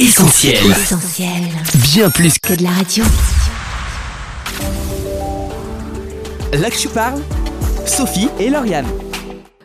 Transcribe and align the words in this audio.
Essentiel. 0.00 0.56
Essentiel. 0.70 1.28
Bien 1.92 2.08
plus 2.08 2.38
que 2.38 2.54
Que 2.54 2.58
de 2.58 2.62
la 2.62 2.70
radio. 2.70 3.04
là 6.58 6.70
que 6.70 6.78
je 6.78 6.88
parle, 6.88 7.20
Sophie 7.84 8.28
et 8.38 8.48
Lauriane. 8.48 8.86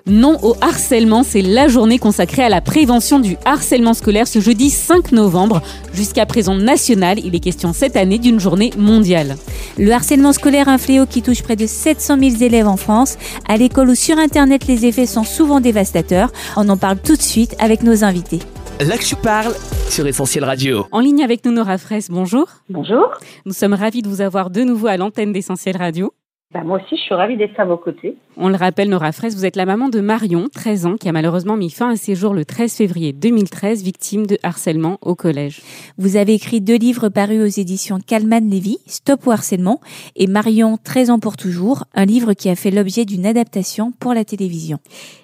Non 0.08 0.38
au 0.44 0.58
harcèlement, 0.60 1.24
c'est 1.24 1.42
la 1.42 1.70
journée 1.70 2.00
consacrée 2.00 2.44
à 2.44 2.50
la 2.50 2.60
prévention 2.60 3.20
du 3.20 3.38
harcèlement 3.46 3.94
scolaire 3.94 4.28
ce 4.28 4.42
jeudi 4.42 4.72
5 4.72 5.14
novembre. 5.14 5.62
Jusqu'à 5.94 6.26
présent 6.26 6.56
national, 6.56 7.18
il 7.24 7.34
est 7.34 7.40
question 7.40 7.72
cette 7.72 7.96
année 7.96 8.20
d'une 8.20 8.42
journée 8.42 8.72
mondiale. 8.78 9.38
Le 9.78 9.94
harcèlement 9.94 10.34
scolaire, 10.34 10.68
un 10.68 10.78
fléau 10.78 11.06
qui 11.06 11.22
touche 11.22 11.44
près 11.44 11.56
de 11.56 11.66
700 11.66 12.18
000 12.20 12.44
élèves 12.44 12.68
en 12.68 12.76
France. 12.78 13.16
À 13.48 13.56
l'école 13.56 13.88
ou 13.88 13.96
sur 13.96 14.18
Internet, 14.18 14.68
les 14.68 14.86
effets 14.86 15.06
sont 15.06 15.24
souvent 15.24 15.62
dévastateurs. 15.62 16.34
On 16.58 16.68
en 16.68 16.76
parle 16.76 16.98
tout 16.98 17.16
de 17.16 17.22
suite 17.22 17.56
avec 17.58 17.84
nos 17.84 18.04
invités. 18.04 18.40
Là 18.82 18.98
que 18.98 19.06
je 19.06 19.16
parle 19.16 19.54
sur 19.90 20.06
Essentiel 20.06 20.44
Radio. 20.44 20.86
En 20.92 21.00
ligne 21.00 21.24
avec 21.24 21.46
nous, 21.46 21.54
Nora 21.54 21.78
Fraisse, 21.78 22.12
bonjour. 22.12 22.48
Bonjour. 22.70 23.10
Nous 23.46 23.54
sommes 23.54 23.74
ravis 23.74 24.02
de 24.02 24.10
vous 24.10 24.20
avoir 24.20 24.50
de 24.50 24.64
nouveau 24.64 24.88
à 24.88 24.98
l'antenne 24.98 25.32
d'Essentiel 25.32 25.78
Radio. 25.78 26.12
Bah, 26.54 26.62
moi 26.62 26.82
aussi, 26.82 26.98
je 26.98 27.02
suis 27.02 27.16
ravie 27.16 27.38
d'être 27.38 27.58
à 27.58 27.64
vos 27.64 27.78
côtés. 27.78 28.18
On 28.38 28.50
le 28.50 28.58
rappelle, 28.58 28.90
Nora 28.90 29.14
Fraisse, 29.14 29.34
vous 29.34 29.46
êtes 29.46 29.56
la 29.56 29.66
maman 29.66 29.88
de 29.88 30.02
Marion, 30.02 30.50
13 30.54 30.88
ans, 30.88 30.96
qui 30.98 31.08
a 31.08 31.14
malheureusement 31.14 31.56
mis 31.56 31.70
fin 31.70 31.92
à 31.92 31.96
ses 31.96 32.16
jours 32.16 32.34
le 32.34 32.44
13 32.44 32.74
février 32.74 33.14
2013, 33.14 33.82
victime 33.82 34.28
de 34.28 34.38
harcèlement 34.44 34.98
au 35.02 35.16
collège. 35.16 35.62
Vous 35.98 36.18
avez 36.18 36.34
écrit 36.34 36.60
deux 36.60 36.76
livres 36.76 37.08
parus 37.08 37.42
aux 37.42 37.62
éditions 37.62 38.02
Calman 38.06 38.50
Lévy, 38.50 38.78
Stop 38.88 39.26
au 39.26 39.32
harcèlement, 39.32 39.80
et 40.18 40.28
Marion, 40.28 40.78
13 40.84 41.12
ans 41.12 41.20
pour 41.20 41.38
toujours, 41.38 41.86
un 41.94 42.04
livre 42.04 42.34
qui 42.34 42.50
a 42.50 42.56
fait 42.56 42.72
l'objet 42.72 43.06
d'une 43.06 43.26
adaptation 43.26 43.94
pour 44.00 44.14
la 44.14 44.26
télévision. 44.26 44.80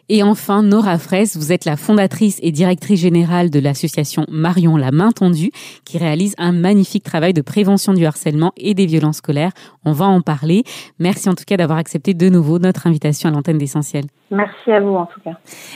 Et 0.08 0.24
enfin, 0.24 0.62
Nora 0.62 0.98
Fraisse, 0.98 1.38
vous 1.38 1.52
êtes 1.52 1.66
la 1.66 1.78
fondatrice 1.78 2.38
et 2.42 2.52
directrice 2.52 3.00
générale 3.00 3.50
de 3.50 3.60
l'association 3.60 4.26
Marion 4.30 4.76
la 4.76 4.92
main 4.92 5.12
tendue, 5.12 5.52
qui 5.86 5.98
réalise 5.98 6.36
un 6.38 6.52
magnifique 6.52 7.04
travail 7.04 7.34
de 7.34 7.42
prévention 7.42 7.94
du 7.94 8.06
harcèlement 8.06 8.52
et 8.58 8.74
des 8.74 8.86
violences 8.86 9.18
scolaires. 9.18 9.54
On 9.86 9.94
va 9.94 10.06
en 10.06 10.22
parler. 10.22 10.64
Merci 11.00 11.30
en 11.30 11.34
tout 11.34 11.46
cas 11.48 11.56
d'avoir 11.56 11.80
accepté 11.80 12.14
de 12.14 12.28
nouveau 12.30 12.60
notre 12.60 12.88
invitation 12.88 13.01
à 13.06 13.32
l'antenne 13.32 13.58
d'Essentiel. 13.58 14.06
Merci 14.30 14.72
à 14.72 14.80
vous, 14.80 14.96
en 14.96 15.06
tout 15.06 15.20
cas. 15.22 15.34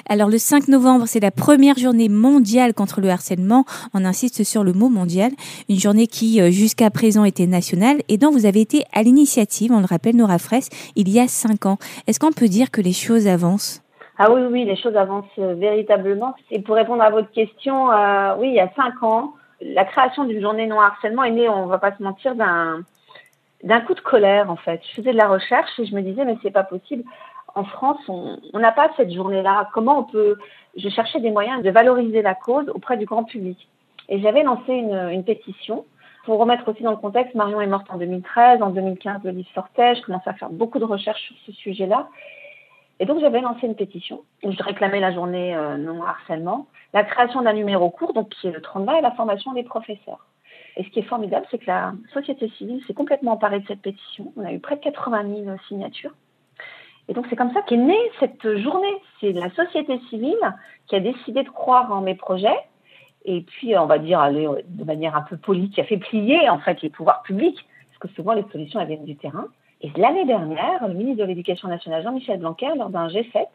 Alors 0.09 0.29
le 0.29 0.37
5 0.37 0.67
novembre, 0.67 1.05
c'est 1.07 1.19
la 1.19 1.31
première 1.31 1.77
journée 1.77 2.09
mondiale 2.09 2.73
contre 2.73 3.01
le 3.01 3.09
harcèlement. 3.09 3.65
On 3.93 4.05
insiste 4.05 4.43
sur 4.43 4.63
le 4.63 4.73
mot 4.73 4.89
mondial. 4.89 5.31
Une 5.69 5.79
journée 5.79 6.07
qui, 6.07 6.41
euh, 6.41 6.51
jusqu'à 6.51 6.89
présent, 6.89 7.25
était 7.25 7.47
nationale 7.47 7.97
et 8.07 8.17
dont 8.17 8.31
vous 8.31 8.45
avez 8.45 8.61
été 8.61 8.83
à 8.93 9.03
l'initiative, 9.03 9.71
on 9.71 9.79
le 9.79 9.85
rappelle, 9.85 10.15
Nora 10.15 10.37
Fraisse, 10.37 10.69
il 10.95 11.09
y 11.09 11.19
a 11.19 11.27
5 11.27 11.65
ans. 11.65 11.77
Est-ce 12.07 12.19
qu'on 12.19 12.31
peut 12.31 12.47
dire 12.47 12.71
que 12.71 12.81
les 12.81 12.93
choses 12.93 13.27
avancent? 13.27 13.81
Ah 14.17 14.31
oui, 14.31 14.41
oui, 14.49 14.63
les 14.63 14.77
choses 14.77 14.95
avancent 14.95 15.25
euh, 15.39 15.55
véritablement. 15.55 16.35
Et 16.49 16.61
pour 16.61 16.75
répondre 16.75 17.03
à 17.03 17.09
votre 17.09 17.29
question, 17.31 17.91
euh, 17.91 18.35
oui, 18.39 18.49
il 18.49 18.55
y 18.55 18.61
a 18.61 18.71
cinq 18.75 19.03
ans, 19.03 19.33
la 19.61 19.83
création 19.83 20.23
d'une 20.23 20.41
journée 20.41 20.67
non 20.67 20.79
harcèlement 20.79 21.23
est 21.23 21.31
née, 21.31 21.49
on 21.49 21.65
va 21.65 21.79
pas 21.79 21.95
se 21.97 22.01
mentir, 22.01 22.35
d'un 22.35 22.79
d'un 23.65 23.81
coup 23.81 23.93
de 23.93 23.99
colère 23.99 24.49
en 24.49 24.55
fait. 24.55 24.81
Je 24.87 24.95
faisais 24.95 25.11
de 25.11 25.17
la 25.17 25.27
recherche 25.27 25.77
et 25.79 25.85
je 25.85 25.93
me 25.93 26.01
disais 26.01 26.23
mais 26.23 26.37
c'est 26.41 26.51
pas 26.51 26.63
possible. 26.63 27.03
En 27.55 27.63
France, 27.63 27.99
on 28.07 28.59
n'a 28.59 28.71
pas 28.71 28.89
cette 28.97 29.11
journée-là. 29.11 29.69
Comment 29.73 29.99
on 29.99 30.03
peut 30.03 30.37
Je 30.75 30.89
cherchais 30.89 31.19
des 31.21 31.31
moyens 31.31 31.63
de 31.63 31.69
valoriser 31.69 32.21
la 32.21 32.35
cause 32.35 32.69
auprès 32.69 32.97
du 32.97 33.05
grand 33.05 33.23
public. 33.23 33.69
Et 34.09 34.19
j'avais 34.21 34.43
lancé 34.43 34.73
une, 34.73 35.09
une 35.11 35.23
pétition 35.23 35.85
pour 36.25 36.37
remettre 36.37 36.67
aussi 36.69 36.83
dans 36.83 36.91
le 36.91 36.97
contexte. 36.97 37.33
Marion 37.33 37.61
est 37.61 37.67
morte 37.67 37.87
en 37.89 37.97
2013, 37.97 38.61
en 38.61 38.71
2015 38.71 39.21
le 39.23 39.31
livre 39.31 39.49
sortait. 39.55 39.95
Je 39.95 40.01
commençais 40.01 40.29
à 40.29 40.33
faire 40.33 40.49
beaucoup 40.49 40.79
de 40.79 40.83
recherches 40.83 41.21
sur 41.21 41.35
ce 41.45 41.51
sujet-là. 41.53 42.09
Et 42.99 43.05
donc 43.05 43.19
j'avais 43.19 43.41
lancé 43.41 43.67
une 43.67 43.75
pétition 43.75 44.21
où 44.43 44.51
je 44.51 44.63
réclamais 44.63 44.99
la 44.99 45.13
journée 45.13 45.55
euh, 45.55 45.77
non 45.77 46.03
harcèlement, 46.03 46.67
la 46.93 47.03
création 47.03 47.41
d'un 47.41 47.53
numéro 47.53 47.89
court, 47.89 48.13
donc 48.13 48.29
qui 48.29 48.47
est 48.47 48.51
le 48.51 48.61
30 48.61 48.89
et 48.97 49.01
la 49.01 49.11
formation 49.11 49.53
des 49.53 49.63
professeurs. 49.63 50.25
Et 50.77 50.83
ce 50.83 50.89
qui 50.89 50.99
est 50.99 51.03
formidable, 51.03 51.45
c'est 51.49 51.59
que 51.59 51.67
la 51.67 51.93
société 52.13 52.49
civile 52.57 52.83
s'est 52.85 52.93
complètement 52.93 53.33
emparée 53.33 53.59
de 53.59 53.67
cette 53.67 53.81
pétition. 53.81 54.33
On 54.35 54.45
a 54.45 54.51
eu 54.51 54.59
près 54.59 54.75
de 54.75 54.81
80 54.81 55.23
000 55.43 55.57
signatures. 55.67 56.13
Et 57.07 57.13
donc 57.13 57.25
c'est 57.29 57.35
comme 57.35 57.53
ça 57.53 57.61
qu'est 57.61 57.77
née 57.77 57.99
cette 58.19 58.57
journée. 58.57 58.95
C'est 59.21 59.31
la 59.31 59.49
société 59.51 59.99
civile 60.09 60.37
qui 60.87 60.95
a 60.95 60.99
décidé 60.99 61.43
de 61.43 61.49
croire 61.49 61.91
en 61.91 62.01
mes 62.01 62.15
projets. 62.15 62.57
Et 63.25 63.41
puis, 63.41 63.75
on 63.77 63.87
va 63.87 63.97
dire, 63.97 64.21
de 64.31 64.83
manière 64.83 65.15
un 65.15 65.21
peu 65.21 65.37
polie, 65.37 65.69
qui 65.69 65.81
a 65.81 65.83
fait 65.83 65.97
plier 65.97 66.47
en 66.49 66.59
fait 66.59 66.81
les 66.81 66.89
pouvoirs 66.89 67.23
publics, 67.23 67.65
parce 67.87 67.97
que 67.99 68.15
souvent 68.15 68.33
les 68.33 68.45
solutions 68.51 68.79
elles 68.79 68.87
viennent 68.87 69.05
du 69.05 69.15
terrain. 69.15 69.47
Et 69.81 69.91
l'année 69.97 70.25
dernière, 70.25 70.87
le 70.87 70.93
ministre 70.93 71.23
de 71.23 71.27
l'Éducation 71.27 71.67
nationale, 71.67 72.03
Jean-Michel 72.03 72.39
Blanquer, 72.39 72.69
lors 72.77 72.89
d'un 72.89 73.07
G7, 73.07 73.47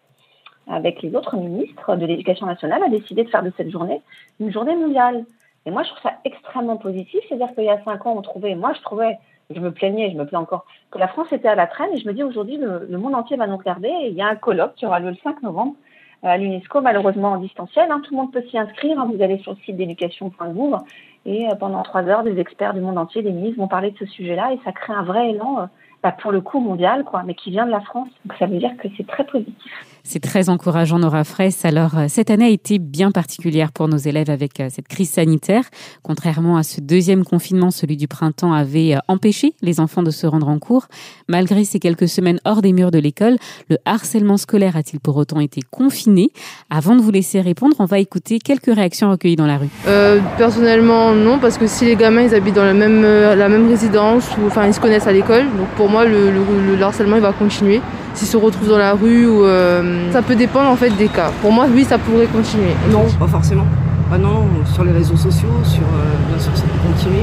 avec 0.69 1.03
les 1.03 1.15
autres 1.15 1.37
ministres 1.37 1.97
de 1.97 2.07
l'Éducation 2.07 2.47
nationale, 2.47 2.83
a 2.83 2.89
décidé 2.89 3.25
de 3.25 3.31
faire 3.31 3.43
de 3.43 3.53
cette 3.57 3.71
journée 3.71 4.01
une 4.39 4.53
journée 4.53 4.77
mondiale. 4.77 5.25
Et 5.67 5.71
moi, 5.71 5.83
je 5.83 5.91
trouve 5.91 6.03
ça 6.03 6.15
extrêmement 6.25 6.77
positif. 6.77 7.21
C'est-à-dire 7.29 7.55
qu'il 7.55 7.65
y 7.65 7.69
a 7.71 7.83
cinq 7.85 8.07
ans, 8.07 8.15
on 8.17 8.23
trouvait, 8.23 8.55
moi, 8.55 8.73
je 8.75 8.81
trouvais, 8.81 9.19
je 9.51 9.61
me 9.61 9.73
plaignais, 9.73 10.11
je 10.11 10.17
me 10.17 10.27
plains 10.27 10.41
encore, 10.41 10.65
que 10.91 10.99
la 10.99 11.09
France 11.09 11.33
était 11.33 11.49
à 11.49 11.55
la 11.55 11.67
traîne. 11.67 11.93
Et 11.93 11.99
je 11.99 12.09
me 12.09 12.15
dis 12.15 12.23
aujourd'hui, 12.23 12.57
le, 12.57 12.99
monde 12.99 13.15
entier 13.15 13.37
va 13.37 13.47
nous 13.47 13.57
regarder. 13.57 13.91
Il 14.09 14.15
y 14.15 14.23
a 14.23 14.29
un 14.29 14.37
colloque 14.37 14.75
qui 14.75 14.87
aura 14.87 15.01
lieu 15.01 15.11
le 15.11 15.17
5 15.23 15.43
novembre 15.43 15.75
à 16.23 16.37
l'UNESCO, 16.37 16.81
malheureusement 16.81 17.33
en 17.33 17.37
distanciel. 17.39 17.91
Hein. 17.91 18.03
Tout 18.05 18.15
le 18.15 18.21
monde 18.21 18.33
peut 18.33 18.43
s'y 18.51 18.59
inscrire. 18.59 18.99
hein. 19.01 19.11
Vous 19.13 19.23
allez 19.23 19.39
sur 19.39 19.53
le 19.53 19.59
site 19.65 19.77
d'éducation.gouv 19.77 20.79
et 21.27 21.49
euh, 21.49 21.55
pendant 21.55 21.83
trois 21.83 22.03
heures, 22.05 22.23
des 22.23 22.39
experts 22.39 22.75
du 22.75 22.81
monde 22.81 22.99
entier, 22.99 23.23
des 23.23 23.33
ministres 23.33 23.59
vont 23.59 23.69
parler 23.69 23.91
de 23.91 23.99
ce 23.99 24.07
sujet-là 24.07 24.53
et 24.53 24.61
ça 24.65 24.73
crée 24.73 24.93
un 24.93 25.03
vrai 25.03 25.31
élan, 25.31 25.61
euh, 25.61 25.67
bah, 26.03 26.13
pour 26.13 26.33
le 26.33 26.41
coup 26.41 26.61
mondial, 26.61 27.05
quoi, 27.05 27.23
mais 27.27 27.35
qui 27.35 27.51
vient 27.51 27.67
de 27.67 27.71
la 27.71 27.81
France. 27.81 28.09
Donc 28.25 28.37
ça 28.39 28.47
veut 28.47 28.59
dire 28.59 28.71
que 28.83 28.89
c'est 28.97 29.07
très 29.07 29.25
positif. 29.25 29.71
C'est 30.03 30.21
très 30.21 30.49
encourageant, 30.49 30.99
Nora 30.99 31.25
Fraisse. 31.25 31.65
Alors, 31.67 31.99
euh, 31.99 32.07
cette 32.09 32.31
année 32.31 32.47
a 32.47 32.49
été 32.49 32.79
bien 32.79 33.11
particulière 33.11 33.71
pour 33.71 33.87
nos 33.87 33.99
élèves 33.99 34.31
avec 34.31 34.59
euh, 34.59 34.69
cette 34.71 34.89
crise 34.89 35.11
sanitaire. 35.11 35.65
Contrairement 36.03 36.57
à 36.57 36.63
ce 36.63 36.81
deuxième 36.81 37.23
confinement, 37.23 37.71
celui 37.71 37.99
du 37.99 38.09
printemps 38.09 38.55
avait 38.55 38.95
euh, 38.95 38.99
empêché 39.09 39.53
les 39.61 39.79
enfants 39.79 40.03
de 40.03 40.11
se 40.11 40.27
rendre 40.27 40.49
en 40.49 40.59
cours. 40.59 40.87
Malgré 41.29 41.65
ces 41.65 41.79
quelques 41.79 42.09
semaines 42.09 42.41
hors 42.47 42.63
des 42.63 42.73
murs 42.73 42.91
de 42.91 42.99
l'école, 42.99 43.37
le 43.69 43.77
harcèlement 43.85 44.39
scolaire 44.39 44.75
a-t-il 44.75 45.01
pour 45.01 45.19
autant 45.19 45.39
été 45.39 45.61
confiné? 45.71 46.31
Avant 46.71 46.97
de 46.97 47.03
vous 47.03 47.11
laisser 47.11 47.43
répondre, 47.43 47.77
on 47.79 47.85
va 47.85 47.99
écouter 47.99 48.39
quelques 48.39 48.75
réactions 48.75 49.11
recueillies 49.11 49.37
dans 49.37 49.47
la 49.47 49.59
rue. 49.59 49.69
Euh, 49.87 50.21
personnellement, 50.39 51.13
non, 51.13 51.39
parce 51.39 51.59
que 51.59 51.67
si 51.67 51.85
les 51.85 51.97
gamins 51.97 52.23
ils 52.23 52.35
habitent 52.35 52.55
dans 52.55 52.65
la 52.65 52.75
même, 52.75 53.03
la 53.03 53.49
même 53.51 53.69
résidence, 53.69 54.31
ou 54.39 54.47
enfin 54.47 54.67
ils 54.67 54.75
se 54.75 54.81
connaissent 54.81 55.07
à 55.07 55.13
l'école, 55.13 55.45
donc 55.57 55.69
pour 55.77 55.90
moi 55.91 56.05
le, 56.05 56.31
le- 56.31 56.77
le 56.77 56.83
harcèlement 56.83 57.17
il 57.17 57.23
va 57.23 57.33
continuer. 57.33 57.81
S'ils 58.15 58.27
se 58.27 58.37
retrouvent 58.37 58.69
dans 58.69 58.79
la 58.79 58.93
rue, 58.95 59.27
ou, 59.27 59.45
euh, 59.45 60.11
ça 60.13 60.21
peut 60.23 60.35
dépendre 60.35 60.69
en 60.69 60.75
fait 60.77 60.91
des 60.91 61.07
cas. 61.09 61.31
Pour 61.43 61.53
moi, 61.53 61.67
oui, 61.73 61.85
ça 61.85 61.97
pourrait 61.97 62.27
continuer. 62.27 62.75
Non, 62.91 63.05
pas 63.19 63.29
forcément. 63.29 63.65
Ah 64.13 64.19
non, 64.19 64.49
sur 64.75 64.83
les 64.83 64.91
réseaux 64.91 65.17
sociaux, 65.17 65.49
sur, 65.63 65.83
euh, 65.83 66.29
bien 66.29 66.39
sûr, 66.41 66.51
ça 66.57 66.65
peut 66.65 66.89
continuer. 66.93 67.23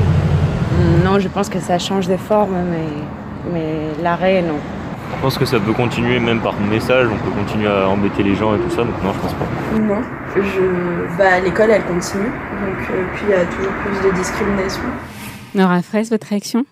Non, 1.03 1.19
je 1.19 1.28
pense 1.28 1.50
que 1.50 1.59
ça 1.59 1.78
change 1.78 2.07
de 2.07 2.16
forme, 2.16 2.55
mais, 2.72 2.88
mais 3.53 4.03
l'arrêt, 4.03 4.41
non. 4.41 4.55
Je 5.17 5.22
pense 5.22 5.38
que 5.38 5.44
ça 5.45 5.59
peut 5.59 5.73
continuer 5.73 6.19
même 6.19 6.39
par 6.39 6.53
message, 6.72 7.07
on 7.11 7.17
peut 7.25 7.35
continuer 7.38 7.67
à 7.67 7.89
embêter 7.89 8.23
les 8.23 8.35
gens 8.35 8.55
et 8.55 8.59
tout 8.59 8.69
ça, 8.69 8.84
donc 8.84 8.95
non, 9.03 9.11
je 9.13 9.19
pense 9.19 9.34
pas. 9.34 9.45
Non, 9.79 10.01
je... 10.38 11.17
bah, 11.17 11.39
l'école 11.44 11.72
elle 11.72 11.84
continue, 11.84 12.23
donc 12.25 12.89
euh, 12.91 13.03
puis 13.13 13.23
il 13.28 13.31
y 13.31 13.34
a 13.34 13.45
toujours 13.45 13.73
plus 13.84 14.09
de 14.09 14.16
discrimination. 14.16 14.84
Nora 15.55 15.81
Fraisse, 15.81 16.09
votre 16.11 16.28
réaction? 16.28 16.63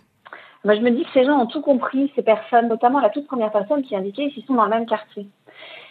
Moi, 0.66 0.74
je 0.74 0.82
me 0.82 0.90
dis 0.90 1.04
que 1.06 1.12
ces 1.14 1.26
gens 1.26 1.40
ont 1.40 1.46
tout 1.46 1.62
compris, 1.62 2.12
ces 2.16 2.24
personnes, 2.24 2.70
notamment 2.70 3.00
la 3.00 3.12
toute 3.12 3.28
première 3.28 3.52
personne 3.52 3.84
qui 3.84 3.96
indiquait 3.96 4.32
qu'ils 4.32 4.44
sont 4.46 4.56
dans 4.56 4.64
le 4.64 4.72
même 4.72 4.88
quartier. 4.88 5.28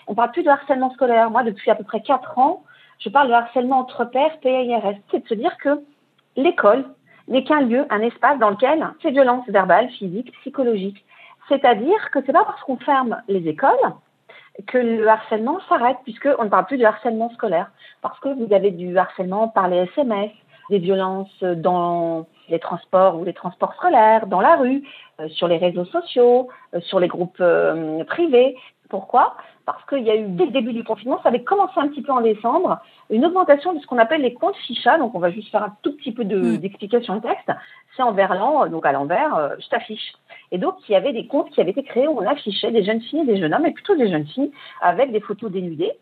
On 0.08 0.16
parle 0.16 0.32
plus 0.32 0.42
de 0.42 0.48
harcèlement 0.48 0.90
scolaire. 0.90 1.30
Moi, 1.30 1.44
depuis 1.44 1.70
à 1.70 1.76
peu 1.76 1.84
près 1.84 2.00
quatre 2.00 2.36
ans, 2.40 2.64
je 2.98 3.08
parle 3.08 3.28
de 3.28 3.34
harcèlement 3.34 3.78
entre 3.78 4.04
pairs, 4.04 4.36
PIRS. 4.40 4.96
C'est 5.12 5.22
de 5.22 5.28
se 5.28 5.34
dire 5.34 5.56
que 5.58 5.80
l'école 6.34 6.86
n'est 7.28 7.44
qu'un 7.44 7.60
lieu, 7.60 7.86
un 7.88 8.00
espace 8.00 8.40
dans 8.40 8.50
lequel 8.50 8.84
ces 9.00 9.12
violences 9.12 9.48
verbales, 9.48 9.90
physiques, 9.90 10.32
psychologiques. 10.40 11.04
C'est-à-dire 11.48 12.10
que 12.10 12.18
c'est 12.26 12.32
pas 12.32 12.44
parce 12.44 12.60
qu'on 12.62 12.78
ferme 12.78 13.22
les 13.28 13.46
écoles 13.46 13.70
que 14.66 14.78
le 14.78 15.06
harcèlement 15.06 15.60
s'arrête, 15.68 15.98
puisqu'on 16.02 16.44
ne 16.44 16.48
parle 16.48 16.66
plus 16.66 16.78
de 16.78 16.84
harcèlement 16.84 17.30
scolaire. 17.30 17.70
Parce 18.02 18.18
que 18.18 18.28
vous 18.28 18.52
avez 18.52 18.72
du 18.72 18.98
harcèlement 18.98 19.46
par 19.46 19.68
les 19.68 19.88
SMS, 19.96 20.32
des 20.70 20.78
violences 20.78 21.42
dans 21.42 22.26
les 22.48 22.58
transports 22.58 23.16
ou 23.18 23.24
les 23.24 23.32
transports 23.32 23.74
scolaires, 23.74 24.26
dans 24.26 24.40
la 24.40 24.56
rue, 24.56 24.82
euh, 25.20 25.28
sur 25.28 25.48
les 25.48 25.56
réseaux 25.56 25.84
sociaux, 25.86 26.48
euh, 26.74 26.80
sur 26.80 27.00
les 27.00 27.08
groupes 27.08 27.38
euh, 27.40 28.04
privés. 28.04 28.56
Pourquoi? 28.90 29.34
Parce 29.64 29.82
qu'il 29.86 30.02
y 30.02 30.10
a 30.10 30.14
eu, 30.16 30.26
dès 30.28 30.44
le 30.44 30.50
début 30.50 30.74
du 30.74 30.84
confinement, 30.84 31.18
ça 31.22 31.30
avait 31.30 31.42
commencé 31.42 31.72
un 31.76 31.88
petit 31.88 32.02
peu 32.02 32.12
en 32.12 32.20
décembre, 32.20 32.78
une 33.08 33.24
augmentation 33.24 33.72
de 33.72 33.80
ce 33.80 33.86
qu'on 33.86 33.96
appelle 33.98 34.20
les 34.20 34.34
comptes 34.34 34.56
ficha. 34.56 34.98
Donc, 34.98 35.14
on 35.14 35.18
va 35.18 35.30
juste 35.30 35.50
faire 35.50 35.62
un 35.62 35.74
tout 35.82 35.96
petit 35.96 36.12
peu 36.12 36.24
de- 36.24 36.36
Mm. 36.38 36.56
d'explication 36.58 37.16
de 37.16 37.20
texte. 37.22 37.50
C'est 37.96 38.02
en 38.02 38.12
verlan, 38.12 38.64
euh, 38.64 38.68
donc 38.68 38.84
à 38.84 38.92
l'envers, 38.92 39.34
euh, 39.36 39.48
je 39.58 39.68
t'affiche. 39.68 40.12
Et 40.52 40.58
donc, 40.58 40.74
il 40.86 40.92
y 40.92 40.96
avait 40.96 41.14
des 41.14 41.26
comptes 41.26 41.48
qui 41.50 41.60
avaient 41.62 41.70
été 41.70 41.82
créés 41.82 42.06
où 42.08 42.18
on 42.20 42.26
affichait 42.26 42.70
des 42.72 42.84
jeunes 42.84 43.00
filles 43.00 43.20
et 43.20 43.24
des 43.24 43.38
jeunes 43.38 43.54
hommes, 43.54 43.64
et 43.66 43.72
plutôt 43.72 43.96
des 43.96 44.10
jeunes 44.10 44.26
filles, 44.26 44.52
avec 44.82 45.12
des 45.12 45.20
photos 45.20 45.50
dénudées, 45.50 45.92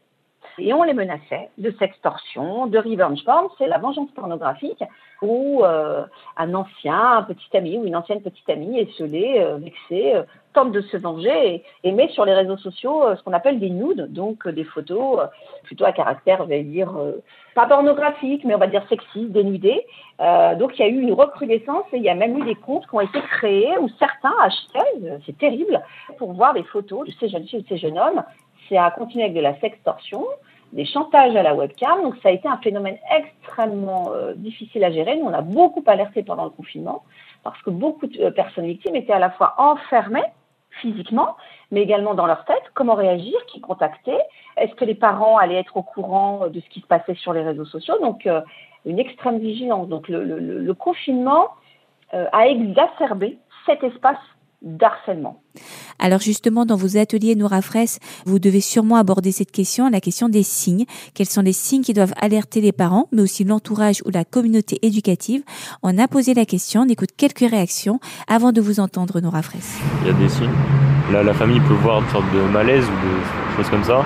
et 0.59 0.73
on 0.75 0.83
les 0.83 0.95
menaçait 0.95 1.49
de 1.59 1.71
sextorsion, 1.79 2.67
de 2.67 2.79
revenge 2.79 3.25
porn, 3.25 3.49
c'est 3.59 3.67
la 3.67 3.79
vengeance 3.79 4.11
pornographique, 4.15 4.83
où 5.23 5.65
euh, 5.65 6.05
un 6.37 6.55
ancien 6.55 7.19
un 7.19 7.23
petit 7.23 7.57
ami 7.57 7.79
ou 7.79 7.87
une 7.87 7.97
ancienne 7.97 8.21
petite 8.21 8.49
amie 8.51 8.79
est 8.79 8.93
scellé, 8.97 9.37
euh, 9.39 9.57
vexé, 9.57 10.15
euh, 10.15 10.23
tente 10.53 10.73
de 10.73 10.83
se 10.83 10.97
venger 10.99 11.55
et, 11.55 11.65
et, 11.85 11.93
met 11.93 12.09
sur 12.09 12.27
les 12.27 12.35
réseaux 12.35 12.59
sociaux 12.59 13.05
ce 13.17 13.23
qu'on 13.23 13.33
appelle 13.33 13.59
des 13.59 13.71
nudes, 13.71 14.13
donc 14.13 14.47
des 14.47 14.65
photos 14.65 15.21
plutôt 15.63 15.87
à 15.87 15.93
caractère, 15.93 16.43
on 16.43 16.47
va 16.47 16.59
dire, 16.59 16.93
pas 17.55 17.65
pornographique, 17.65 18.45
mais 18.45 18.55
on 18.55 18.59
va 18.59 18.67
dire 18.67 18.87
sexy, 18.91 19.29
dénudées. 19.31 19.87
donc 20.59 20.79
il 20.79 20.81
y 20.81 20.83
a 20.83 20.89
eu 20.89 21.01
une 21.01 21.15
recrudescence 21.15 21.87
et 21.95 21.97
il 21.97 22.03
y 22.03 22.11
a 22.11 22.15
même 22.15 22.37
eu 22.37 22.45
des 22.45 22.55
comptes 22.55 22.87
qui 22.87 22.95
ont 22.95 23.01
été 23.01 23.19
créés 23.23 23.79
où 23.81 23.89
certains 23.99 24.35
achetaient, 24.43 25.21
c'est 25.25 25.39
terrible, 25.39 25.81
pour 26.19 26.35
voir 26.35 26.53
les 26.53 26.65
photos 26.65 27.07
de 27.07 27.15
ces 27.19 27.31
jeunes 27.31 27.45
filles 27.45 27.63
de 27.63 27.69
ces 27.69 27.79
jeunes 27.79 27.99
hommes. 27.99 28.23
À 28.79 28.91
continuer 28.91 29.25
avec 29.25 29.37
de 29.37 29.41
la 29.41 29.59
sextorsion 29.61 30.25
des 30.73 30.87
chantages 30.87 31.37
à 31.37 31.43
la 31.43 31.55
webcam. 31.55 32.03
Donc 32.03 32.17
ça 32.23 32.31
a 32.31 32.33
été 32.33 32.49
un 32.49 32.57
phénomène 32.59 32.97
extrêmement 33.17 34.11
euh, 34.13 34.33
difficile 34.35 34.85
à 34.85 34.91
gérer. 34.91 35.17
Nous, 35.17 35.27
on 35.27 35.33
a 35.33 35.43
beaucoup 35.43 35.85
alerté 35.87 36.23
pendant 36.23 36.45
le 36.45 36.51
confinement 36.51 37.03
parce 37.45 37.61
que 37.63 37.71
beaucoup 37.71 38.07
de 38.07 38.21
euh, 38.21 38.31
personnes 38.31 38.67
victimes 38.67 38.97
étaient 38.97 39.13
à 39.13 39.19
la 39.19 39.31
fois 39.31 39.55
enfermées 39.59 40.25
physiquement, 40.81 41.37
mais 41.71 41.83
également 41.83 42.15
dans 42.15 42.25
leur 42.25 42.47
tête, 42.47 42.63
comment 42.73 42.95
réagir, 42.95 43.35
qui 43.47 43.61
contacter, 43.61 44.17
est-ce 44.57 44.75
que 44.75 44.87
les 44.87 44.95
parents 44.95 45.37
allaient 45.37 45.61
être 45.61 45.77
au 45.77 45.83
courant 45.83 46.49
de 46.49 46.61
ce 46.61 46.69
qui 46.71 46.81
se 46.81 46.87
passait 46.87 47.15
sur 47.15 47.35
les 47.35 47.43
réseaux 47.43 47.67
sociaux? 47.67 47.99
Donc 48.01 48.27
euh, 48.27 48.41
une 48.87 48.99
extrême 48.99 49.39
vigilance. 49.39 49.89
Donc 49.89 50.09
le 50.09 50.73
confinement 50.73 51.49
a 52.11 52.47
exacerbé 52.47 53.39
cet 53.65 53.85
espace 53.85 54.19
d'harcèlement. 54.63 55.43
Alors 55.99 56.21
justement, 56.21 56.65
dans 56.65 56.77
vos 56.77 56.97
ateliers 56.97 57.35
Noura 57.35 57.63
Fraisse, 57.63 57.99
vous 58.27 58.39
devez 58.39 58.61
sûrement 58.61 58.97
aborder 58.97 59.33
cette 59.33 59.51
question, 59.51 59.89
la 59.91 60.01
question 60.01 60.29
des 60.29 60.43
signes. 60.43 60.85
Quels 61.15 61.29
sont 61.29 61.43
les 61.43 61.53
signes 61.53 61.83
qui 61.83 61.93
doivent 61.93 62.15
alerter 62.21 62.61
les 62.61 62.73
parents, 62.73 63.09
mais 63.13 63.23
aussi 63.23 63.45
l'entourage 63.45 64.03
ou 64.05 64.11
la 64.11 64.25
communauté 64.25 64.79
éducative? 64.83 65.43
On 65.83 65.99
a 65.99 66.09
posé 66.09 66.35
la 66.35 66.45
question, 66.45 66.83
on 66.83 66.89
écoute 66.89 67.11
quelques 67.17 67.51
réactions 67.51 68.01
avant 68.29 68.53
de 68.53 68.61
vous 68.61 68.81
entendre 68.81 69.21
Noura 69.21 69.43
Fraisse. 69.43 69.79
Il 70.03 70.09
y 70.09 70.11
a 70.11 70.15
des 70.15 70.29
signes. 70.29 70.49
Là, 71.13 71.23
la 71.23 71.35
famille 71.35 71.61
peut 71.61 71.75
voir 71.75 72.03
une 72.03 72.09
sorte 72.09 72.33
de 72.33 72.41
malaise 72.53 72.85
ou 72.85 73.07
de 73.07 73.57
choses 73.57 73.71
comme 73.71 73.85
ça. 73.85 74.05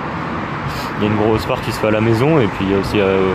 Il 0.97 1.05
y 1.05 1.07
a 1.07 1.11
une 1.11 1.17
grosse 1.17 1.45
part 1.45 1.61
qui 1.61 1.71
se 1.71 1.79
fait 1.79 1.87
à 1.87 1.91
la 1.91 2.01
maison 2.01 2.39
et 2.39 2.47
puis 2.47 2.65
il 2.65 2.71
y 2.71 2.73
a 2.73 2.79
aussi 2.79 2.99
euh, 2.99 3.33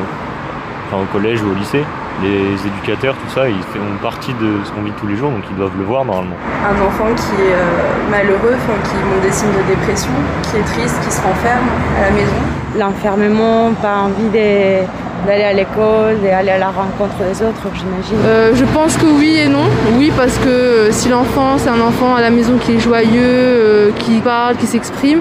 au 0.93 1.05
collège 1.13 1.43
ou 1.43 1.51
au 1.51 1.55
lycée 1.55 1.85
les 2.21 2.67
éducateurs, 2.67 3.15
tout 3.15 3.35
ça, 3.35 3.49
ils 3.49 3.63
font 3.63 3.81
partie 4.03 4.33
de 4.35 4.65
ce 4.65 4.71
qu'on 4.73 4.83
vit 4.83 4.93
tous 5.01 5.07
les 5.07 5.17
jours, 5.17 5.31
donc 5.31 5.43
ils 5.51 5.57
doivent 5.57 5.77
le 5.79 5.85
voir 5.85 6.05
normalement. 6.05 6.37
Un 6.65 6.87
enfant 6.87 7.09
qui 7.17 7.43
est 7.43 7.55
euh, 7.55 8.11
malheureux, 8.11 8.57
qui 8.85 8.95
montre 9.09 9.23
des 9.23 9.33
signes 9.33 9.49
de 9.49 9.75
dépression, 9.75 10.13
qui 10.43 10.59
est 10.59 10.65
triste, 10.65 11.01
qui 11.03 11.11
se 11.11 11.21
renferme 11.23 11.67
à 11.99 12.03
la 12.03 12.11
maison. 12.11 12.35
L'enfermement, 12.79 13.73
pas 13.81 14.03
envie 14.07 14.29
d'aller 14.29 15.45
à 15.45 15.53
l'école, 15.53 16.21
d'aller 16.23 16.51
à 16.51 16.59
la 16.59 16.71
rencontre 16.71 17.17
des 17.19 17.43
autres, 17.43 17.63
j'imagine 17.75 18.17
euh, 18.25 18.53
Je 18.55 18.65
pense 18.67 18.97
que 18.97 19.07
oui 19.07 19.37
et 19.45 19.49
non. 19.49 19.67
Oui, 19.97 20.13
parce 20.17 20.39
que 20.39 20.49
euh, 20.49 20.93
si 20.93 21.09
l'enfant, 21.09 21.59
c'est 21.59 21.71
un 21.71 21.81
enfant 21.81 22.15
à 22.15 22.21
la 22.21 22.31
maison 22.31 22.57
qui 22.59 22.77
est 22.77 22.81
joyeux, 22.81 23.93
qui 23.99 24.21
parle, 24.21 24.57
qui 24.57 24.67
s'exprime, 24.67 25.21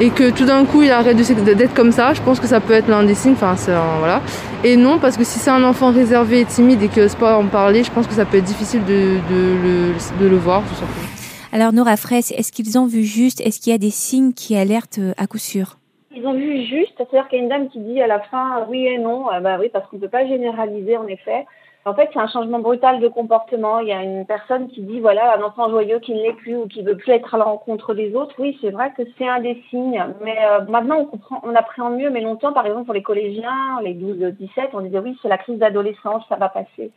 et 0.00 0.10
que 0.10 0.30
tout 0.30 0.44
d'un 0.44 0.64
coup 0.64 0.82
il 0.82 0.90
arrête 0.90 1.16
d'être 1.16 1.74
comme 1.74 1.92
ça, 1.92 2.14
je 2.14 2.22
pense 2.22 2.38
que 2.40 2.46
ça 2.46 2.60
peut 2.60 2.72
être 2.72 2.88
l'un 2.88 3.02
des 3.02 3.14
signes. 3.14 3.32
Enfin, 3.32 3.54
voilà. 3.98 4.22
Et 4.64 4.76
non, 4.76 4.98
parce 4.98 5.16
que 5.16 5.24
si 5.24 5.38
c'est 5.38 5.50
un 5.50 5.64
enfant 5.64 5.92
réservé 5.92 6.40
et 6.40 6.44
timide 6.44 6.82
et 6.82 6.88
qui 6.88 7.00
n'ose 7.00 7.14
pas 7.14 7.36
en 7.36 7.46
parler, 7.46 7.84
je 7.84 7.90
pense 7.90 8.06
que 8.06 8.14
ça 8.14 8.24
peut 8.24 8.38
être 8.38 8.44
difficile 8.44 8.84
de, 8.84 9.18
de, 9.30 10.28
le, 10.28 10.36
voir, 10.36 10.62
tout 10.62 10.74
simplement. 10.74 11.08
Alors 11.52 11.72
Nora 11.72 11.96
Fraisse, 11.96 12.32
est-ce 12.32 12.52
qu'ils 12.52 12.78
ont 12.78 12.86
vu 12.86 13.04
juste 13.04 13.40
Est-ce 13.40 13.60
qu'il 13.60 13.72
y 13.72 13.74
a 13.74 13.78
des 13.78 13.90
signes 13.90 14.32
qui 14.32 14.56
alertent 14.56 14.98
euh, 14.98 15.14
à 15.16 15.26
coup 15.26 15.38
sûr? 15.38 15.78
Ils 16.14 16.26
ont 16.26 16.34
vu 16.34 16.64
juste, 16.64 16.92
c'est-à-dire 16.96 17.28
qu'il 17.28 17.38
y 17.38 17.40
a 17.40 17.44
une 17.44 17.50
dame 17.50 17.68
qui 17.68 17.78
dit 17.80 18.00
à 18.00 18.06
la 18.06 18.20
fin 18.20 18.66
oui 18.68 18.86
et 18.86 18.98
non. 18.98 19.26
bah 19.42 19.56
oui, 19.60 19.68
parce 19.72 19.88
qu'on 19.88 19.96
ne 19.96 20.02
peut 20.02 20.08
pas 20.08 20.26
généraliser 20.26 20.96
en 20.96 21.06
effet. 21.06 21.46
En 21.88 21.94
fait, 21.94 22.10
c'est 22.12 22.18
un 22.18 22.28
changement 22.28 22.58
brutal 22.58 23.00
de 23.00 23.08
comportement. 23.08 23.78
Il 23.78 23.88
y 23.88 23.92
a 23.92 24.02
une 24.02 24.26
personne 24.26 24.68
qui 24.68 24.82
dit, 24.82 25.00
voilà, 25.00 25.38
un 25.38 25.42
enfant 25.42 25.70
joyeux 25.70 25.98
qui 26.00 26.12
ne 26.12 26.22
l'est 26.22 26.34
plus 26.34 26.56
ou 26.56 26.66
qui 26.66 26.82
veut 26.82 26.96
plus 26.96 27.12
être 27.12 27.34
à 27.34 27.38
la 27.38 27.44
rencontre 27.44 27.94
des 27.94 28.14
autres. 28.14 28.34
Oui, 28.38 28.58
c'est 28.60 28.70
vrai 28.70 28.92
que 28.94 29.02
c'est 29.16 29.26
un 29.26 29.40
des 29.40 29.62
signes. 29.70 30.04
Mais 30.22 30.36
euh, 30.44 30.60
maintenant, 30.68 30.98
on 30.98 31.06
comprend, 31.06 31.40
on 31.44 31.54
appréhende 31.54 31.96
mieux. 31.96 32.10
Mais 32.10 32.20
longtemps, 32.20 32.52
par 32.52 32.66
exemple, 32.66 32.84
pour 32.84 32.94
les 32.94 33.02
collégiens, 33.02 33.80
les 33.82 33.94
12-17, 33.94 34.68
on 34.74 34.82
disait, 34.82 34.98
oui, 34.98 35.18
c'est 35.22 35.28
la 35.28 35.38
crise 35.38 35.58
d'adolescence, 35.58 36.24
ça 36.28 36.36
va 36.36 36.50
passer. 36.50 36.90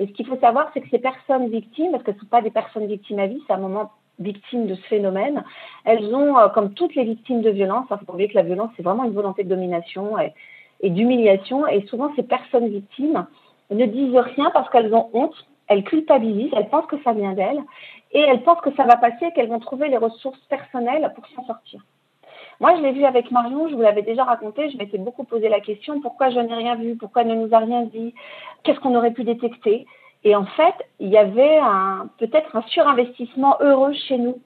Et 0.00 0.06
ce 0.06 0.12
qu'il 0.12 0.26
faut 0.26 0.38
savoir, 0.38 0.70
c'est 0.74 0.80
que 0.80 0.88
ces 0.90 0.98
personnes 0.98 1.48
victimes, 1.48 1.92
parce 1.92 2.02
que 2.02 2.10
ce 2.10 2.16
ne 2.16 2.20
sont 2.22 2.26
pas 2.26 2.42
des 2.42 2.50
personnes 2.50 2.86
victimes 2.86 3.20
à 3.20 3.28
vie, 3.28 3.40
c'est 3.46 3.52
un 3.52 3.58
moment 3.58 3.92
victime 4.18 4.66
de 4.66 4.74
ce 4.74 4.82
phénomène, 4.82 5.44
elles 5.84 6.14
ont, 6.14 6.38
euh, 6.38 6.48
comme 6.48 6.74
toutes 6.74 6.94
les 6.94 7.04
victimes 7.04 7.42
de 7.42 7.50
violence, 7.50 7.86
il 7.90 7.96
faut 8.04 8.12
oublier 8.12 8.28
que 8.28 8.34
la 8.34 8.42
violence, 8.42 8.70
c'est 8.76 8.82
vraiment 8.82 9.04
une 9.04 9.12
volonté 9.12 9.44
de 9.44 9.48
domination 9.48 10.18
et 10.18 10.90
d'humiliation. 10.90 11.66
Et 11.66 11.86
souvent, 11.86 12.12
ces 12.16 12.22
personnes 12.22 12.68
victimes, 12.68 13.26
ne 13.76 13.86
disent 13.86 14.16
rien 14.16 14.50
parce 14.52 14.68
qu'elles 14.70 14.94
ont 14.94 15.10
honte, 15.12 15.34
elles 15.68 15.84
culpabilisent, 15.84 16.52
elles 16.56 16.68
pensent 16.68 16.86
que 16.86 17.02
ça 17.02 17.12
vient 17.12 17.32
d'elles 17.32 17.62
et 18.12 18.20
elles 18.20 18.42
pensent 18.42 18.60
que 18.60 18.74
ça 18.74 18.84
va 18.84 18.96
passer 18.96 19.26
et 19.26 19.32
qu'elles 19.32 19.48
vont 19.48 19.60
trouver 19.60 19.88
les 19.88 19.96
ressources 19.96 20.40
personnelles 20.48 21.12
pour 21.14 21.26
s'en 21.28 21.44
sortir. 21.46 21.80
Moi, 22.60 22.76
je 22.76 22.82
l'ai 22.82 22.92
vu 22.92 23.04
avec 23.04 23.30
Marion, 23.30 23.68
je 23.68 23.74
vous 23.74 23.82
l'avais 23.82 24.02
déjà 24.02 24.24
raconté, 24.24 24.70
je 24.70 24.76
m'étais 24.76 24.98
beaucoup 24.98 25.24
posé 25.24 25.48
la 25.48 25.60
question 25.60 26.00
pourquoi 26.00 26.30
je 26.30 26.38
n'ai 26.38 26.54
rien 26.54 26.76
vu, 26.76 26.96
pourquoi 26.96 27.22
elle 27.22 27.28
ne 27.28 27.46
nous 27.46 27.54
a 27.54 27.58
rien 27.58 27.82
dit, 27.82 28.14
qu'est-ce 28.62 28.78
qu'on 28.80 28.94
aurait 28.94 29.12
pu 29.12 29.24
détecter? 29.24 29.86
Et 30.24 30.36
en 30.36 30.44
fait, 30.44 30.74
il 31.00 31.08
y 31.08 31.16
avait 31.16 31.58
peut-être 32.18 32.54
un 32.54 32.62
surinvestissement 32.62 33.56
heureux 33.60 33.92
chez 33.92 34.18
nous 34.18 34.38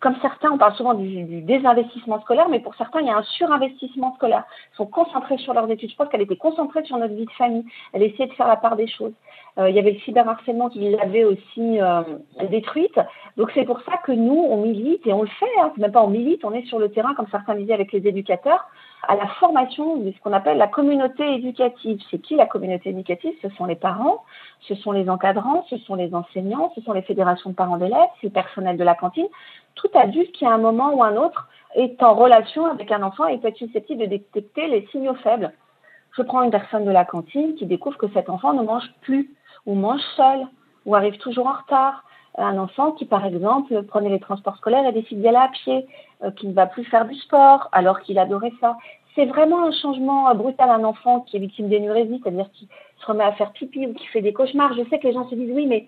comme 0.00 0.14
certains, 0.22 0.50
on 0.52 0.58
parle 0.58 0.74
souvent 0.74 0.94
du, 0.94 1.42
désinvestissement 1.42 2.20
scolaire, 2.20 2.48
mais 2.48 2.60
pour 2.60 2.74
certains, 2.76 3.00
il 3.00 3.06
y 3.06 3.10
a 3.10 3.16
un 3.16 3.22
surinvestissement 3.22 4.14
scolaire. 4.14 4.44
Ils 4.72 4.76
sont 4.76 4.86
concentrés 4.86 5.38
sur 5.38 5.54
leurs 5.54 5.68
études. 5.70 5.90
Je 5.90 5.96
pense 5.96 6.08
qu'elle 6.08 6.20
était 6.20 6.36
concentrée 6.36 6.84
sur 6.84 6.96
notre 6.98 7.14
vie 7.14 7.26
de 7.26 7.30
famille. 7.32 7.64
Elle 7.92 8.02
essayait 8.02 8.28
de 8.28 8.34
faire 8.34 8.46
la 8.46 8.56
part 8.56 8.76
des 8.76 8.86
choses. 8.86 9.12
Euh, 9.58 9.68
il 9.70 9.74
y 9.74 9.78
avait 9.78 9.92
le 9.92 9.98
cyberharcèlement 10.00 10.68
qui 10.68 10.90
l'avait 10.90 11.24
aussi 11.24 11.80
euh, 11.80 12.02
détruite. 12.48 12.98
Donc 13.36 13.50
c'est 13.54 13.64
pour 13.64 13.80
ça 13.82 13.96
que 14.04 14.12
nous, 14.12 14.46
on 14.48 14.62
milite 14.62 15.04
et 15.06 15.12
on 15.12 15.22
le 15.22 15.28
fait. 15.28 15.46
Hein. 15.60 15.72
Même 15.78 15.92
pas 15.92 16.02
on 16.02 16.08
milite, 16.08 16.44
on 16.44 16.52
est 16.52 16.66
sur 16.66 16.78
le 16.78 16.90
terrain, 16.90 17.14
comme 17.14 17.26
certains 17.30 17.56
disaient 17.56 17.74
avec 17.74 17.92
les 17.92 18.06
éducateurs, 18.06 18.68
à 19.06 19.16
la 19.16 19.26
formation 19.26 19.96
de 19.96 20.10
ce 20.10 20.20
qu'on 20.20 20.32
appelle 20.32 20.58
la 20.58 20.66
communauté 20.66 21.34
éducative. 21.34 22.00
C'est 22.10 22.18
qui 22.18 22.34
la 22.34 22.46
communauté 22.46 22.90
éducative? 22.90 23.32
Ce 23.42 23.48
sont 23.50 23.64
les 23.64 23.76
parents, 23.76 24.24
ce 24.62 24.74
sont 24.74 24.92
les 24.92 25.08
encadrants, 25.08 25.64
ce 25.70 25.78
sont 25.78 25.94
les 25.94 26.14
enseignants, 26.14 26.72
ce 26.74 26.80
sont 26.82 26.92
les 26.92 27.02
fédérations 27.02 27.50
de 27.50 27.54
parents 27.54 27.78
d'élèves, 27.78 28.08
c'est 28.20 28.26
le 28.26 28.32
personnel 28.32 28.76
de 28.76 28.84
la 28.84 28.94
cantine 28.94 29.28
tout 29.78 29.88
adulte 29.94 30.32
qui, 30.32 30.44
à 30.44 30.50
un 30.50 30.58
moment 30.58 30.92
ou 30.92 31.02
un 31.02 31.16
autre, 31.16 31.48
est 31.74 32.02
en 32.02 32.14
relation 32.14 32.66
avec 32.66 32.90
un 32.92 33.02
enfant 33.02 33.26
et 33.26 33.38
peut 33.38 33.48
être 33.48 33.56
susceptible 33.56 34.02
de 34.02 34.06
détecter 34.06 34.66
les 34.66 34.86
signaux 34.90 35.14
faibles. 35.14 35.52
Je 36.16 36.22
prends 36.22 36.42
une 36.42 36.50
personne 36.50 36.84
de 36.84 36.90
la 36.90 37.04
cantine 37.04 37.54
qui 37.54 37.66
découvre 37.66 37.96
que 37.96 38.08
cet 38.12 38.28
enfant 38.28 38.52
ne 38.52 38.62
mange 38.62 38.90
plus, 39.02 39.30
ou 39.66 39.74
mange 39.74 40.02
seul, 40.16 40.46
ou 40.84 40.94
arrive 40.94 41.18
toujours 41.18 41.46
en 41.46 41.52
retard. 41.52 42.04
Un 42.36 42.58
enfant 42.58 42.92
qui, 42.92 43.04
par 43.04 43.24
exemple, 43.24 43.82
prenait 43.84 44.08
les 44.08 44.20
transports 44.20 44.56
scolaires 44.56 44.86
et 44.86 44.92
décide 44.92 45.20
d'y 45.20 45.28
aller 45.28 45.36
à 45.36 45.48
pied, 45.48 45.86
euh, 46.22 46.30
qui 46.30 46.46
ne 46.46 46.52
va 46.52 46.66
plus 46.66 46.84
faire 46.84 47.06
du 47.06 47.14
sport 47.14 47.68
alors 47.72 48.00
qu'il 48.00 48.18
adorait 48.18 48.52
ça. 48.60 48.76
C'est 49.14 49.26
vraiment 49.26 49.66
un 49.66 49.72
changement 49.72 50.32
brutal. 50.34 50.70
Un 50.70 50.84
enfant 50.84 51.20
qui 51.20 51.36
est 51.36 51.40
victime 51.40 51.68
d'énurésie, 51.68 52.20
c'est-à-dire 52.22 52.50
qui 52.52 52.68
se 53.00 53.06
remet 53.06 53.24
à 53.24 53.32
faire 53.32 53.52
pipi 53.52 53.86
ou 53.86 53.94
qui 53.94 54.06
fait 54.06 54.20
des 54.20 54.32
cauchemars. 54.32 54.74
Je 54.74 54.88
sais 54.88 54.98
que 54.98 55.06
les 55.06 55.12
gens 55.12 55.28
se 55.28 55.34
disent 55.34 55.52
oui, 55.52 55.66
mais 55.66 55.86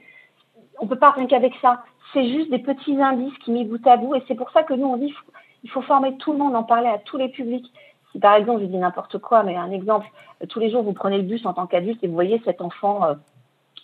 on 0.80 0.86
peut 0.86 0.98
pas 0.98 1.10
rien 1.10 1.26
qu'avec 1.26 1.54
ça 1.60 1.82
c'est 2.12 2.28
juste 2.28 2.50
des 2.50 2.58
petits 2.58 3.00
indices 3.00 3.36
qui 3.38 3.50
mis 3.50 3.64
bout 3.64 3.84
à 3.86 3.96
bout. 3.96 4.14
Et 4.14 4.22
c'est 4.28 4.34
pour 4.34 4.50
ça 4.50 4.62
que 4.62 4.74
nous, 4.74 4.86
on 4.86 4.96
dit 4.96 5.14
il 5.62 5.70
faut 5.70 5.82
former 5.82 6.16
tout 6.16 6.32
le 6.32 6.38
monde, 6.38 6.56
en 6.56 6.62
parler 6.62 6.88
à 6.88 6.98
tous 6.98 7.16
les 7.16 7.28
publics. 7.28 7.70
Si 8.12 8.18
par 8.18 8.34
exemple, 8.34 8.62
je 8.62 8.66
dis 8.66 8.76
n'importe 8.76 9.18
quoi, 9.18 9.42
mais 9.42 9.56
un 9.56 9.70
exemple, 9.70 10.06
euh, 10.42 10.46
tous 10.46 10.58
les 10.58 10.70
jours, 10.70 10.82
vous 10.82 10.92
prenez 10.92 11.18
le 11.18 11.22
bus 11.22 11.44
en 11.46 11.52
tant 11.52 11.66
qu'adulte 11.66 12.02
et 12.02 12.08
vous 12.08 12.14
voyez 12.14 12.40
cet 12.44 12.60
enfant, 12.60 13.04
euh, 13.04 13.14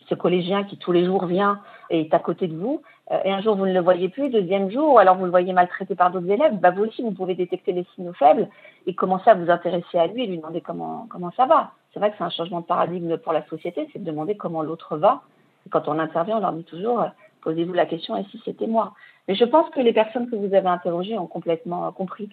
ce 0.08 0.14
collégien 0.14 0.64
qui 0.64 0.78
tous 0.78 0.92
les 0.92 1.04
jours 1.04 1.26
vient 1.26 1.60
et 1.90 2.00
est 2.00 2.14
à 2.14 2.18
côté 2.18 2.48
de 2.48 2.56
vous, 2.56 2.82
euh, 2.82 2.95
et 3.24 3.30
un 3.30 3.40
jour 3.40 3.56
vous 3.56 3.66
ne 3.66 3.72
le 3.72 3.80
voyez 3.80 4.08
plus, 4.08 4.30
deuxième 4.30 4.70
jour, 4.70 4.94
ou 4.94 4.98
alors 4.98 5.16
vous 5.16 5.24
le 5.24 5.30
voyez 5.30 5.52
maltraité 5.52 5.94
par 5.94 6.10
d'autres 6.10 6.30
élèves, 6.30 6.58
bah 6.58 6.72
vous 6.72 6.84
aussi, 6.84 7.02
vous 7.02 7.12
pouvez 7.12 7.34
détecter 7.34 7.72
les 7.72 7.86
signaux 7.94 8.12
faibles 8.14 8.48
et 8.86 8.94
commencer 8.94 9.30
à 9.30 9.34
vous 9.34 9.48
intéresser 9.48 9.98
à 9.98 10.08
lui 10.08 10.24
et 10.24 10.26
lui 10.26 10.38
demander 10.38 10.60
comment, 10.60 11.06
comment 11.08 11.30
ça 11.36 11.46
va. 11.46 11.70
C'est 11.92 12.00
vrai 12.00 12.10
que 12.10 12.16
c'est 12.18 12.24
un 12.24 12.30
changement 12.30 12.60
de 12.60 12.66
paradigme 12.66 13.16
pour 13.18 13.32
la 13.32 13.46
société, 13.46 13.88
c'est 13.92 14.00
de 14.00 14.04
demander 14.04 14.36
comment 14.36 14.62
l'autre 14.62 14.96
va. 14.96 15.22
Et 15.66 15.70
quand 15.70 15.86
on 15.88 15.98
intervient, 15.98 16.38
on 16.38 16.40
leur 16.40 16.52
dit 16.52 16.64
toujours, 16.64 17.04
Posez-vous 17.46 17.74
la 17.74 17.86
question, 17.86 18.16
et 18.16 18.24
si 18.24 18.42
c'était 18.44 18.66
moi 18.66 18.92
Mais 19.28 19.36
je 19.36 19.44
pense 19.44 19.70
que 19.70 19.78
les 19.78 19.92
personnes 19.92 20.28
que 20.28 20.34
vous 20.34 20.52
avez 20.52 20.66
interrogées 20.66 21.16
ont 21.16 21.28
complètement 21.28 21.92
compris. 21.92 22.28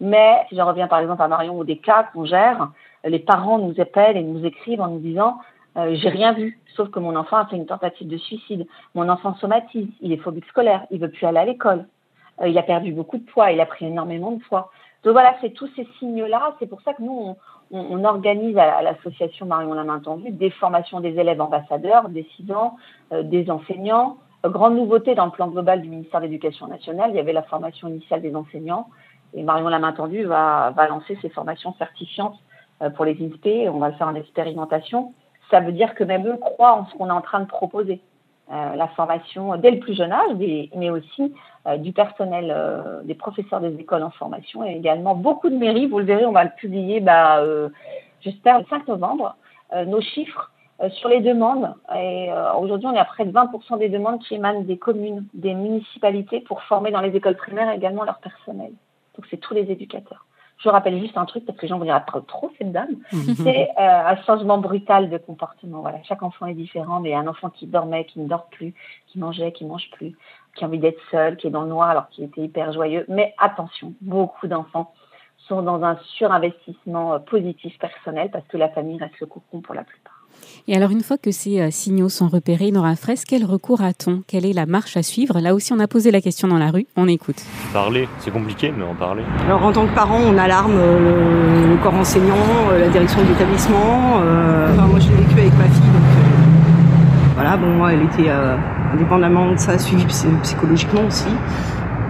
Mais 0.00 0.44
si 0.48 0.56
j'en 0.56 0.66
reviens 0.66 0.88
par 0.88 0.98
exemple 0.98 1.22
à 1.22 1.28
Marion 1.28 1.56
ou 1.56 1.62
des 1.62 1.78
cas 1.78 2.02
qu'on 2.12 2.24
gère, 2.24 2.72
les 3.04 3.20
parents 3.20 3.58
nous 3.58 3.80
appellent 3.80 4.16
et 4.16 4.24
nous 4.24 4.44
écrivent 4.44 4.80
en 4.80 4.88
nous 4.88 4.98
disant 4.98 5.38
euh, 5.76 5.94
j'ai 5.94 6.08
rien 6.08 6.32
vu, 6.32 6.58
sauf 6.74 6.90
que 6.90 6.98
mon 6.98 7.16
enfant 7.16 7.36
a 7.36 7.46
fait 7.46 7.56
une 7.56 7.66
tentative 7.66 8.08
de 8.08 8.16
suicide. 8.16 8.66
Mon 8.94 9.08
enfant 9.08 9.34
somatise, 9.34 9.88
il 10.00 10.12
est 10.12 10.16
phobique 10.16 10.46
scolaire, 10.46 10.86
il 10.90 11.00
veut 11.00 11.10
plus 11.10 11.26
aller 11.26 11.38
à 11.38 11.44
l'école, 11.44 11.86
euh, 12.40 12.48
il 12.48 12.56
a 12.56 12.62
perdu 12.62 12.92
beaucoup 12.92 13.18
de 13.18 13.24
poids, 13.24 13.52
il 13.52 13.60
a 13.60 13.66
pris 13.66 13.86
énormément 13.86 14.32
de 14.32 14.42
poids. 14.42 14.70
Donc 15.04 15.12
voilà, 15.12 15.36
c'est 15.40 15.50
tous 15.50 15.68
ces 15.76 15.86
signes-là. 15.98 16.56
C'est 16.58 16.66
pour 16.66 16.80
ça 16.80 16.94
que 16.94 17.02
nous, 17.02 17.36
on, 17.70 18.04
organise 18.04 18.56
à, 18.56 18.80
l'association 18.82 19.46
Marion 19.46 19.74
la 19.74 19.84
des 20.30 20.50
formations 20.50 21.00
des 21.00 21.18
élèves 21.18 21.40
ambassadeurs, 21.40 22.08
des 22.08 22.26
euh, 23.12 23.22
des 23.22 23.50
enseignants, 23.50 24.16
Grande 24.44 24.76
nouveauté 24.76 25.16
dans 25.16 25.24
le 25.24 25.32
plan 25.32 25.48
global 25.48 25.82
du 25.82 25.88
ministère 25.88 26.20
de 26.20 26.26
l'Éducation 26.26 26.68
nationale, 26.68 27.10
il 27.10 27.16
y 27.16 27.18
avait 27.18 27.32
la 27.32 27.42
formation 27.42 27.88
initiale 27.88 28.22
des 28.22 28.36
enseignants. 28.36 28.86
Et 29.34 29.42
Marion 29.42 29.68
la 29.68 29.80
va 29.80 30.88
lancer 30.88 31.18
ses 31.20 31.30
formations 31.30 31.74
certifiantes 31.78 32.38
pour 32.94 33.04
les 33.04 33.20
INSPE. 33.20 33.68
On 33.68 33.78
va 33.78 33.88
le 33.88 33.94
faire 33.96 34.06
en 34.06 34.14
expérimentation. 34.14 35.14
Ça 35.50 35.60
veut 35.60 35.72
dire 35.72 35.94
que 35.94 36.04
même 36.04 36.26
eux 36.26 36.36
croient 36.36 36.74
en 36.74 36.86
ce 36.86 36.94
qu'on 36.94 37.08
est 37.08 37.12
en 37.12 37.20
train 37.20 37.40
de 37.40 37.46
proposer. 37.46 38.00
Euh, 38.52 38.76
la 38.76 38.86
formation 38.86 39.56
dès 39.56 39.72
le 39.72 39.80
plus 39.80 39.94
jeune 39.94 40.12
âge, 40.12 40.36
mais 40.38 40.88
aussi 40.88 41.34
euh, 41.66 41.78
du 41.78 41.92
personnel, 41.92 42.54
euh, 42.54 43.02
des 43.02 43.16
professeurs 43.16 43.58
des 43.58 43.74
écoles 43.74 44.04
en 44.04 44.10
formation 44.10 44.64
et 44.64 44.70
également 44.70 45.16
beaucoup 45.16 45.50
de 45.50 45.56
mairies. 45.56 45.88
Vous 45.88 45.98
le 45.98 46.04
verrez, 46.04 46.24
on 46.26 46.30
va 46.30 46.44
le 46.44 46.52
publier, 46.56 47.00
bah, 47.00 47.42
j'espère, 48.20 48.60
le 48.60 48.64
5 48.66 48.86
novembre, 48.86 49.34
nos 49.86 50.00
chiffres 50.00 50.52
sur 50.90 51.08
les 51.08 51.20
demandes. 51.20 51.74
Et 51.96 52.30
aujourd'hui, 52.56 52.86
on 52.86 52.92
est 52.92 53.00
à 53.00 53.04
près 53.04 53.24
de 53.24 53.32
20% 53.32 53.78
des 53.78 53.88
demandes 53.88 54.20
qui 54.20 54.36
émanent 54.36 54.60
des 54.60 54.78
communes, 54.78 55.26
des 55.34 55.54
municipalités 55.54 56.38
pour 56.38 56.62
former 56.62 56.92
dans 56.92 57.00
les 57.00 57.16
écoles 57.16 57.36
primaires 57.36 57.72
également 57.72 58.04
leur 58.04 58.18
personnel. 58.18 58.70
Donc, 59.16 59.26
c'est 59.28 59.38
tous 59.38 59.54
les 59.54 59.72
éducateurs. 59.72 60.24
Je 60.58 60.68
rappelle 60.68 60.98
juste 60.98 61.16
un 61.16 61.26
truc 61.26 61.44
parce 61.44 61.58
que 61.58 61.62
les 61.62 61.68
gens 61.68 61.78
vont 61.78 61.84
dire 61.84 61.94
ah, 61.94 62.20
trop 62.26 62.50
cette 62.58 62.72
dame. 62.72 62.96
Mhm. 63.12 63.34
C'est 63.36 63.68
euh, 63.78 64.06
un 64.06 64.16
changement 64.22 64.58
brutal 64.58 65.10
de 65.10 65.18
comportement. 65.18 65.80
Voilà, 65.80 66.02
chaque 66.04 66.22
enfant 66.22 66.46
est 66.46 66.54
différent, 66.54 67.00
mais 67.00 67.14
un 67.14 67.26
enfant 67.26 67.50
qui 67.50 67.66
dormait, 67.66 68.04
qui 68.04 68.20
ne 68.20 68.28
dort 68.28 68.46
plus, 68.46 68.74
qui 69.06 69.18
mangeait, 69.18 69.52
qui 69.52 69.64
mange 69.64 69.90
plus, 69.92 70.16
qui 70.54 70.64
a 70.64 70.66
envie 70.66 70.78
d'être 70.78 71.00
seul, 71.10 71.36
qui 71.36 71.46
est 71.46 71.50
dans 71.50 71.62
le 71.62 71.68
noir 71.68 71.90
alors 71.90 72.08
qu'il 72.08 72.24
était 72.24 72.42
hyper 72.42 72.72
joyeux. 72.72 73.04
Mais 73.08 73.34
attention, 73.38 73.92
beaucoup 74.00 74.46
d'enfants 74.46 74.92
sont 75.48 75.62
dans 75.62 75.82
un 75.84 75.96
surinvestissement 76.16 77.14
euh, 77.14 77.18
positif 77.18 77.78
personnel 77.78 78.30
parce 78.30 78.46
que 78.48 78.56
la 78.56 78.68
famille 78.68 78.98
reste 78.98 79.20
le 79.20 79.26
cocon 79.26 79.60
pour 79.60 79.74
la 79.74 79.84
plupart. 79.84 80.05
Et 80.68 80.74
alors, 80.74 80.90
une 80.90 81.02
fois 81.02 81.16
que 81.16 81.30
ces 81.30 81.60
euh, 81.60 81.70
signaux 81.70 82.08
sont 82.08 82.26
repérés, 82.26 82.72
Nora 82.72 82.96
Fraisse, 82.96 83.22
quel 83.24 83.44
recours 83.44 83.82
a-t-on? 83.82 84.22
Quelle 84.26 84.44
est 84.44 84.52
la 84.52 84.66
marche 84.66 84.96
à 84.96 85.04
suivre? 85.04 85.38
Là 85.38 85.54
aussi, 85.54 85.72
on 85.72 85.78
a 85.78 85.86
posé 85.86 86.10
la 86.10 86.20
question 86.20 86.48
dans 86.48 86.58
la 86.58 86.72
rue. 86.72 86.86
On 86.96 87.06
écoute. 87.06 87.36
Parler, 87.72 88.08
c'est 88.18 88.32
compliqué, 88.32 88.72
mais 88.76 88.82
en 88.82 88.96
parler. 88.96 89.22
Alors, 89.44 89.64
en 89.64 89.70
tant 89.70 89.86
que 89.86 89.94
parent, 89.94 90.18
on 90.18 90.36
alarme 90.36 90.74
euh, 90.76 91.68
le, 91.68 91.76
corps 91.80 91.94
enseignant, 91.94 92.34
euh, 92.72 92.80
la 92.80 92.88
direction 92.88 93.22
de 93.22 93.28
l'établissement. 93.28 94.18
moi, 94.18 94.98
je 94.98 95.08
l'ai 95.08 95.22
vécu 95.22 95.38
avec 95.38 95.56
ma 95.56 95.68
fille, 95.68 95.82
donc 95.82 96.02
voilà, 97.36 97.56
bon, 97.56 97.68
moi, 97.68 97.92
elle 97.92 98.02
était 98.02 98.30
indépendamment 98.92 99.52
de 99.52 99.58
ça 99.58 99.78
suivie 99.78 100.06
psychologiquement 100.42 101.02
aussi, 101.06 101.28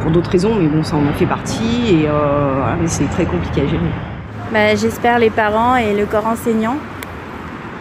pour 0.01 0.13
d'autres 0.13 0.31
raisons, 0.31 0.55
mais 0.55 0.69
bon, 0.69 0.83
ça 0.83 0.97
en 0.97 1.13
fait 1.15 1.27
partie, 1.27 1.91
et 1.91 2.07
c'est 2.87 3.11
très 3.11 3.27
compliqué 3.27 3.63
à 3.63 3.67
gérer. 3.67 3.91
Bah, 4.53 4.77
J'espère 4.77 5.19
les 5.19 5.31
parents 5.31 5.75
et 5.75 5.95
le 5.95 6.07
corps 6.07 6.27
enseignant 6.27 6.77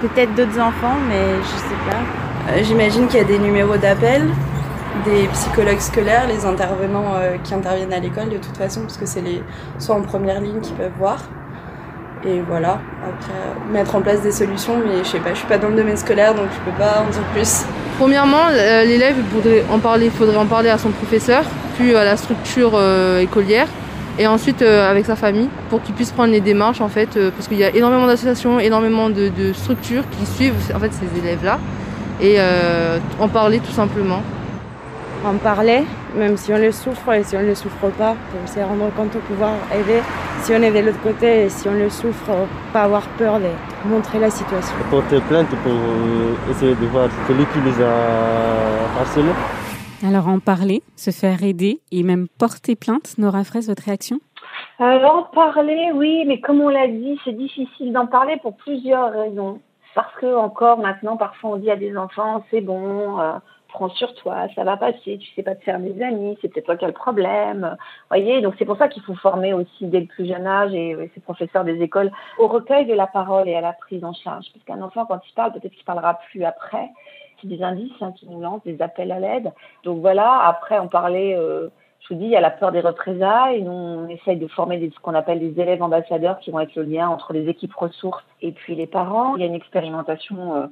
peut-être 0.02 0.34
d'autres 0.36 0.60
enfants, 0.60 0.96
mais 1.08 1.42
je 1.42 1.58
sais 1.58 1.90
pas. 1.90 2.52
Euh, 2.52 2.64
j'imagine 2.64 3.08
qu'il 3.08 3.20
y 3.20 3.24
a 3.24 3.26
des 3.26 3.40
numéros 3.40 3.78
d'appel, 3.78 4.24
des 5.06 5.28
psychologues 5.34 5.80
scolaires, 5.80 6.28
les 6.28 6.46
intervenants 6.46 7.14
euh, 7.16 7.38
qui 7.44 7.54
interviennent 7.54 7.94
à 7.94 8.00
l'école 8.00 8.30
de 8.30 8.38
toute 8.38 8.56
façon, 8.58 8.82
parce 8.82 8.98
que 8.98 9.06
c'est 9.06 9.22
les 9.22 9.42
soit 9.80 9.96
en 9.96 10.02
première 10.02 10.42
ligne 10.42 10.60
qui 10.62 10.74
peuvent 10.74 10.92
voir. 10.98 11.18
Et 12.28 12.42
voilà, 12.42 12.80
après, 13.04 13.34
mettre 13.72 13.96
en 13.96 14.02
place 14.02 14.22
des 14.22 14.32
solutions, 14.32 14.82
mais 14.84 15.04
je 15.04 15.10
sais 15.10 15.20
pas, 15.20 15.30
je 15.30 15.40
suis 15.40 15.48
pas 15.48 15.60
dans 15.60 15.70
le 15.70 15.76
domaine 15.76 15.98
scolaire, 15.98 16.34
donc 16.34 16.48
je 16.52 16.72
peux 16.72 16.78
pas 16.78 17.04
en 17.08 17.12
dire 17.12 17.22
plus. 17.34 17.66
Premièrement, 18.00 18.48
euh, 18.50 18.84
l'élève, 18.84 19.16
il 19.46 19.64
en 19.72 19.80
parler, 19.80 20.10
faudrait 20.10 20.38
en 20.38 20.48
parler 20.48 20.70
à 20.70 20.78
son 20.78 20.90
professeur, 20.90 21.44
puis 21.78 21.96
à 21.96 22.04
la 22.04 22.18
structure 22.18 22.80
écolière 23.20 23.68
et 24.18 24.28
ensuite 24.28 24.62
euh, 24.62 24.90
avec 24.90 25.06
sa 25.06 25.16
famille 25.16 25.50
pour 25.70 25.82
qu'il 25.82 25.94
puisse 25.94 26.12
prendre 26.12 26.32
les 26.32 26.42
démarches 26.42 26.82
en 26.82 26.88
fait 26.88 27.18
euh, 27.18 27.32
parce 27.32 27.48
qu'il 27.48 27.58
y 27.58 27.64
a 27.64 27.76
énormément 27.76 28.08
d'associations, 28.08 28.60
énormément 28.60 29.10
de, 29.10 29.32
structures 29.54 30.04
qui 30.12 30.26
suivent 30.26 30.54
en 30.74 30.80
fait 30.80 30.92
ces 30.94 31.20
élèves-là 31.20 31.60
et 32.22 32.36
euh, 32.38 32.98
en 33.20 33.28
parler 33.28 33.60
tout 33.60 33.74
simplement. 33.74 34.22
En 35.26 35.34
parler, 35.34 35.84
même 36.16 36.38
si 36.38 36.54
on 36.54 36.58
le 36.58 36.72
souffre 36.72 37.12
et 37.14 37.24
si 37.24 37.36
on 37.36 37.42
ne 37.42 37.48
le 37.48 37.56
souffre 37.56 37.90
pas, 37.98 38.16
pour 38.32 38.48
se 38.48 38.60
rendre 38.60 38.92
compte 38.96 39.14
de 39.14 39.20
pouvoir 39.20 39.54
aider. 39.74 40.02
Si 40.44 40.54
on 40.54 40.62
est 40.62 40.70
de 40.70 40.86
l'autre 40.86 41.02
côté 41.02 41.46
et 41.46 41.50
si 41.50 41.68
on 41.68 41.74
le 41.74 41.90
souffre, 41.90 42.32
pas 42.72 42.84
avoir 42.84 43.02
peur 43.18 43.40
de 43.40 43.90
montrer 43.90 44.20
la 44.20 44.30
situation. 44.30 44.76
Porter 44.92 45.20
plainte 45.28 45.50
pour 45.64 45.74
essayer 46.52 46.76
de 46.76 46.86
voir 46.86 47.10
celui 47.28 47.46
qui 47.46 47.60
les 47.66 47.84
a 47.84 49.02
harcelés. 49.02 49.34
Alors 50.08 50.28
en 50.28 50.40
parler, 50.40 50.84
se 50.96 51.10
faire 51.10 51.42
aider 51.42 51.80
et 51.92 52.04
même 52.04 52.28
porter 52.28 52.76
plainte, 52.76 53.18
Nora 53.18 53.44
Fraisse, 53.44 53.68
votre 53.68 53.86
réaction? 53.86 54.20
Alors 54.78 55.16
en 55.16 55.24
parler, 55.24 55.90
oui, 55.96 56.26
mais 56.28 56.40
comme 56.40 56.62
on 56.62 56.70
l'a 56.70 56.88
dit, 56.88 57.20
c'est 57.26 57.36
difficile 57.36 57.92
d'en 57.92 58.06
parler 58.06 58.38
pour 58.38 58.56
plusieurs 58.56 59.12
raisons. 59.12 59.62
Parce 59.96 60.14
que 60.18 60.36
encore 60.36 60.78
maintenant, 60.78 61.18
parfois 61.18 61.52
on 61.52 61.56
dit 61.56 61.72
à 61.72 61.76
des 61.76 61.98
enfants, 61.98 62.44
c'est 62.52 62.62
bon, 62.62 63.20
euh, 63.20 63.32
prends 63.68 63.90
sur 63.90 64.14
toi, 64.14 64.48
ça 64.54 64.64
va 64.64 64.78
passer, 64.78 65.18
tu 65.18 65.34
sais 65.34 65.42
pas 65.42 65.56
te 65.56 65.64
faire 65.64 65.80
des 65.80 66.00
amis, 66.04 66.38
c'est 66.40 66.50
peut-être 66.50 66.66
toi 66.66 66.78
qui 66.78 66.86
as 66.86 66.90
le 66.90 66.94
problème. 66.94 67.76
voyez, 68.10 68.42
donc 68.42 68.54
c'est 68.60 68.66
pour 68.66 68.78
ça 68.78 68.88
qu'il 68.88 69.02
faut 69.02 69.16
former 69.16 69.54
aussi 69.54 69.88
dès 69.88 70.02
le 70.02 70.06
plus 70.06 70.28
jeune 70.28 70.46
âge 70.46 70.72
et, 70.76 70.92
et 70.92 71.12
ces 71.16 71.22
professeurs 71.22 71.64
des 71.64 71.82
écoles 71.82 72.12
au 72.38 72.46
recueil 72.46 72.86
de 72.86 72.94
la 72.94 73.08
parole 73.08 73.50
et 73.50 73.56
à 73.56 73.62
la 73.62 73.74
prise 73.74 74.04
en 74.04 74.14
charge. 74.14 74.46
Parce 74.54 74.66
qu'un 74.66 74.86
enfant, 74.86 75.08
quand 75.08 75.22
il 75.28 75.34
parle, 75.34 75.54
peut-être 75.54 75.74
qu'il 75.74 75.86
parlera 75.86 76.20
plus 76.30 76.44
après 76.44 76.92
des 77.44 77.62
indices 77.64 77.92
hein, 78.02 78.14
qui 78.16 78.28
nous 78.28 78.42
lancent, 78.42 78.64
des 78.64 78.82
appels 78.82 79.12
à 79.12 79.20
l'aide. 79.20 79.52
Donc 79.84 80.02
voilà, 80.02 80.42
après 80.48 80.80
on 80.80 80.88
parlait, 80.88 81.36
euh, 81.36 81.70
je 82.02 82.14
vous 82.14 82.20
dis, 82.20 82.26
il 82.26 82.32
y 82.32 82.36
a 82.36 82.42
la 82.42 82.52
peur 82.52 82.72
des 82.72 82.82
représailles. 82.82 83.62
Nous, 83.64 83.72
on 83.72 84.08
essaye 84.08 84.38
de 84.38 84.48
former 84.48 84.92
ce 84.94 85.00
qu'on 85.00 85.14
appelle 85.14 85.40
des 85.40 85.60
élèves 85.60 85.82
ambassadeurs 85.82 86.40
qui 86.40 86.52
vont 86.52 86.60
être 86.60 86.76
le 86.76 86.84
lien 86.84 87.10
entre 87.10 87.34
les 87.34 87.48
équipes 87.50 87.74
ressources 87.74 88.24
et 88.42 88.52
puis 88.52 88.76
les 88.76 88.88
parents. 88.88 89.36
Il 89.36 89.42
y 89.42 89.44
a 89.44 89.48
une 89.48 89.56
expérimentation 89.56 90.56
euh, 90.56 90.68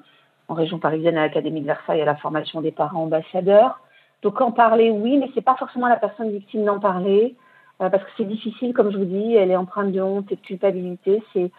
en 0.47 0.53
région 0.53 0.79
parisienne 0.79 1.17
à 1.17 1.21
l'Académie 1.21 1.61
de 1.61 1.65
Versailles 1.65 2.01
à 2.01 2.05
la 2.05 2.15
formation 2.15 2.61
des 2.61 2.71
parents 2.71 3.03
ambassadeurs. 3.03 3.79
Donc 4.21 4.39
en 4.41 4.51
parler, 4.51 4.89
oui, 4.89 5.17
mais 5.17 5.29
c'est 5.33 5.41
pas 5.41 5.55
forcément 5.55 5.87
la 5.87 5.97
personne 5.97 6.31
victime 6.31 6.65
d'en 6.65 6.79
parler 6.79 7.35
euh, 7.81 7.89
parce 7.89 8.03
que 8.03 8.09
c'est 8.17 8.25
difficile, 8.25 8.73
comme 8.73 8.91
je 8.91 8.97
vous 8.97 9.05
dis, 9.05 9.35
elle 9.35 9.51
est 9.51 9.55
empreinte 9.55 9.91
de 9.91 10.01
honte 10.01 10.31
et 10.31 10.35
de 10.35 10.41
culpabilité. 10.41 11.23
C'est, 11.33 11.51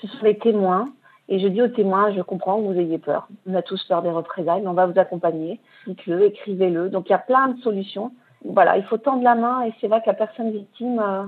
ce 0.00 0.06
sont 0.08 0.24
les 0.24 0.36
témoins 0.36 0.90
et 1.28 1.38
je 1.38 1.48
dis 1.48 1.62
aux 1.62 1.68
témoins, 1.68 2.12
je 2.12 2.20
comprends 2.20 2.58
que 2.58 2.66
vous 2.66 2.78
ayez 2.78 2.98
peur. 2.98 3.28
On 3.46 3.54
a 3.54 3.62
tous 3.62 3.82
peur 3.84 4.02
des 4.02 4.10
représailles, 4.10 4.62
mais 4.62 4.68
on 4.68 4.74
va 4.74 4.86
vous 4.86 4.98
accompagner. 4.98 5.60
Dites-le, 5.86 6.24
écrivez-le. 6.24 6.88
Donc 6.88 7.08
il 7.08 7.12
y 7.12 7.14
a 7.14 7.18
plein 7.18 7.48
de 7.48 7.60
solutions. 7.60 8.12
Voilà, 8.44 8.76
il 8.76 8.84
faut 8.84 8.98
tendre 8.98 9.22
la 9.22 9.34
main 9.34 9.62
et 9.62 9.72
c'est 9.80 9.88
vrai 9.88 10.00
que 10.00 10.08
la 10.08 10.14
personne 10.14 10.50
victime, 10.50 10.98
euh, 10.98 11.24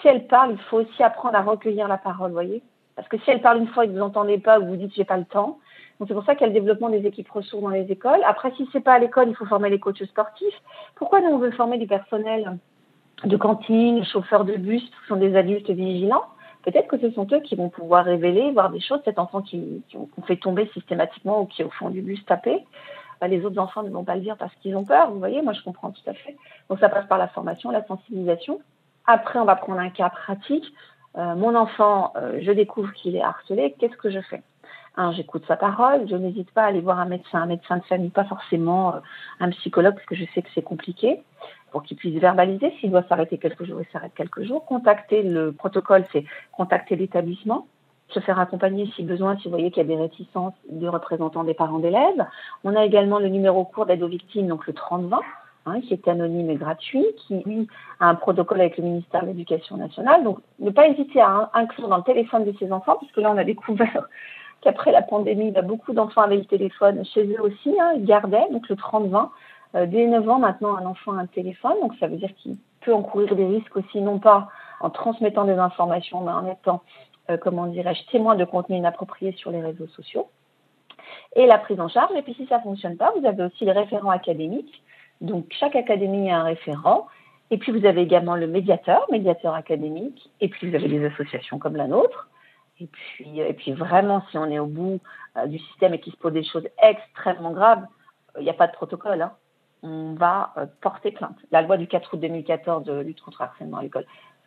si 0.00 0.08
elle 0.08 0.26
parle, 0.26 0.52
il 0.52 0.58
faut 0.58 0.78
aussi 0.78 1.02
apprendre 1.02 1.36
à 1.36 1.42
recueillir 1.42 1.88
la 1.88 1.98
parole, 1.98 2.30
voyez 2.30 2.62
Parce 2.94 3.08
que 3.08 3.18
si 3.18 3.30
elle 3.30 3.40
parle 3.40 3.58
une 3.58 3.66
fois 3.66 3.84
et 3.84 3.88
que 3.88 3.92
vous 3.92 3.98
n'entendez 3.98 4.38
pas 4.38 4.60
ou 4.60 4.66
vous 4.66 4.76
dites 4.76 4.94
j'ai 4.94 5.04
pas 5.04 5.16
le 5.16 5.24
temps, 5.24 5.58
donc 5.98 6.08
c'est 6.08 6.14
pour 6.14 6.24
ça 6.24 6.34
qu'il 6.34 6.46
y 6.46 6.50
a 6.50 6.52
le 6.52 6.58
développement 6.58 6.88
des 6.88 7.04
équipes 7.06 7.30
ressources 7.30 7.62
dans 7.62 7.70
les 7.70 7.90
écoles. 7.90 8.20
Après, 8.26 8.52
si 8.56 8.68
c'est 8.72 8.80
pas 8.80 8.92
à 8.92 8.98
l'école, 8.98 9.28
il 9.28 9.34
faut 9.34 9.46
former 9.46 9.70
les 9.70 9.80
coachs 9.80 10.04
sportifs. 10.04 10.62
Pourquoi 10.94 11.20
nous 11.20 11.30
on 11.30 11.38
veut 11.38 11.50
former 11.52 11.78
du 11.78 11.86
personnel 11.86 12.58
de 13.24 13.36
cantine, 13.36 14.04
chauffeurs 14.04 14.44
de 14.44 14.56
bus, 14.56 14.82
qui 14.82 15.08
sont 15.08 15.16
des 15.16 15.34
adultes 15.36 15.70
vigilants? 15.70 16.26
Peut-être 16.66 16.88
que 16.88 16.98
ce 16.98 17.10
sont 17.12 17.26
eux 17.32 17.40
qui 17.40 17.54
vont 17.54 17.68
pouvoir 17.68 18.04
révéler, 18.04 18.50
voir 18.50 18.70
des 18.70 18.80
choses, 18.80 19.00
cet 19.04 19.18
enfant 19.18 19.40
qui, 19.40 19.82
ont 19.94 20.22
fait 20.26 20.36
tomber 20.36 20.68
systématiquement 20.74 21.40
ou 21.40 21.46
qui 21.46 21.62
au 21.62 21.70
fond 21.70 21.90
du 21.90 22.02
bus 22.02 22.22
tapé. 22.26 22.64
Bah, 23.20 23.28
les 23.28 23.44
autres 23.46 23.58
enfants 23.58 23.82
ne 23.82 23.88
vont 23.88 24.04
pas 24.04 24.16
le 24.16 24.20
dire 24.20 24.36
parce 24.36 24.54
qu'ils 24.56 24.76
ont 24.76 24.84
peur, 24.84 25.10
vous 25.10 25.18
voyez, 25.18 25.40
moi 25.40 25.52
je 25.52 25.62
comprends 25.62 25.90
tout 25.90 26.02
à 26.06 26.12
fait. 26.12 26.36
Donc 26.68 26.80
ça 26.80 26.88
passe 26.88 27.06
par 27.06 27.18
la 27.18 27.28
formation, 27.28 27.70
la 27.70 27.86
sensibilisation. 27.86 28.60
Après, 29.06 29.38
on 29.38 29.44
va 29.44 29.54
prendre 29.54 29.78
un 29.78 29.90
cas 29.90 30.10
pratique. 30.10 30.66
Euh, 31.16 31.36
mon 31.36 31.54
enfant, 31.54 32.12
euh, 32.16 32.40
je 32.42 32.50
découvre 32.50 32.92
qu'il 32.92 33.14
est 33.16 33.22
harcelé, 33.22 33.74
qu'est-ce 33.78 33.96
que 33.96 34.10
je 34.10 34.20
fais? 34.20 34.42
J'écoute 35.12 35.44
sa 35.46 35.56
parole, 35.56 36.08
je 36.08 36.16
n'hésite 36.16 36.50
pas 36.52 36.62
à 36.62 36.66
aller 36.68 36.80
voir 36.80 36.98
un 36.98 37.04
médecin, 37.04 37.42
un 37.42 37.46
médecin 37.46 37.76
de 37.76 37.84
famille, 37.84 38.08
pas 38.08 38.24
forcément 38.24 38.94
euh, 38.94 39.00
un 39.40 39.50
psychologue, 39.50 39.94
parce 39.94 40.06
que 40.06 40.14
je 40.14 40.24
sais 40.34 40.40
que 40.40 40.48
c'est 40.54 40.62
compliqué 40.62 41.22
pour 41.76 41.82
qu'il 41.82 41.98
puisse 41.98 42.18
verbaliser. 42.18 42.72
S'il 42.80 42.90
doit 42.90 43.02
s'arrêter 43.02 43.36
quelques 43.36 43.64
jours, 43.64 43.82
il 43.82 43.92
s'arrête 43.92 44.14
quelques 44.14 44.42
jours. 44.44 44.64
Contacter 44.64 45.22
le 45.22 45.52
protocole, 45.52 46.06
c'est 46.10 46.24
contacter 46.50 46.96
l'établissement, 46.96 47.66
se 48.08 48.18
faire 48.20 48.38
accompagner 48.38 48.90
si 48.96 49.02
besoin, 49.02 49.36
si 49.36 49.44
vous 49.44 49.50
voyez 49.50 49.70
qu'il 49.70 49.82
y 49.82 49.84
a 49.84 49.94
des 49.94 50.00
réticences 50.00 50.54
des 50.70 50.88
représentants 50.88 51.44
des 51.44 51.52
parents 51.52 51.78
d'élèves. 51.78 52.24
On 52.64 52.74
a 52.74 52.82
également 52.82 53.18
le 53.18 53.28
numéro 53.28 53.66
court 53.66 53.84
d'aide 53.84 54.02
aux 54.02 54.08
victimes, 54.08 54.46
donc 54.46 54.66
le 54.66 54.72
3020, 54.72 55.20
hein, 55.66 55.80
qui 55.82 55.92
est 55.92 56.08
anonyme 56.08 56.48
et 56.48 56.54
gratuit, 56.54 57.04
qui 57.18 57.42
lui 57.44 57.68
a 58.00 58.08
un 58.08 58.14
protocole 58.14 58.60
avec 58.60 58.78
le 58.78 58.84
ministère 58.84 59.20
de 59.20 59.26
l'Éducation 59.26 59.76
nationale. 59.76 60.24
Donc 60.24 60.38
ne 60.60 60.70
pas 60.70 60.88
hésiter 60.88 61.20
à 61.20 61.50
inclure 61.52 61.88
dans 61.88 61.98
le 61.98 62.04
téléphone 62.04 62.46
de 62.46 62.54
ses 62.58 62.72
enfants, 62.72 62.96
puisque 62.96 63.18
là 63.18 63.30
on 63.30 63.36
a 63.36 63.44
découvert 63.44 64.08
qu'après 64.62 64.92
la 64.92 65.02
pandémie, 65.02 65.50
bah, 65.50 65.60
beaucoup 65.60 65.92
d'enfants 65.92 66.22
avaient 66.22 66.38
le 66.38 66.46
téléphone 66.46 67.04
chez 67.04 67.26
eux 67.26 67.42
aussi, 67.42 67.78
hein, 67.78 67.92
ils 67.96 68.06
gardaient, 68.06 68.48
donc 68.50 68.66
le 68.70 68.76
3020. 68.76 69.30
Euh, 69.76 69.86
dès 69.86 70.06
9 70.06 70.28
ans, 70.28 70.38
maintenant, 70.38 70.76
un 70.76 70.86
enfant 70.86 71.12
a 71.12 71.20
un 71.20 71.26
téléphone, 71.26 71.74
donc 71.82 71.94
ça 72.00 72.06
veut 72.06 72.16
dire 72.16 72.34
qu'il 72.36 72.56
peut 72.80 72.94
encourir 72.94 73.36
des 73.36 73.46
risques 73.46 73.76
aussi, 73.76 74.00
non 74.00 74.18
pas 74.18 74.48
en 74.80 74.90
transmettant 74.90 75.44
des 75.44 75.58
informations, 75.58 76.22
mais 76.22 76.32
en 76.32 76.46
étant, 76.46 76.82
euh, 77.30 77.36
comment 77.36 77.66
dirais-je, 77.66 78.10
témoin 78.10 78.36
de 78.36 78.44
contenu 78.44 78.76
inapproprié 78.76 79.32
sur 79.32 79.50
les 79.50 79.60
réseaux 79.60 79.86
sociaux. 79.88 80.28
Et 81.34 81.46
la 81.46 81.58
prise 81.58 81.80
en 81.80 81.88
charge. 81.88 82.14
Et 82.16 82.22
puis 82.22 82.34
si 82.34 82.46
ça 82.46 82.58
ne 82.58 82.62
fonctionne 82.62 82.96
pas, 82.96 83.12
vous 83.18 83.26
avez 83.26 83.44
aussi 83.44 83.64
les 83.64 83.72
référents 83.72 84.10
académiques. 84.10 84.82
Donc 85.20 85.46
chaque 85.50 85.76
académie 85.76 86.30
a 86.30 86.40
un 86.40 86.44
référent. 86.44 87.06
Et 87.50 87.58
puis 87.58 87.72
vous 87.72 87.84
avez 87.86 88.02
également 88.02 88.36
le 88.36 88.46
médiateur, 88.46 89.06
médiateur 89.10 89.54
académique. 89.54 90.30
Et 90.40 90.48
puis 90.48 90.68
vous 90.68 90.74
avez 90.74 90.88
des 90.88 91.04
associations 91.04 91.58
comme 91.58 91.76
la 91.76 91.86
nôtre. 91.86 92.28
Et 92.80 92.86
puis, 93.54 93.72
vraiment, 93.72 94.22
si 94.30 94.36
on 94.36 94.44
est 94.50 94.58
au 94.58 94.66
bout 94.66 95.00
euh, 95.38 95.46
du 95.46 95.58
système 95.58 95.94
et 95.94 95.98
qu'il 95.98 96.12
se 96.12 96.18
pose 96.18 96.34
des 96.34 96.44
choses 96.44 96.68
extrêmement 96.82 97.52
graves, 97.52 97.86
il 98.38 98.44
n'y 98.44 98.50
a 98.50 98.54
pas 98.54 98.66
de 98.66 98.72
protocole. 98.72 99.22
Hein 99.22 99.32
on 99.86 100.14
va 100.14 100.52
euh, 100.56 100.66
porter 100.80 101.10
plainte. 101.10 101.36
La 101.52 101.62
loi 101.62 101.76
du 101.76 101.86
4 101.86 102.14
août 102.14 102.20
2014 102.20 102.84
de 102.84 103.00
lutte 103.00 103.20
contre 103.20 103.42
le 103.42 103.48
harcèlement 103.48 103.78
à 103.78 103.82
l'école 103.82 104.06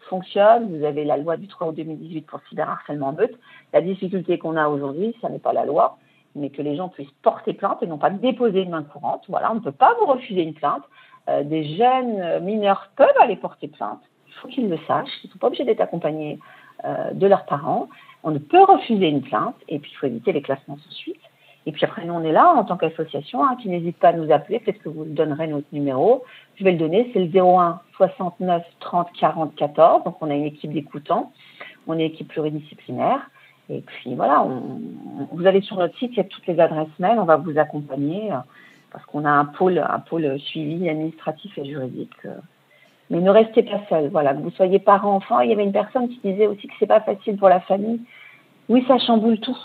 fonctionne. 0.10 0.76
Vous 0.76 0.84
avez 0.84 1.06
la 1.06 1.18
loi 1.18 1.38
du 1.38 1.48
3 1.48 1.68
août 1.68 1.76
2018 1.76 2.22
pour 2.24 2.40
cyberharcèlement 2.50 3.08
en 3.08 3.14
meute. 3.14 3.38
La 3.74 3.82
difficulté 3.82 4.38
qu'on 4.38 4.56
a 4.56 4.68
aujourd'hui, 4.68 5.16
ça 5.22 5.30
n'est 5.30 5.40
pas 5.40 5.54
la 5.54 5.66
loi, 5.66 5.98
mais 6.36 6.50
que 6.50 6.62
les 6.62 6.76
gens 6.76 6.90
puissent 6.90 7.12
porter 7.22 7.54
plainte 7.54 7.82
et 7.82 7.88
non 7.88 7.98
pas 7.98 8.10
déposer 8.10 8.62
une 8.62 8.72
main 8.72 8.84
courante. 8.84 9.24
Voilà, 9.30 9.52
on 9.52 9.56
ne 9.56 9.60
peut 9.60 9.72
pas 9.72 9.96
vous 10.00 10.08
refuser 10.08 10.42
une 10.42 10.54
plainte. 10.54 10.84
Euh, 11.28 11.44
des 11.44 11.76
jeunes 11.76 12.44
mineurs 12.44 12.90
peuvent 12.96 13.08
aller 13.22 13.36
porter 13.36 13.68
plainte. 13.68 14.02
Il 14.28 14.34
faut 14.34 14.48
qu'ils 14.48 14.70
le 14.70 14.78
sachent. 14.88 15.10
Ils 15.24 15.28
ne 15.28 15.34
sont 15.34 15.40
pas 15.40 15.48
obligés 15.48 15.66
d'être 15.66 15.82
accompagnés 15.82 16.40
euh, 16.86 17.12
de 17.12 17.28
leurs 17.28 17.46
parents. 17.46 17.90
On 18.24 18.32
ne 18.32 18.40
peut 18.40 18.64
refuser 18.64 19.08
une 19.08 19.22
plainte 19.22 19.56
et 19.68 19.80
puis 19.80 19.92
il 19.92 19.96
faut 19.96 20.08
éviter 20.08 20.32
les 20.32 20.42
classements 20.42 20.78
sans 20.78 20.92
suite. 20.92 21.20
Et 21.66 21.72
puis 21.72 21.84
après, 21.86 22.06
nous, 22.06 22.14
on 22.14 22.24
est 22.24 22.32
là 22.32 22.54
en 22.56 22.64
tant 22.64 22.78
qu'association, 22.78 23.44
hein, 23.44 23.56
qui 23.62 23.70
n'hésite 23.70 23.98
pas 23.98 24.10
à 24.10 24.14
nous 24.14 24.32
appeler. 24.32 24.60
Peut-être 24.60 24.82
que 24.82 24.90
vous 24.90 25.06
donnerez 25.06 25.48
notre 25.48 25.68
numéro. 25.72 26.24
Je 26.56 26.64
vais 26.64 26.72
le 26.72 26.78
donner, 26.78 27.10
c'est 27.14 27.20
le 27.20 27.30
01 27.30 27.82
69 27.98 28.64
30 28.80 29.10
40 29.20 29.56
14. 29.56 30.04
Donc, 30.06 30.16
on 30.22 30.30
a 30.30 30.36
une 30.36 30.46
équipe 30.46 30.72
d'écoutants. 30.72 31.32
On 31.88 31.94
est 31.94 32.06
une 32.06 32.12
équipe 32.12 32.30
pluridisciplinaire. 32.30 33.30
Et 33.70 33.82
puis, 33.82 34.16
voilà, 34.16 34.42
on, 34.42 34.80
vous 35.32 35.46
allez 35.46 35.62
sur 35.62 35.78
notre 35.78 35.98
site, 35.98 36.12
il 36.14 36.18
y 36.18 36.22
a 36.22 36.24
toutes 36.24 36.48
les 36.48 36.60
adresses 36.60 36.88
mail. 36.98 37.20
On 37.20 37.26
va 37.26 37.38
vous 37.38 37.58
accompagner 37.60 38.32
euh, 38.32 38.38
parce 38.92 39.06
qu'on 39.06 39.26
a 39.26 39.30
un 39.30 39.46
pôle, 39.46 39.78
un 39.78 40.00
pôle 40.00 40.40
suivi 40.40 40.90
administratif 40.90 41.56
et 41.58 41.66
juridique. 41.66 42.16
Euh. 42.26 42.36
Mais 43.12 43.20
ne 43.20 43.30
restez 43.30 43.64
pas 43.64 43.82
seul. 43.90 44.10
Voilà, 44.10 44.34
que 44.34 44.40
vous 44.40 44.52
soyez 44.52 44.80
parents, 44.80 45.16
enfants. 45.16 45.42
Il 45.42 45.50
y 45.50 45.54
avait 45.54 45.64
une 45.64 45.72
personne 45.72 46.10
qui 46.10 46.20
disait 46.24 46.48
aussi 46.48 46.68
que 46.68 46.74
c'est 46.80 46.88
pas 46.88 47.02
facile 47.02 47.38
pour 47.38 47.50
la 47.50 47.60
famille. 47.60 48.02
Oui, 48.70 48.84
ça 48.88 48.98
chamboule 49.00 49.40
tout 49.40 49.58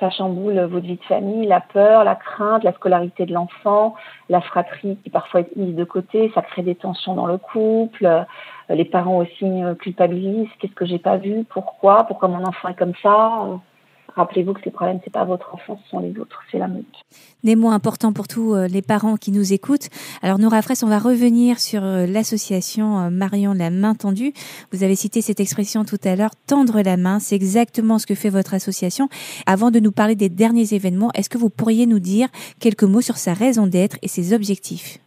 ça 0.00 0.10
chamboule 0.10 0.58
votre 0.60 0.86
vie 0.86 0.96
de 0.96 1.04
famille, 1.04 1.46
la 1.46 1.60
peur, 1.60 2.02
la 2.04 2.16
crainte, 2.16 2.64
la 2.64 2.72
scolarité 2.72 3.26
de 3.26 3.32
l'enfant, 3.32 3.94
la 4.28 4.40
fratrie 4.40 4.96
qui 5.04 5.10
parfois 5.10 5.40
est 5.40 5.56
mise 5.56 5.76
de 5.76 5.84
côté, 5.84 6.32
ça 6.34 6.42
crée 6.42 6.62
des 6.62 6.74
tensions 6.74 7.14
dans 7.14 7.26
le 7.26 7.38
couple, 7.38 8.06
euh, 8.06 8.22
les 8.70 8.86
parents 8.86 9.18
aussi 9.18 9.44
euh, 9.44 9.74
culpabilisent, 9.74 10.48
qu'est-ce 10.58 10.74
que 10.74 10.86
j'ai 10.86 10.98
pas 10.98 11.18
vu, 11.18 11.44
pourquoi, 11.48 12.04
pourquoi 12.04 12.28
mon 12.28 12.44
enfant 12.44 12.68
est 12.68 12.78
comme 12.78 12.94
ça, 13.02 13.46
Rappelez-vous 14.16 14.54
que 14.54 14.60
ces 14.64 14.70
problèmes, 14.70 15.00
c'est 15.04 15.12
pas 15.12 15.24
votre 15.24 15.54
enfant, 15.54 15.78
ce 15.84 15.90
sont 15.90 16.00
les 16.00 16.18
autres, 16.18 16.40
c'est 16.50 16.58
la 16.58 16.68
meute. 16.68 16.84
Des 17.44 17.56
mots 17.56 17.70
importants 17.70 18.12
pour 18.12 18.28
tous 18.28 18.54
euh, 18.54 18.66
les 18.66 18.82
parents 18.82 19.16
qui 19.16 19.32
nous 19.32 19.52
écoutent. 19.52 19.88
Alors 20.22 20.38
Nora 20.38 20.62
Fraisse, 20.62 20.82
on 20.82 20.88
va 20.88 20.98
revenir 20.98 21.58
sur 21.58 21.82
euh, 21.82 22.06
l'association 22.06 23.00
euh, 23.00 23.10
Marion 23.10 23.52
la 23.52 23.70
main 23.70 23.94
tendue. 23.94 24.32
Vous 24.72 24.82
avez 24.82 24.96
cité 24.96 25.22
cette 25.22 25.40
expression 25.40 25.84
tout 25.84 25.98
à 26.04 26.16
l'heure, 26.16 26.32
tendre 26.46 26.82
la 26.82 26.96
main, 26.96 27.18
c'est 27.18 27.36
exactement 27.36 27.98
ce 27.98 28.06
que 28.06 28.14
fait 28.14 28.30
votre 28.30 28.54
association. 28.54 29.08
Avant 29.46 29.70
de 29.70 29.80
nous 29.80 29.92
parler 29.92 30.16
des 30.16 30.28
derniers 30.28 30.74
événements, 30.74 31.10
est-ce 31.14 31.30
que 31.30 31.38
vous 31.38 31.50
pourriez 31.50 31.86
nous 31.86 32.00
dire 32.00 32.28
quelques 32.58 32.84
mots 32.84 33.00
sur 33.00 33.16
sa 33.16 33.32
raison 33.32 33.66
d'être 33.66 33.96
et 34.02 34.08
ses 34.08 34.34
objectifs? 34.34 34.98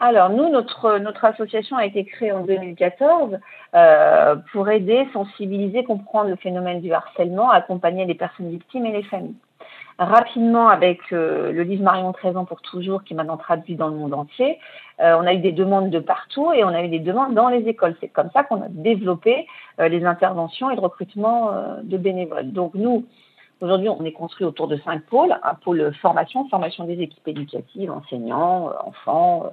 Alors 0.00 0.30
nous, 0.30 0.48
notre, 0.48 0.98
notre 0.98 1.24
association 1.24 1.76
a 1.76 1.86
été 1.86 2.04
créée 2.04 2.32
en 2.32 2.44
2014 2.44 3.38
euh, 3.74 4.36
pour 4.52 4.68
aider, 4.68 5.06
sensibiliser, 5.12 5.84
comprendre 5.84 6.30
le 6.30 6.36
phénomène 6.36 6.80
du 6.80 6.92
harcèlement, 6.92 7.50
accompagner 7.50 8.04
les 8.04 8.14
personnes 8.14 8.50
victimes 8.50 8.86
et 8.86 8.92
les 8.92 9.04
familles. 9.04 9.36
Rapidement, 9.98 10.68
avec 10.68 11.00
euh, 11.12 11.52
le 11.52 11.62
livre 11.62 11.84
Marion 11.84 12.12
13 12.12 12.36
ans 12.36 12.44
pour 12.44 12.60
toujours, 12.60 13.04
qui 13.04 13.14
est 13.14 13.16
maintenant 13.16 13.36
traduit 13.36 13.76
dans 13.76 13.86
le 13.86 13.94
monde 13.94 14.12
entier, 14.12 14.58
euh, 15.00 15.16
on 15.16 15.26
a 15.26 15.32
eu 15.32 15.38
des 15.38 15.52
demandes 15.52 15.90
de 15.90 16.00
partout 16.00 16.52
et 16.52 16.64
on 16.64 16.68
a 16.68 16.82
eu 16.82 16.88
des 16.88 16.98
demandes 16.98 17.34
dans 17.34 17.48
les 17.48 17.68
écoles. 17.68 17.94
C'est 18.00 18.08
comme 18.08 18.30
ça 18.32 18.42
qu'on 18.42 18.62
a 18.62 18.68
développé 18.68 19.46
les 19.78 20.04
interventions 20.04 20.70
et 20.70 20.74
le 20.74 20.80
recrutement 20.80 21.52
de 21.82 21.96
bénévoles. 21.96 22.52
Donc 22.52 22.74
nous, 22.74 23.04
Aujourd'hui, 23.60 23.88
on 23.88 24.04
est 24.04 24.12
construit 24.12 24.46
autour 24.46 24.68
de 24.68 24.76
cinq 24.78 25.04
pôles. 25.06 25.34
Un 25.42 25.54
pôle 25.54 25.94
formation, 26.02 26.48
formation 26.48 26.84
des 26.84 27.00
équipes 27.00 27.28
éducatives, 27.28 27.90
enseignants, 27.90 28.70
enfants, 28.84 29.44
euh, 29.46 29.48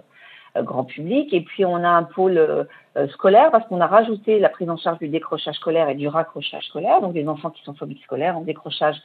grand 0.58 0.84
public. 0.84 1.34
Et 1.34 1.42
puis 1.42 1.66
on 1.66 1.76
a 1.76 1.90
un 1.90 2.04
pôle 2.04 2.38
euh, 2.38 3.08
scolaire 3.10 3.52
parce 3.52 3.68
qu'on 3.68 3.82
a 3.82 3.88
rajouté 3.88 4.40
la 4.40 4.50
prise 4.50 4.70
en 4.70 4.78
charge 4.78 5.00
du 5.00 5.08
décrochage 5.08 5.56
scolaire 5.56 5.90
et 5.90 5.96
du 5.96 6.08
raccrochage 6.08 6.66
scolaire. 6.68 7.02
Donc 7.02 7.14
les 7.14 7.28
enfants 7.28 7.50
qui 7.50 7.64
sont 7.64 7.74
phobiques 7.74 8.04
scolaires 8.04 8.38
en 8.38 8.42
décrochage, 8.42 8.98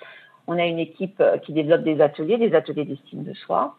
on 0.47 0.59
a 0.59 0.65
une 0.65 0.79
équipe 0.79 1.21
euh, 1.21 1.39
qui 1.39 1.53
développe 1.53 1.83
des 1.83 2.01
ateliers, 2.01 2.39
des 2.39 2.55
ateliers 2.55 2.85
d'estime 2.85 3.23
de 3.23 3.35
soi. 3.35 3.77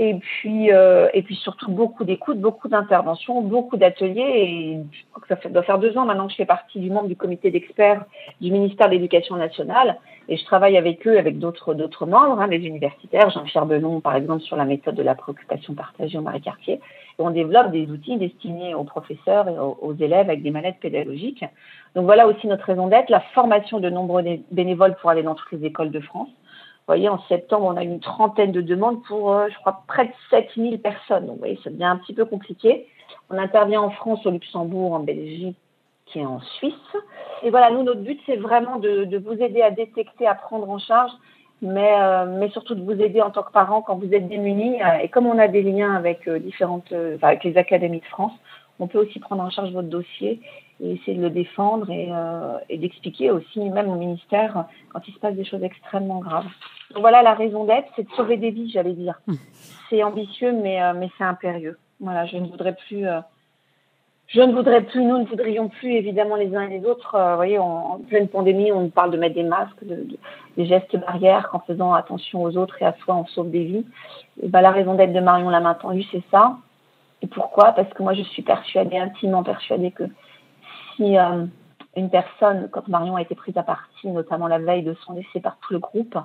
Et 0.00 0.14
puis, 0.14 0.68
et 0.68 1.22
puis 1.22 1.34
surtout 1.34 1.72
beaucoup 1.72 2.04
d'écoute, 2.04 2.38
beaucoup 2.40 2.68
d'interventions, 2.68 3.42
beaucoup 3.42 3.76
d'ateliers. 3.76 4.20
Et 4.22 4.78
je 4.92 4.98
crois 5.10 5.36
que 5.36 5.42
ça 5.42 5.48
doit 5.48 5.64
faire 5.64 5.78
deux 5.78 5.98
ans 5.98 6.04
maintenant 6.04 6.26
que 6.26 6.32
je 6.32 6.36
fais 6.36 6.46
partie 6.46 6.78
du 6.78 6.88
membre 6.88 7.08
du 7.08 7.16
comité 7.16 7.50
d'experts 7.50 8.04
du 8.40 8.52
ministère 8.52 8.86
de 8.86 8.92
l'Éducation 8.92 9.34
nationale. 9.36 9.98
Et 10.28 10.36
je 10.36 10.44
travaille 10.44 10.76
avec 10.76 11.06
eux, 11.06 11.18
avec 11.18 11.38
d'autres 11.38 11.74
d'autres 11.74 12.06
membres, 12.06 12.38
hein, 12.40 12.48
des 12.48 12.58
universitaires, 12.58 13.30
Jean-Pierre 13.30 13.66
Belon 13.66 14.00
par 14.00 14.14
exemple 14.14 14.42
sur 14.42 14.56
la 14.56 14.66
méthode 14.66 14.94
de 14.94 15.02
la 15.02 15.14
préoccupation 15.14 15.74
partagée 15.74 16.18
au 16.18 16.22
Marie 16.22 16.42
Cartier. 16.42 16.74
Et 16.74 17.22
on 17.22 17.30
développe 17.30 17.72
des 17.72 17.86
outils 17.90 18.16
destinés 18.18 18.74
aux 18.74 18.84
professeurs 18.84 19.48
et 19.48 19.58
aux, 19.58 19.94
élèves 19.98 20.28
avec 20.28 20.42
des 20.42 20.50
manettes 20.50 20.78
pédagogiques. 20.80 21.44
Donc 21.94 22.04
voilà 22.04 22.28
aussi 22.28 22.46
notre 22.46 22.64
raison 22.64 22.88
d'être, 22.88 23.08
la 23.08 23.20
formation 23.34 23.80
de 23.80 23.88
nombreux 23.88 24.22
bénévoles 24.52 24.94
pour 25.00 25.10
aller 25.10 25.22
dans 25.22 25.34
toutes 25.34 25.50
les 25.52 25.66
écoles 25.66 25.90
de 25.90 26.00
France. 26.00 26.28
Vous 26.88 26.94
voyez, 26.94 27.10
en 27.10 27.20
septembre, 27.28 27.66
on 27.66 27.76
a 27.76 27.82
une 27.82 28.00
trentaine 28.00 28.50
de 28.50 28.62
demandes 28.62 29.02
pour, 29.02 29.30
euh, 29.30 29.48
je 29.50 29.58
crois, 29.58 29.82
près 29.86 30.06
de 30.06 30.12
7000 30.30 30.80
personnes. 30.80 31.26
Donc, 31.26 31.34
vous 31.34 31.40
voyez, 31.40 31.60
ça 31.62 31.68
devient 31.68 31.84
un 31.84 31.98
petit 31.98 32.14
peu 32.14 32.24
compliqué. 32.24 32.86
On 33.28 33.36
intervient 33.36 33.82
en 33.82 33.90
France, 33.90 34.24
au 34.24 34.30
Luxembourg, 34.30 34.94
en 34.94 35.00
Belgique, 35.00 35.58
est 36.14 36.24
en 36.24 36.40
Suisse. 36.40 36.72
Et 37.42 37.50
voilà, 37.50 37.70
nous, 37.70 37.82
notre 37.82 38.00
but, 38.00 38.18
c'est 38.24 38.36
vraiment 38.36 38.78
de, 38.78 39.18
vous 39.18 39.34
aider 39.34 39.60
à 39.60 39.70
détecter, 39.70 40.26
à 40.26 40.34
prendre 40.34 40.70
en 40.70 40.78
charge, 40.78 41.10
mais, 41.60 41.92
euh, 42.00 42.24
mais 42.24 42.48
surtout 42.48 42.74
de 42.74 42.82
vous 42.82 42.98
aider 43.02 43.20
en 43.20 43.28
tant 43.28 43.42
que 43.42 43.52
parent 43.52 43.82
quand 43.82 43.96
vous 43.96 44.14
êtes 44.14 44.26
démunis. 44.26 44.82
Euh, 44.82 45.00
et 45.02 45.08
comme 45.10 45.26
on 45.26 45.38
a 45.38 45.46
des 45.46 45.60
liens 45.60 45.94
avec 45.94 46.26
différentes, 46.26 46.94
enfin, 47.16 47.28
avec 47.28 47.44
les 47.44 47.58
académies 47.58 48.00
de 48.00 48.06
France, 48.06 48.32
on 48.80 48.86
peut 48.86 48.98
aussi 48.98 49.18
prendre 49.18 49.42
en 49.42 49.50
charge 49.50 49.72
votre 49.72 49.88
dossier 49.88 50.40
et 50.80 50.92
essayer 50.92 51.16
de 51.16 51.22
le 51.22 51.30
défendre 51.30 51.90
et, 51.90 52.10
et 52.68 52.78
d'expliquer 52.78 53.30
aussi, 53.30 53.58
même 53.58 53.88
au 53.88 53.96
ministère, 53.96 54.66
quand 54.92 55.00
il 55.08 55.14
se 55.14 55.18
passe 55.18 55.34
des 55.34 55.44
choses 55.44 55.62
extrêmement 55.62 56.20
graves. 56.20 56.46
Donc 56.90 57.00
voilà, 57.00 57.22
la 57.22 57.34
raison 57.34 57.64
d'être, 57.64 57.88
c'est 57.96 58.04
de 58.04 58.12
sauver 58.12 58.36
des 58.36 58.50
vies, 58.50 58.70
j'allais 58.70 58.92
dire. 58.92 59.20
Mmh. 59.26 59.34
C'est 59.90 60.02
ambitieux, 60.02 60.52
mais, 60.52 60.80
mais 60.94 61.10
c'est 61.18 61.24
impérieux. 61.24 61.78
Voilà, 62.00 62.26
je 62.26 62.36
ne 62.36 62.46
voudrais 62.46 62.76
plus 62.76 63.06
je 64.28 64.42
ne 64.42 64.52
voudrais 64.52 64.82
plus, 64.82 65.02
nous 65.02 65.16
ne 65.16 65.24
voudrions 65.24 65.70
plus 65.70 65.94
évidemment 65.94 66.36
les 66.36 66.54
uns 66.54 66.68
et 66.68 66.78
les 66.78 66.84
autres. 66.84 67.14
Euh, 67.14 67.30
vous 67.30 67.36
voyez, 67.36 67.58
en, 67.58 67.98
pleine 68.08 68.28
pandémie, 68.28 68.70
on 68.70 68.90
parle 68.90 69.10
de 69.10 69.16
mettre 69.16 69.34
des 69.34 69.42
masques, 69.42 69.82
de, 69.82 70.06
des 70.58 70.66
gestes 70.66 70.96
barrières, 70.98 71.48
qu'en 71.48 71.60
faisant 71.60 71.94
attention 71.94 72.42
aux 72.42 72.56
autres 72.58 72.82
et 72.82 72.84
à 72.84 72.94
soi, 73.02 73.16
on 73.16 73.24
sauve 73.24 73.50
des 73.50 73.64
vies. 73.64 73.86
Et 74.42 74.48
ben, 74.48 74.60
la 74.60 74.70
raison 74.70 74.94
d'être 74.94 75.14
de 75.14 75.20
Marion 75.20 75.48
la 75.48 75.60
main 75.60 75.72
tendue, 75.72 76.04
c'est 76.12 76.22
ça. 76.30 76.58
Et 77.22 77.26
pourquoi? 77.26 77.72
Parce 77.72 77.88
que 77.94 78.02
moi, 78.02 78.12
je 78.12 78.22
suis 78.22 78.42
persuadée, 78.42 78.98
intimement 78.98 79.42
persuadée 79.42 79.92
que 79.92 80.04
si 80.98 81.16
euh, 81.16 81.46
une 81.96 82.10
personne, 82.10 82.68
quand 82.70 82.86
Marion 82.88 83.16
a 83.16 83.22
été 83.22 83.34
prise 83.34 83.56
à 83.56 83.62
partie, 83.62 84.08
notamment 84.08 84.48
la 84.48 84.58
veille 84.58 84.82
de 84.82 84.94
son 85.06 85.14
décès 85.14 85.40
par 85.40 85.56
tout 85.58 85.72
le 85.72 85.78
groupe, 85.78 86.18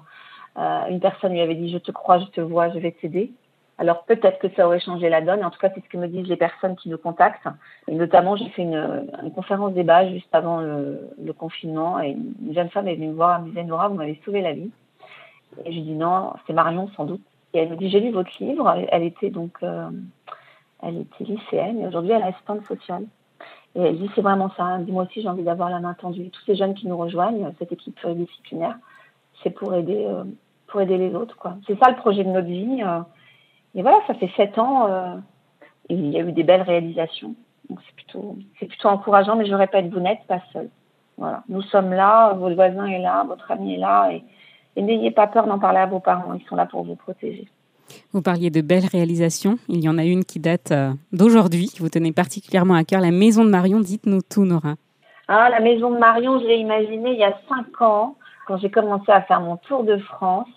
euh, 0.57 0.85
une 0.89 0.99
personne 0.99 1.31
lui 1.31 1.41
avait 1.41 1.55
dit 1.55 1.71
Je 1.71 1.77
te 1.77 1.91
crois, 1.91 2.19
je 2.19 2.25
te 2.25 2.41
vois, 2.41 2.69
je 2.69 2.79
vais 2.79 2.91
t'aider 2.91 3.31
alors 3.77 4.03
peut-être 4.03 4.39
que 4.39 4.49
ça 4.55 4.67
aurait 4.67 4.79
changé 4.79 5.09
la 5.09 5.21
donne. 5.21 5.43
En 5.43 5.49
tout 5.49 5.59
cas, 5.59 5.69
c'est 5.73 5.83
ce 5.83 5.89
que 5.89 5.97
me 5.97 6.07
disent 6.07 6.27
les 6.27 6.37
personnes 6.37 6.75
qui 6.75 6.89
nous 6.89 6.97
contactent. 6.97 7.47
Et 7.87 7.95
notamment, 7.95 8.35
j'ai 8.35 8.49
fait 8.49 8.61
une, 8.61 9.09
conférence 9.35 9.73
débat 9.73 10.07
juste 10.09 10.33
avant 10.33 10.61
le, 10.61 11.33
confinement 11.37 11.99
et 11.99 12.11
une 12.11 12.53
jeune 12.53 12.69
femme 12.69 12.87
est 12.87 12.95
venue 12.95 13.07
me 13.07 13.13
voir, 13.13 13.37
elle 13.37 13.45
me 13.45 13.49
disait 13.49 13.63
Nora, 13.63 13.87
vous 13.87 13.95
m'avez 13.95 14.21
sauvé 14.23 14.41
la 14.41 14.53
vie. 14.53 14.69
Et 15.65 15.73
je 15.73 15.79
dis 15.79 15.95
non, 15.95 16.33
c'est 16.45 16.53
Marion 16.53 16.87
sans 16.95 17.05
doute. 17.05 17.23
Et 17.53 17.59
elle 17.59 17.69
me 17.69 17.75
dit 17.75 17.89
j'ai 17.89 17.99
lu 17.99 18.11
votre 18.11 18.31
livre. 18.39 18.73
Elle, 18.89 19.03
était 19.03 19.29
donc, 19.29 19.57
euh, 19.63 19.89
elle 20.81 20.99
était 20.99 21.23
lycéenne 21.23 21.81
et 21.81 21.87
aujourd'hui 21.87 22.11
elle 22.11 22.21
est 22.21 22.25
assistante 22.25 22.63
sociale. 22.65 23.05
Et 23.75 23.81
elle 23.81 23.97
dit 23.97 24.09
c'est 24.15 24.21
vraiment 24.21 24.51
ça. 24.55 24.75
Elle 24.77 24.85
dit 24.85 24.91
moi 24.91 25.03
aussi 25.03 25.21
j'ai 25.21 25.27
envie 25.27 25.43
d'avoir 25.43 25.69
la 25.69 25.79
main 25.79 25.93
tendue. 25.93 26.29
Tous 26.29 26.43
ces 26.45 26.55
jeunes 26.55 26.73
qui 26.73 26.87
nous 26.87 26.97
rejoignent, 26.97 27.51
cette 27.59 27.71
équipe 27.71 27.99
disciplinaire, 28.07 28.77
c'est 29.41 29.49
pour 29.49 29.73
aider, 29.73 30.05
euh, 30.07 30.23
pour 30.67 30.81
aider 30.81 30.97
les 30.97 31.15
autres. 31.15 31.37
C'est 31.67 31.77
ça 31.79 31.89
le 31.89 31.95
projet 31.95 32.23
de 32.23 32.29
notre 32.29 32.47
vie. 32.47 32.83
Euh, 32.83 33.01
et 33.75 33.81
voilà, 33.81 33.99
ça 34.07 34.13
fait 34.13 34.31
sept 34.37 34.57
ans 34.59 34.87
euh, 34.87 35.15
et 35.89 35.95
il 35.95 36.11
y 36.11 36.17
a 36.17 36.21
eu 36.21 36.31
des 36.31 36.43
belles 36.43 36.61
réalisations. 36.61 37.35
Donc 37.69 37.79
c'est 37.85 37.95
plutôt, 37.95 38.37
c'est 38.59 38.65
plutôt 38.65 38.89
encourageant, 38.89 39.35
mais 39.35 39.45
je 39.45 39.55
répète, 39.55 39.89
vous 39.89 39.99
n'êtes 39.99 40.25
pas 40.27 40.41
seul. 40.51 40.69
Voilà, 41.17 41.43
nous 41.47 41.61
sommes 41.61 41.93
là, 41.93 42.33
votre 42.33 42.55
voisin 42.55 42.85
est 42.85 42.99
là, 42.99 43.23
votre 43.23 43.51
ami 43.51 43.75
est 43.75 43.77
là, 43.77 44.11
et, 44.11 44.81
n'ayez 44.81 45.11
pas 45.11 45.27
peur 45.27 45.45
d'en 45.45 45.59
parler 45.59 45.79
à 45.79 45.85
vos 45.85 45.99
parents, 45.99 46.33
ils 46.33 46.43
sont 46.47 46.55
là 46.55 46.65
pour 46.65 46.83
vous 46.83 46.95
protéger. 46.95 47.47
Vous 48.13 48.21
parliez 48.21 48.49
de 48.49 48.61
belles 48.61 48.85
réalisations. 48.91 49.57
Il 49.69 49.83
y 49.83 49.89
en 49.89 49.97
a 49.97 50.03
une 50.03 50.23
qui 50.23 50.39
date 50.39 50.71
euh, 50.71 50.91
d'aujourd'hui, 51.11 51.67
qui 51.67 51.79
vous 51.79 51.89
tenez 51.89 52.11
particulièrement 52.11 52.75
à 52.75 52.83
cœur, 52.83 53.01
la 53.01 53.11
Maison 53.11 53.43
de 53.43 53.49
Marion. 53.49 53.79
Dites-nous 53.79 54.21
tout, 54.21 54.45
Nora. 54.45 54.75
Ah, 55.27 55.49
la 55.49 55.59
Maison 55.59 55.91
de 55.91 55.97
Marion, 55.97 56.39
je 56.39 56.45
l'ai 56.45 56.57
imaginée 56.57 57.11
il 57.11 57.19
y 57.19 57.23
a 57.23 57.37
cinq 57.47 57.81
ans, 57.81 58.15
quand 58.47 58.57
j'ai 58.57 58.69
commencé 58.69 59.11
à 59.11 59.21
faire 59.21 59.41
mon 59.41 59.57
tour 59.57 59.83
de 59.83 59.97
France. 59.97 60.47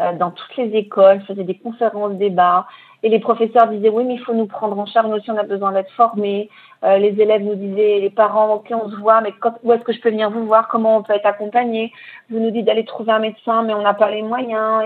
Euh, 0.00 0.12
dans 0.18 0.32
toutes 0.32 0.56
les 0.56 0.76
écoles, 0.76 1.20
je 1.20 1.26
faisais 1.26 1.44
des 1.44 1.56
conférences, 1.56 2.14
débats, 2.14 2.66
et 3.04 3.10
les 3.10 3.20
professeurs 3.20 3.68
disaient 3.68 3.90
oui, 3.90 4.04
mais 4.04 4.14
il 4.14 4.20
faut 4.20 4.32
nous 4.32 4.46
prendre 4.46 4.78
en 4.78 4.86
charge, 4.86 5.08
nous 5.08 5.16
aussi 5.16 5.30
on 5.30 5.36
a 5.36 5.42
besoin 5.42 5.72
d'être 5.72 5.90
formés. 5.90 6.48
Euh, 6.84 6.96
les 6.96 7.20
élèves 7.20 7.42
nous 7.42 7.54
disaient, 7.54 7.98
les 8.00 8.08
parents, 8.08 8.54
ok, 8.54 8.66
on 8.70 8.88
se 8.88 8.96
voit, 8.96 9.20
mais 9.20 9.34
où 9.62 9.72
est-ce 9.74 9.82
que 9.82 9.92
je 9.92 10.00
peux 10.00 10.08
venir 10.08 10.30
vous 10.30 10.46
voir? 10.46 10.68
Comment 10.68 10.96
on 10.96 11.02
peut 11.02 11.12
être 11.12 11.26
accompagné? 11.26 11.92
Vous 12.30 12.38
nous 12.38 12.50
dites 12.50 12.64
d'aller 12.64 12.86
trouver 12.86 13.12
un 13.12 13.18
médecin, 13.18 13.62
mais 13.62 13.74
on 13.74 13.82
n'a 13.82 13.92
pas 13.92 14.10
les 14.10 14.22
moyens. 14.22 14.84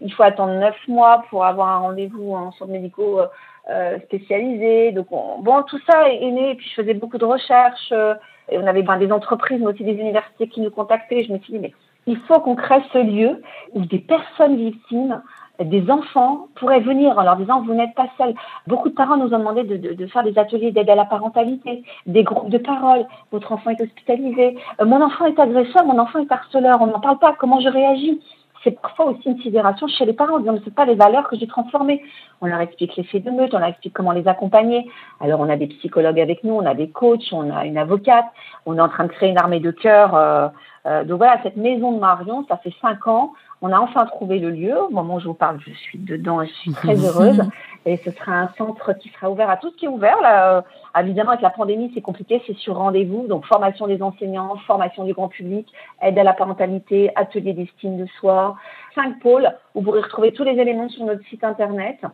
Il 0.00 0.12
faut 0.14 0.22
attendre 0.22 0.54
neuf 0.54 0.76
mois 0.88 1.24
pour 1.28 1.44
avoir 1.44 1.68
un 1.68 1.78
rendez-vous 1.80 2.32
en 2.32 2.52
centre 2.52 2.70
médicaux 2.70 3.20
euh, 3.68 3.98
spécialisés. 4.00 4.92
Donc 4.92 5.08
bon, 5.10 5.62
tout 5.64 5.78
ça 5.86 6.08
est, 6.08 6.30
né. 6.30 6.52
Et 6.52 6.54
puis 6.54 6.68
je 6.70 6.82
faisais 6.82 6.94
beaucoup 6.94 7.18
de 7.18 7.26
recherches. 7.26 7.92
Euh, 7.92 8.14
et 8.48 8.56
on 8.56 8.66
avait 8.66 8.82
ben, 8.82 8.96
des 8.96 9.12
entreprises, 9.12 9.60
mais 9.60 9.66
aussi 9.66 9.84
des 9.84 9.92
universités 9.92 10.48
qui 10.48 10.62
nous 10.62 10.70
contactaient. 10.70 11.22
Je 11.22 11.34
me 11.34 11.38
suis 11.38 11.52
dit, 11.52 11.58
mais 11.58 11.74
il 12.06 12.16
faut 12.20 12.40
qu'on 12.40 12.56
crée 12.56 12.82
ce 12.94 12.98
lieu 12.98 13.42
où 13.74 13.84
des 13.84 13.98
personnes 13.98 14.56
victimes 14.56 15.22
des 15.64 15.90
enfants 15.90 16.48
pourraient 16.54 16.80
venir 16.80 17.18
en 17.18 17.22
leur 17.22 17.36
disant 17.36 17.62
vous 17.62 17.74
n'êtes 17.74 17.94
pas 17.94 18.08
seul. 18.18 18.34
Beaucoup 18.66 18.88
de 18.88 18.94
parents 18.94 19.16
nous 19.16 19.34
ont 19.34 19.38
demandé 19.38 19.64
de, 19.64 20.06
faire 20.06 20.22
des 20.22 20.38
ateliers 20.38 20.72
d'aide 20.72 20.90
à 20.90 20.94
la 20.94 21.04
parentalité, 21.04 21.82
des 22.06 22.22
groupes 22.22 22.50
de 22.50 22.58
parole. 22.58 23.06
Votre 23.32 23.52
enfant 23.52 23.70
est 23.70 23.80
hospitalisé. 23.80 24.56
Euh, 24.80 24.84
mon 24.84 25.02
enfant 25.02 25.26
est 25.26 25.38
agresseur, 25.38 25.84
mon 25.84 25.98
enfant 25.98 26.18
est 26.18 26.32
harceleur. 26.32 26.80
On 26.80 26.86
n'en 26.86 27.00
parle 27.00 27.18
pas. 27.18 27.34
Comment 27.38 27.60
je 27.60 27.68
réagis? 27.68 28.20
C'est 28.62 28.78
parfois 28.78 29.06
aussi 29.06 29.26
une 29.26 29.40
sidération 29.40 29.86
chez 29.88 30.04
les 30.04 30.12
parents, 30.12 30.34
en 30.34 30.40
disant, 30.40 30.58
c'est 30.64 30.74
pas 30.74 30.84
les 30.84 30.94
valeurs 30.94 31.28
que 31.28 31.36
j'ai 31.36 31.46
transformées. 31.46 32.02
On 32.42 32.46
leur 32.46 32.60
explique 32.60 32.94
l'effet 32.96 33.20
de 33.20 33.30
meute, 33.30 33.54
on 33.54 33.58
leur 33.58 33.68
explique 33.68 33.94
comment 33.94 34.12
les 34.12 34.28
accompagner. 34.28 34.86
Alors, 35.18 35.40
on 35.40 35.48
a 35.48 35.56
des 35.56 35.66
psychologues 35.66 36.20
avec 36.20 36.44
nous, 36.44 36.54
on 36.54 36.66
a 36.66 36.74
des 36.74 36.90
coachs, 36.90 37.32
on 37.32 37.50
a 37.50 37.64
une 37.64 37.78
avocate, 37.78 38.26
on 38.66 38.76
est 38.76 38.80
en 38.80 38.88
train 38.88 39.04
de 39.04 39.12
créer 39.12 39.30
une 39.30 39.38
armée 39.38 39.60
de 39.60 39.70
cœur. 39.70 40.14
Euh, 40.14 40.48
euh, 40.86 41.04
donc 41.04 41.18
voilà, 41.18 41.40
cette 41.42 41.56
maison 41.56 41.92
de 41.92 42.00
Marion, 42.00 42.44
ça 42.48 42.58
fait 42.58 42.74
cinq 42.82 43.06
ans. 43.06 43.32
On 43.62 43.72
a 43.72 43.78
enfin 43.78 44.06
trouvé 44.06 44.38
le 44.38 44.50
lieu. 44.50 44.80
Au 44.80 44.90
moment 44.90 45.16
où 45.16 45.20
je 45.20 45.26
vous 45.26 45.34
parle, 45.34 45.60
je 45.60 45.72
suis 45.72 45.98
dedans 45.98 46.40
et 46.40 46.46
je 46.46 46.52
suis 46.54 46.72
très 46.72 46.96
heureuse. 46.96 47.42
Et 47.86 47.96
ce 47.98 48.10
sera 48.10 48.32
un 48.32 48.48
centre 48.58 48.92
qui 48.92 49.08
sera 49.08 49.30
ouvert 49.30 49.48
à 49.48 49.56
tout 49.56 49.70
ce 49.70 49.76
qui 49.76 49.86
est 49.86 49.88
ouvert. 49.88 50.20
Là, 50.20 50.58
euh, 50.58 51.00
évidemment, 51.00 51.30
avec 51.30 51.40
la 51.40 51.48
pandémie, 51.48 51.90
c'est 51.94 52.02
compliqué, 52.02 52.42
c'est 52.46 52.56
sur 52.56 52.76
rendez-vous. 52.76 53.26
Donc, 53.26 53.46
formation 53.46 53.86
des 53.86 54.02
enseignants, 54.02 54.56
formation 54.66 55.04
du 55.04 55.14
grand 55.14 55.28
public, 55.28 55.66
aide 56.02 56.18
à 56.18 56.22
la 56.22 56.34
parentalité, 56.34 57.10
atelier 57.16 57.54
d'estime 57.54 57.96
de 57.96 58.06
soi. 58.18 58.56
Cinq 58.94 59.18
pôles 59.20 59.50
où 59.74 59.80
vous 59.80 59.86
pourrez 59.86 60.02
retrouver 60.02 60.32
tous 60.32 60.44
les 60.44 60.58
éléments 60.58 60.90
sur 60.90 61.04
notre 61.04 61.24
site 61.28 61.42
internet. 61.42 62.04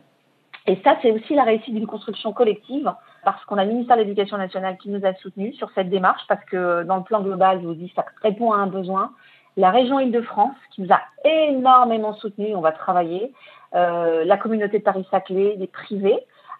Et 0.67 0.77
ça, 0.83 0.97
c'est 1.01 1.11
aussi 1.11 1.33
la 1.33 1.43
réussite 1.43 1.73
d'une 1.73 1.87
construction 1.87 2.33
collective, 2.33 2.93
parce 3.23 3.43
qu'on 3.45 3.57
a 3.57 3.63
le 3.63 3.71
ministère 3.71 3.95
de 3.95 4.01
l'Éducation 4.01 4.37
nationale 4.37 4.77
qui 4.77 4.89
nous 4.89 5.05
a 5.05 5.13
soutenus 5.15 5.55
sur 5.55 5.69
cette 5.71 5.89
démarche, 5.89 6.21
parce 6.27 6.43
que 6.45 6.83
dans 6.83 6.97
le 6.97 7.03
plan 7.03 7.21
global, 7.21 7.59
je 7.61 7.67
vous 7.67 7.73
dis, 7.73 7.91
ça 7.95 8.05
répond 8.21 8.51
à 8.51 8.57
un 8.57 8.67
besoin. 8.67 9.11
La 9.57 9.71
région 9.71 9.99
Île-de-France, 9.99 10.55
qui 10.71 10.83
nous 10.83 10.93
a 10.93 11.01
énormément 11.27 12.13
soutenus, 12.13 12.55
on 12.55 12.61
va 12.61 12.71
travailler. 12.71 13.33
Euh, 13.75 14.23
la 14.23 14.37
communauté 14.37 14.79
de 14.79 14.83
Paris-Saclay, 14.83 15.57
des 15.57 15.67
privés. 15.67 16.19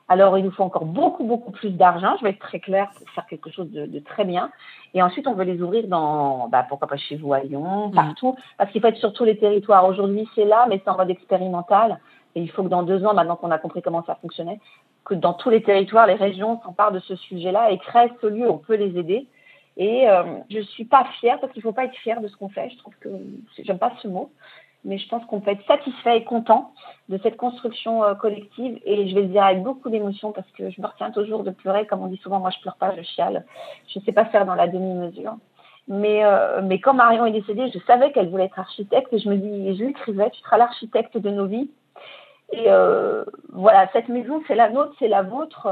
Alors, 0.10 0.38
il 0.38 0.46
nous 0.46 0.52
faut 0.52 0.64
encore 0.64 0.86
beaucoup, 0.86 1.24
beaucoup 1.24 1.52
plus 1.52 1.70
d'argent. 1.70 2.16
Je 2.18 2.24
vais 2.24 2.32
être 2.32 2.40
très 2.40 2.60
claire 2.60 2.90
pour 2.98 3.10
faire 3.12 3.26
quelque 3.28 3.52
chose 3.52 3.70
de, 3.70 3.86
de, 3.86 4.00
très 4.00 4.26
bien. 4.26 4.50
Et 4.94 5.04
ensuite, 5.04 5.28
on 5.28 5.34
veut 5.34 5.44
les 5.44 5.62
ouvrir 5.62 5.88
dans, 5.88 6.48
bah, 6.48 6.66
pourquoi 6.68 6.88
pas 6.88 6.98
chez 6.98 7.18
vous 7.18 7.34
à 7.34 7.42
Lyon, 7.42 7.92
partout, 7.92 8.36
parce 8.58 8.72
qu'il 8.72 8.82
faut 8.82 8.88
être 8.88 8.98
sur 8.98 9.14
tous 9.14 9.26
les 9.26 9.38
territoires. 9.38 9.88
Aujourd'hui, 9.88 10.28
c'est 10.34 10.46
là, 10.46 10.66
mais 10.68 10.82
c'est 10.84 10.90
en 10.90 10.98
mode 10.98 11.10
expérimental. 11.10 12.00
Et 12.36 12.42
il 12.42 12.50
faut 12.50 12.64
que 12.64 12.70
dans 12.70 12.84
deux 12.84 13.06
ans, 13.06 13.14
maintenant 13.14 13.36
qu'on 13.36 13.52
a 13.52 13.58
compris 13.58 13.82
comment 13.82 14.04
ça 14.06 14.16
fonctionnait, 14.16 14.60
que 15.06 15.14
dans 15.14 15.34
tous 15.34 15.50
les 15.50 15.62
territoires, 15.62 16.08
les 16.08 16.16
régions 16.16 16.62
s'emparent 16.64 16.92
de 16.92 17.00
ce 17.00 17.16
sujet-là 17.16 17.72
et 17.72 17.78
créent 17.78 18.12
ce 18.22 18.28
lieu. 18.28 18.50
On 18.50 18.58
peut 18.58 18.76
les 18.76 18.98
aider. 18.98 19.28
Et 19.78 20.10
euh, 20.10 20.24
je 20.50 20.60
suis 20.60 20.86
pas 20.86 21.06
fière 21.20 21.40
parce 21.40 21.54
qu'il 21.54 21.62
faut 21.62 21.72
pas 21.72 21.86
être 21.86 21.96
fier 21.98 22.20
de 22.20 22.28
ce 22.28 22.36
qu'on 22.36 22.50
fait. 22.50 22.70
Je 22.72 22.78
trouve 22.78 22.96
que 23.00 23.10
j'aime 23.60 23.78
pas 23.78 23.94
ce 24.02 24.08
mot, 24.08 24.32
mais 24.84 24.98
je 24.98 25.08
pense 25.08 25.24
qu'on 25.26 25.40
peut 25.40 25.52
être 25.52 25.66
satisfait 25.68 26.18
et 26.18 26.24
content 26.24 26.74
de 27.10 27.20
cette 27.22 27.38
construction 27.38 28.04
euh, 28.04 28.16
collective. 28.16 28.80
Et 28.86 29.08
je 29.08 29.14
vais 29.14 29.22
le 29.22 29.28
dire 29.28 29.44
avec 29.44 29.62
beaucoup 29.62 29.92
d'émotion 29.92 30.32
parce 30.32 30.50
que 30.52 30.72
je 30.72 30.82
me 30.82 30.88
retiens 30.88 31.12
toujours 31.12 31.44
de 31.44 31.52
pleurer. 31.52 31.86
Comme 31.86 32.02
on 32.02 32.08
dit 32.08 32.18
souvent, 32.18 32.40
moi 32.40 32.50
je 32.50 32.60
pleure 32.60 32.78
pas, 32.78 32.96
je 32.96 33.04
chiale. 33.04 33.46
Je 33.88 34.00
sais 34.00 34.12
pas 34.12 34.26
faire 34.26 34.48
dans 34.48 34.56
la 34.56 34.68
demi-mesure. 34.68 35.38
Mais, 35.88 36.26
euh, 36.26 36.62
mais 36.64 36.80
quand 36.80 36.96
Marion 36.96 37.28
est 37.28 37.32
décédée, 37.32 37.70
je 37.72 37.80
savais 37.86 38.12
qu'elle 38.12 38.30
voulait 38.30 38.46
être 38.46 38.60
architecte 38.60 39.14
et 39.14 39.20
je 39.20 39.30
me 39.30 39.38
dis, 39.38 39.78
je 39.78 39.84
lui 39.84 39.92
écrivais, 39.92 40.32
tu 40.32 40.42
seras 40.42 40.58
l'architecte 40.58 41.18
de 41.18 41.30
nos 41.30 41.46
vies. 41.46 41.70
Et 42.52 42.66
euh, 42.68 43.24
voilà, 43.54 43.88
cette 43.94 44.10
maison, 44.10 44.42
c'est 44.48 44.56
la 44.56 44.70
nôtre, 44.70 44.94
c'est 44.98 45.08
la 45.08 45.22
vôtre. 45.22 45.68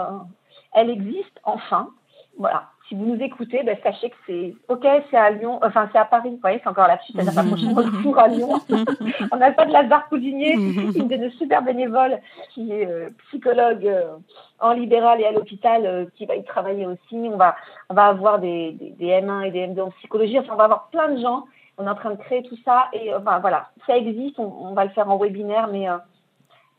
Elle 0.74 0.92
existe 0.92 1.40
enfin. 1.44 1.90
Voilà. 2.38 2.70
Si 2.88 2.94
vous 2.94 3.06
nous 3.06 3.20
écoutez, 3.20 3.64
ben, 3.64 3.76
sachez 3.82 4.12
que 4.12 4.16
c'est 4.28 4.54
OK, 4.68 4.86
c'est 5.10 5.18
à 5.18 5.32
Lyon, 5.32 5.60
enfin 5.64 5.90
c'est 5.92 5.98
à 5.98 6.06
Paris, 6.06 6.30
vous 6.30 6.38
voyez, 6.40 6.60
c'est 6.64 6.70
encore 6.70 6.88
là-dessus, 6.88 7.14
c'est-à-dire 7.14 7.34
pas 7.34 7.44
prochain 7.44 7.74
retour 7.74 8.20
à 8.20 8.28
Lyon. 8.28 8.62
On 9.32 9.38
n'a 9.38 9.52
pas 9.54 9.66
de 9.66 9.74
Lazare 9.74 10.08
Coudinier, 10.08 10.54
une 10.54 11.08
de 11.08 11.16
nos 11.16 11.32
super 11.32 11.64
bénévoles 11.64 12.20
qui 12.54 12.72
est 12.72 12.86
euh, 12.86 13.10
psychologue 13.28 13.88
euh, 13.88 14.18
en 14.60 14.74
libéral 14.74 15.20
et 15.20 15.26
à 15.26 15.32
l'hôpital, 15.32 15.84
euh, 15.84 16.06
qui 16.16 16.28
va 16.28 16.36
y 16.36 16.44
travailler 16.44 16.86
aussi. 16.86 17.16
On 17.16 17.38
va, 17.38 17.56
on 17.90 17.96
va 17.96 18.06
avoir 18.06 18.38
des, 18.38 18.74
des, 18.74 18.92
des, 18.92 19.08
M1 19.08 19.48
et 19.48 19.52
des 19.52 19.66
M2 19.66 19.82
en 19.82 19.92
psychologie, 19.92 20.38
enfin 20.38 20.54
on 20.54 20.58
va 20.58 20.66
avoir 20.66 20.90
plein 20.90 21.10
de 21.10 21.20
gens. 21.20 21.46
On 21.80 21.88
est 21.88 21.90
en 21.90 21.96
train 21.96 22.12
de 22.12 22.18
créer 22.18 22.44
tout 22.44 22.58
ça 22.64 22.90
et 22.94 23.16
enfin 23.16 23.40
voilà, 23.40 23.70
ça 23.88 23.98
existe, 23.98 24.38
on, 24.38 24.54
on 24.62 24.74
va 24.74 24.86
le 24.86 24.92
faire 24.92 25.10
en 25.10 25.18
webinaire, 25.18 25.70
mais 25.72 25.88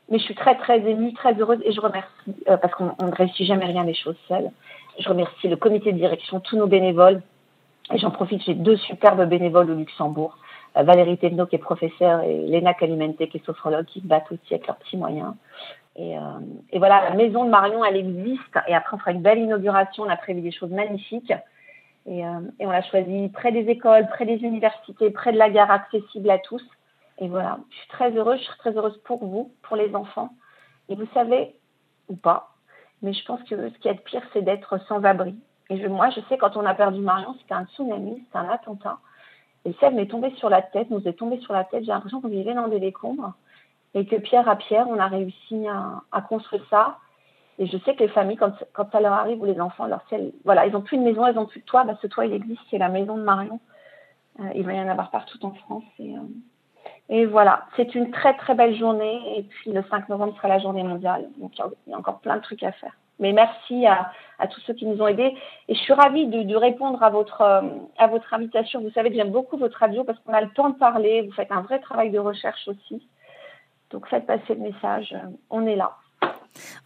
mais 0.09 0.19
je 0.19 0.23
suis 0.23 0.35
très, 0.35 0.55
très 0.55 0.79
émue, 0.79 1.13
très 1.13 1.33
heureuse 1.33 1.59
et 1.65 1.73
je 1.73 1.81
remercie 1.81 2.33
parce 2.45 2.73
qu'on 2.75 2.95
ne 3.05 3.13
réussit 3.13 3.45
jamais 3.45 3.65
rien 3.65 3.83
des 3.83 3.93
choses 3.93 4.15
seules. 4.29 4.49
Je 4.99 5.09
remercie 5.09 5.47
le 5.47 5.55
comité 5.55 5.91
de 5.91 5.97
direction, 5.97 6.39
tous 6.39 6.57
nos 6.57 6.67
bénévoles. 6.67 7.21
Et 7.93 7.97
j'en 7.97 8.11
profite, 8.11 8.41
j'ai 8.43 8.53
deux 8.53 8.77
superbes 8.77 9.23
bénévoles 9.25 9.71
au 9.71 9.75
Luxembourg. 9.75 10.37
Euh, 10.75 10.83
Valérie 10.83 11.17
Thévenot 11.17 11.45
qui 11.45 11.55
est 11.55 11.59
professeure 11.59 12.21
et 12.21 12.45
Léna 12.47 12.73
Calimenté 12.73 13.29
qui 13.29 13.37
est 13.37 13.45
sophrologue 13.45 13.85
qui 13.85 14.01
se 14.01 14.07
battent 14.07 14.31
aussi 14.31 14.53
avec 14.53 14.67
leurs 14.67 14.77
petits 14.77 14.97
moyens. 14.97 15.33
Et, 15.95 16.17
euh, 16.17 16.21
et, 16.71 16.79
voilà, 16.79 17.09
la 17.09 17.15
maison 17.15 17.45
de 17.45 17.49
Marion, 17.49 17.83
elle 17.83 17.97
existe. 17.97 18.57
Et 18.67 18.75
après, 18.75 18.95
on 18.95 18.99
fera 18.99 19.11
une 19.11 19.21
belle 19.21 19.39
inauguration. 19.39 20.03
On 20.03 20.09
a 20.09 20.17
prévu 20.17 20.41
des 20.41 20.51
choses 20.51 20.69
magnifiques. 20.69 21.33
Et, 22.05 22.25
euh, 22.25 22.39
et 22.59 22.65
on 22.65 22.71
l'a 22.71 22.83
choisi 22.83 23.29
près 23.29 23.51
des 23.51 23.69
écoles, 23.69 24.07
près 24.07 24.25
des 24.25 24.37
universités, 24.37 25.09
près 25.09 25.31
de 25.31 25.37
la 25.37 25.49
gare, 25.49 25.71
accessible 25.71 26.29
à 26.29 26.39
tous. 26.39 26.63
Et 27.19 27.27
voilà, 27.27 27.57
je 27.71 27.77
suis 27.77 27.87
très 27.87 28.11
heureuse, 28.11 28.39
je 28.39 28.45
suis 28.45 28.57
très 28.59 28.71
heureuse 28.77 28.97
pour 29.03 29.25
vous, 29.25 29.51
pour 29.63 29.75
les 29.75 29.95
enfants. 29.95 30.29
Et 30.87 30.95
vous 30.95 31.07
savez, 31.13 31.55
ou 32.09 32.15
pas, 32.15 32.56
mais 33.01 33.13
je 33.13 33.23
pense 33.25 33.41
que 33.43 33.69
ce 33.69 33.77
qui 33.79 33.87
est 33.87 33.93
le 33.93 33.99
pire, 33.99 34.23
c'est 34.33 34.41
d'être 34.41 34.79
sans 34.87 35.03
abri. 35.03 35.35
Et 35.69 35.87
moi, 35.87 36.09
je 36.09 36.21
sais, 36.29 36.37
quand 36.37 36.55
on 36.55 36.65
a 36.65 36.73
perdu 36.73 37.01
Marion, 37.01 37.35
c'était 37.39 37.53
un 37.53 37.65
tsunami, 37.65 38.23
c'était 38.25 38.37
un 38.37 38.49
attentat. 38.49 38.99
Et 39.65 39.73
ça 39.79 39.89
m'est 39.89 40.07
tombé 40.07 40.33
sur 40.37 40.49
la 40.49 40.61
tête, 40.61 40.89
nous 40.89 41.05
est 41.07 41.13
tombé 41.13 41.39
sur 41.39 41.53
la 41.53 41.65
tête. 41.65 41.83
J'ai 41.83 41.91
l'impression 41.91 42.21
qu'on 42.21 42.29
vivait 42.29 42.53
dans 42.53 42.69
des 42.69 42.79
décombres. 42.79 43.33
Et 43.93 44.05
que 44.05 44.15
pierre 44.15 44.47
à 44.47 44.55
pierre, 44.55 44.87
on 44.87 44.99
a 44.99 45.07
réussi 45.07 45.65
à, 45.67 46.21
construire 46.21 46.65
ça. 46.69 46.97
Et 47.59 47.65
je 47.65 47.77
sais 47.79 47.95
que 47.95 48.03
les 48.03 48.09
familles, 48.09 48.37
quand, 48.37 48.91
ça 48.91 49.01
leur 49.01 49.13
arrive, 49.13 49.41
ou 49.41 49.45
les 49.45 49.59
enfants, 49.59 49.87
leur 49.87 50.03
voilà, 50.45 50.67
ils 50.67 50.73
n'ont 50.73 50.81
plus 50.81 50.97
de 50.97 51.03
maison, 51.03 51.27
ils 51.27 51.33
n'ont 51.33 51.47
plus 51.47 51.61
de 51.61 51.65
toit. 51.65 51.83
Bah, 51.83 51.97
ce 52.01 52.07
toit, 52.07 52.25
il 52.25 52.33
existe, 52.33 52.61
c'est 52.69 52.77
la 52.77 52.89
maison 52.89 53.17
de 53.17 53.23
Marion. 53.23 53.59
Euh, 54.39 54.49
il 54.55 54.63
va 54.63 54.73
y 54.73 54.79
en 54.79 54.87
avoir 54.87 55.09
partout 55.09 55.43
en 55.45 55.51
France. 55.51 55.83
Euh, 55.99 56.17
et 57.09 57.25
voilà, 57.25 57.65
c'est 57.75 57.95
une 57.95 58.11
très 58.11 58.35
très 58.35 58.53
belle 58.53 58.75
journée. 58.75 59.37
Et 59.37 59.43
puis 59.43 59.71
le 59.71 59.83
5 59.89 60.09
novembre 60.09 60.35
sera 60.35 60.49
la 60.49 60.59
journée 60.59 60.83
mondiale. 60.83 61.27
Donc 61.37 61.53
il 61.57 61.91
y 61.91 61.93
a 61.93 61.97
encore 61.97 62.19
plein 62.19 62.37
de 62.37 62.41
trucs 62.41 62.63
à 62.63 62.71
faire. 62.73 62.93
Mais 63.19 63.33
merci 63.33 63.87
à, 63.87 64.11
tous 64.51 64.59
ceux 64.61 64.73
qui 64.73 64.85
nous 64.85 65.01
ont 65.01 65.07
aidés. 65.07 65.35
Et 65.67 65.73
je 65.73 65.79
suis 65.79 65.93
ravie 65.93 66.27
de, 66.27 66.55
répondre 66.55 67.01
à 67.01 67.09
votre, 67.09 67.41
euh, 67.41 67.61
à 67.97 68.07
votre 68.07 68.31
invitation. 68.33 68.81
Vous 68.81 68.91
savez 68.91 69.09
que 69.09 69.15
j'aime 69.15 69.31
beaucoup 69.31 69.57
votre 69.57 69.79
radio 69.79 70.03
parce 70.03 70.19
qu'on 70.19 70.33
a 70.33 70.41
le 70.41 70.49
temps 70.49 70.69
de 70.69 70.77
parler. 70.77 71.23
Vous 71.23 71.31
faites 71.31 71.51
un 71.51 71.61
vrai 71.61 71.79
travail 71.79 72.11
de 72.11 72.19
recherche 72.19 72.67
aussi. 72.67 73.07
Donc 73.89 74.07
faites 74.07 74.27
passer 74.27 74.53
le 74.53 74.61
message. 74.61 75.15
On 75.49 75.65
est 75.65 75.75
là. 75.75 75.95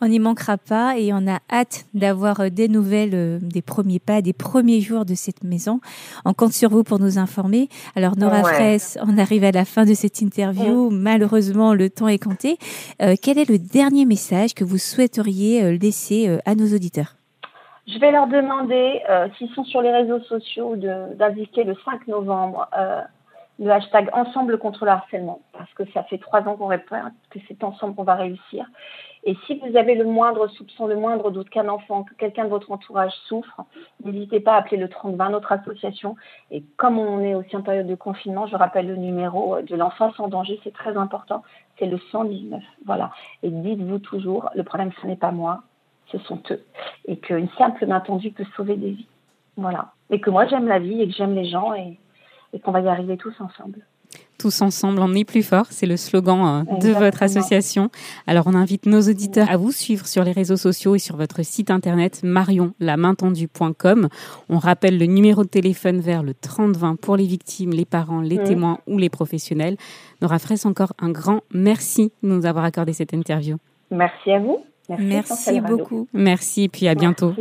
On 0.02 0.08
n'y 0.08 0.20
manquera 0.20 0.58
pas 0.58 0.98
et 0.98 1.14
on 1.14 1.28
a 1.28 1.40
hâte 1.52 1.86
d'avoir 1.94 2.40
euh, 2.40 2.50
des 2.50 2.68
nouvelles 2.68 3.14
euh, 3.14 3.40
des 3.42 3.62
premiers 3.62 4.00
pas, 4.00 4.22
des 4.22 4.34
premiers 4.34 4.82
jours 4.82 5.06
de 5.06 5.16
cette 5.16 5.44
maison. 5.44 5.80
On 6.26 6.34
compte 6.34 6.54
sur 6.54 6.70
vous 6.70 6.84
pour 6.84 7.00
nous 7.00 7.18
informer. 7.18 7.70
Alors 7.96 8.18
Nora 8.18 8.42
ouais. 8.42 8.54
Fraisse, 8.54 8.98
on 9.02 9.18
arrive 9.18 9.44
à 9.44 9.52
la 9.52 9.66
fin 9.66 9.86
de 9.86 9.94
cette 9.94 10.22
interview. 10.22 10.90
Mmh. 10.90 10.98
Malheureusement, 10.98 11.74
le 11.74 11.90
temps 11.90 12.08
est 12.08 12.24
compté. 12.24 12.58
Euh, 13.02 13.16
quel 13.22 13.38
est 13.38 13.50
le 13.50 13.58
dernier 13.58 14.06
message 14.06 14.54
que 14.54 14.64
vous 14.64 14.78
souhaiteriez 14.78 15.78
laisser 15.78 16.40
à 16.46 16.56
nos 16.56 16.68
auditeurs? 16.74 17.16
Je 17.88 18.00
vais 18.00 18.12
leur 18.12 18.28
demander, 18.28 19.02
euh, 19.10 19.28
s'ils 19.38 19.50
sont 19.50 19.64
sur 19.64 19.82
les 19.82 19.92
réseaux 19.92 20.22
sociaux, 20.22 20.76
d'indiquer 20.76 21.64
le 21.64 21.76
5 21.84 22.08
novembre 22.08 22.68
le 23.60 23.70
hashtag 23.70 24.10
Ensemble 24.14 24.58
contre 24.58 24.86
le 24.86 24.92
harcèlement, 24.92 25.40
parce 25.54 25.72
que 25.74 25.84
ça 25.94 26.04
fait 26.04 26.18
trois 26.18 26.42
ans 26.48 26.56
qu'on 26.56 26.68
répète 26.68 27.00
que 27.30 27.40
c'est 27.48 27.64
ensemble 27.64 27.96
qu'on 27.96 28.04
va 28.04 28.16
réussir. 28.16 28.66
Et 29.24 29.38
si 29.46 29.60
vous 29.60 29.78
avez 29.78 29.94
le 29.94 30.06
moindre 30.06 30.48
soupçon, 30.48 30.88
le 30.88 30.96
moindre 30.96 31.30
doute 31.30 31.50
qu'un 31.50 31.68
enfant, 31.70 32.04
que 32.04 32.14
quelqu'un 32.16 32.46
de 32.46 32.50
votre 32.50 32.72
entourage 32.72 33.14
souffre, 33.28 33.62
n'hésitez 34.04 34.40
pas 34.40 34.54
à 34.54 34.58
appeler 34.58 34.78
le 34.78 34.90
3020, 34.90 35.30
notre 35.30 35.52
association. 35.52 36.16
Et 36.50 36.64
comme 36.78 36.98
on 36.98 37.20
est 37.20 37.36
aussi 37.36 37.56
en 37.56 37.62
période 37.62 37.88
de 37.88 37.96
confinement, 37.96 38.48
je 38.48 38.56
rappelle 38.56 38.88
le 38.88 38.96
numéro 38.96 39.62
de 39.62 39.76
l'enfance 39.76 40.20
en 40.20 40.28
danger, 40.28 40.60
c'est 40.64 40.74
très 40.74 40.98
important, 40.98 41.44
c'est 41.78 41.86
le 41.86 42.00
119. 42.12 42.64
Voilà. 42.86 43.12
Et 43.44 43.50
dites-vous 43.50 44.00
toujours, 44.00 44.50
le 44.56 44.64
problème, 44.64 44.92
ce 45.02 45.08
n'est 45.08 45.16
pas 45.16 45.32
moi, 45.32 45.64
ce 46.12 46.18
sont 46.20 46.42
eux. 46.50 46.64
Et 47.06 47.18
qu'une 47.18 47.50
simple 47.58 47.86
main 47.86 48.00
tendue 48.00 48.32
peut 48.32 48.46
sauver 48.56 48.76
des 48.76 48.92
vies. 48.92 49.08
Voilà. 49.56 49.92
Et 50.10 50.20
que 50.20 50.32
moi, 50.32 50.48
j'aime 50.48 50.68
la 50.68 50.80
vie 50.80 51.00
et 51.00 51.08
que 51.08 51.14
j'aime 51.14 51.36
les 51.36 51.46
gens 51.46 51.74
et 51.76 52.00
qu'on 52.64 52.72
va 52.72 52.82
y 52.82 52.88
arriver 52.88 53.18
tous 53.18 53.40
ensemble 53.40 53.86
tous 54.42 54.62
ensemble, 54.62 55.00
on 55.02 55.14
est 55.14 55.24
plus 55.24 55.44
fort. 55.44 55.68
C'est 55.70 55.86
le 55.86 55.98
slogan 55.98 56.66
euh, 56.68 56.78
de 56.80 56.90
votre 56.90 57.22
association. 57.22 57.90
Alors, 58.26 58.48
on 58.48 58.56
invite 58.56 58.88
nos 58.88 59.02
auditeurs 59.02 59.50
à 59.52 59.58
vous 59.58 59.72
suivre 59.72 60.08
sur 60.08 60.24
les 60.24 60.32
réseaux 60.32 60.58
sociaux 60.58 60.96
et 60.96 61.00
sur 61.00 61.16
votre 61.16 61.44
site 61.44 61.70
internet 61.70 62.22
marionlamaintendue.com. 62.24 64.10
On 64.50 64.58
rappelle 64.58 64.98
le 64.98 65.06
numéro 65.06 65.44
de 65.44 65.50
téléphone 65.50 66.00
vers 66.00 66.24
le 66.24 66.34
3020 66.34 66.96
pour 67.00 67.18
les 67.18 67.26
victimes, 67.26 67.72
les 67.72 67.86
parents, 67.86 68.22
les 68.22 68.40
mmh. 68.40 68.44
témoins 68.44 68.80
ou 68.88 68.98
les 68.98 69.10
professionnels. 69.10 69.78
Nora 70.22 70.40
Fraisse, 70.40 70.66
encore 70.66 70.94
un 71.00 71.12
grand 71.12 71.42
merci 71.54 72.12
de 72.24 72.30
nous 72.30 72.46
avoir 72.46 72.66
accordé 72.66 72.94
cette 72.94 73.14
interview. 73.14 73.58
Merci 73.92 74.32
à 74.32 74.40
vous. 74.40 74.64
Merci, 74.90 75.62
beaucoup. 75.62 76.08
Merci, 76.14 76.68
puis 76.68 76.88
à 76.88 76.96
bientôt. 76.96 77.34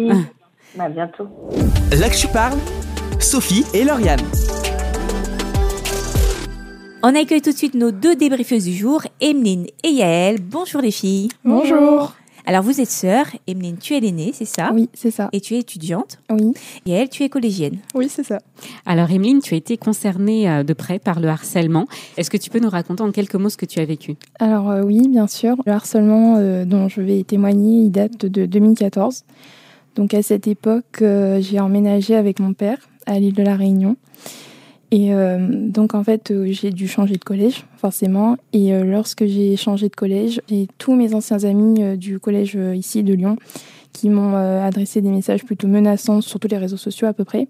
À 0.79 0.89
bientôt. 0.89 1.29
Là 1.99 2.09
que 2.09 2.17
je 2.17 2.29
parle, 2.29 2.59
Sophie 3.19 3.65
et 3.75 3.85
Lauriane. 3.85 4.21
On 7.03 7.15
accueille 7.15 7.41
tout 7.41 7.51
de 7.51 7.57
suite 7.57 7.75
nos 7.75 7.93
deux 7.93 8.15
débriefeuses 8.15 8.65
du 8.65 8.75
jour, 8.75 9.03
Emeline 9.23 9.67
et 9.83 9.89
Yael. 9.89 10.39
Bonjour 10.39 10.83
les 10.83 10.91
filles. 10.91 11.31
Bonjour. 11.47 12.15
Alors 12.45 12.63
vous 12.63 12.79
êtes 12.79 12.91
sœurs. 12.91 13.27
Emeline, 13.47 13.79
tu 13.79 13.97
es 13.97 14.01
l'aînée, 14.01 14.33
c'est 14.35 14.45
ça? 14.45 14.71
Oui, 14.75 14.91
c'est 14.93 15.11
ça. 15.11 15.31
Et 15.33 15.41
tu 15.41 15.55
es 15.55 15.61
étudiante. 15.61 16.19
Oui. 16.31 16.53
Yael, 16.85 17.09
tu 17.09 17.23
es 17.23 17.31
collégienne. 17.31 17.79
Oui, 17.95 18.09
c'est 18.11 18.23
ça. 18.23 18.39
Alors, 18.85 19.11
Emeline, 19.11 19.41
tu 19.41 19.55
as 19.55 19.57
été 19.57 19.79
concernée 19.79 20.51
euh, 20.51 20.63
de 20.63 20.75
près 20.75 20.99
par 20.99 21.21
le 21.21 21.29
harcèlement. 21.29 21.87
Est-ce 22.19 22.29
que 22.29 22.37
tu 22.37 22.51
peux 22.51 22.59
nous 22.59 22.69
raconter 22.69 23.03
en 23.03 23.13
quelques 23.13 23.37
mots 23.37 23.49
ce 23.49 23.57
que 23.57 23.67
tu 23.67 23.81
as 23.81 23.87
vécu? 23.87 24.17
Alors 24.39 24.71
euh, 24.71 24.83
oui, 24.83 25.09
bien 25.09 25.27
sûr. 25.27 25.57
Le 25.65 25.73
harcèlement 25.73 26.37
euh, 26.37 26.67
dont 26.67 26.89
je 26.89 27.01
vais 27.01 27.23
témoigner, 27.23 27.85
il 27.85 27.91
date 27.91 28.27
de 28.27 28.45
2014. 28.45 29.25
Donc 29.95 30.13
à 30.15 30.23
cette 30.23 30.47
époque, 30.47 31.03
euh, 31.03 31.41
j'ai 31.41 31.61
emménagé 31.61 32.15
avec 32.15 32.41
mon 32.41 32.53
père 32.53 32.79
à 33.07 33.19
l'île 33.19 33.35
de 33.35 33.43
la 33.43 33.57
Réunion. 33.57 33.97
Et 34.93 35.15
euh, 35.15 35.39
donc 35.51 35.95
en 35.95 36.03
fait, 36.03 36.31
euh, 36.31 36.47
j'ai 36.51 36.71
dû 36.71 36.89
changer 36.89 37.15
de 37.15 37.25
collège, 37.25 37.65
forcément. 37.77 38.37
Et 38.53 38.75
euh, 38.75 38.85
lorsque 38.85 39.25
j'ai 39.25 39.57
changé 39.57 39.89
de 39.89 39.95
collège, 39.95 40.41
j'ai 40.49 40.69
tous 40.79 40.95
mes 40.95 41.15
anciens 41.15 41.45
amis 41.45 41.83
euh, 41.83 41.97
du 41.97 42.19
collège 42.19 42.57
euh, 42.57 42.75
ici 42.75 43.03
de 43.03 43.15
Lyon 43.15 43.37
qui 43.93 44.09
m'ont 44.09 44.37
adressé 44.37 45.01
des 45.01 45.11
messages 45.11 45.45
plutôt 45.45 45.67
menaçants 45.67 46.21
sur 46.21 46.39
tous 46.39 46.47
les 46.47 46.57
réseaux 46.59 46.77
sociaux 46.77 47.09
à 47.09 47.13
peu 47.13 47.25
près. 47.25 47.49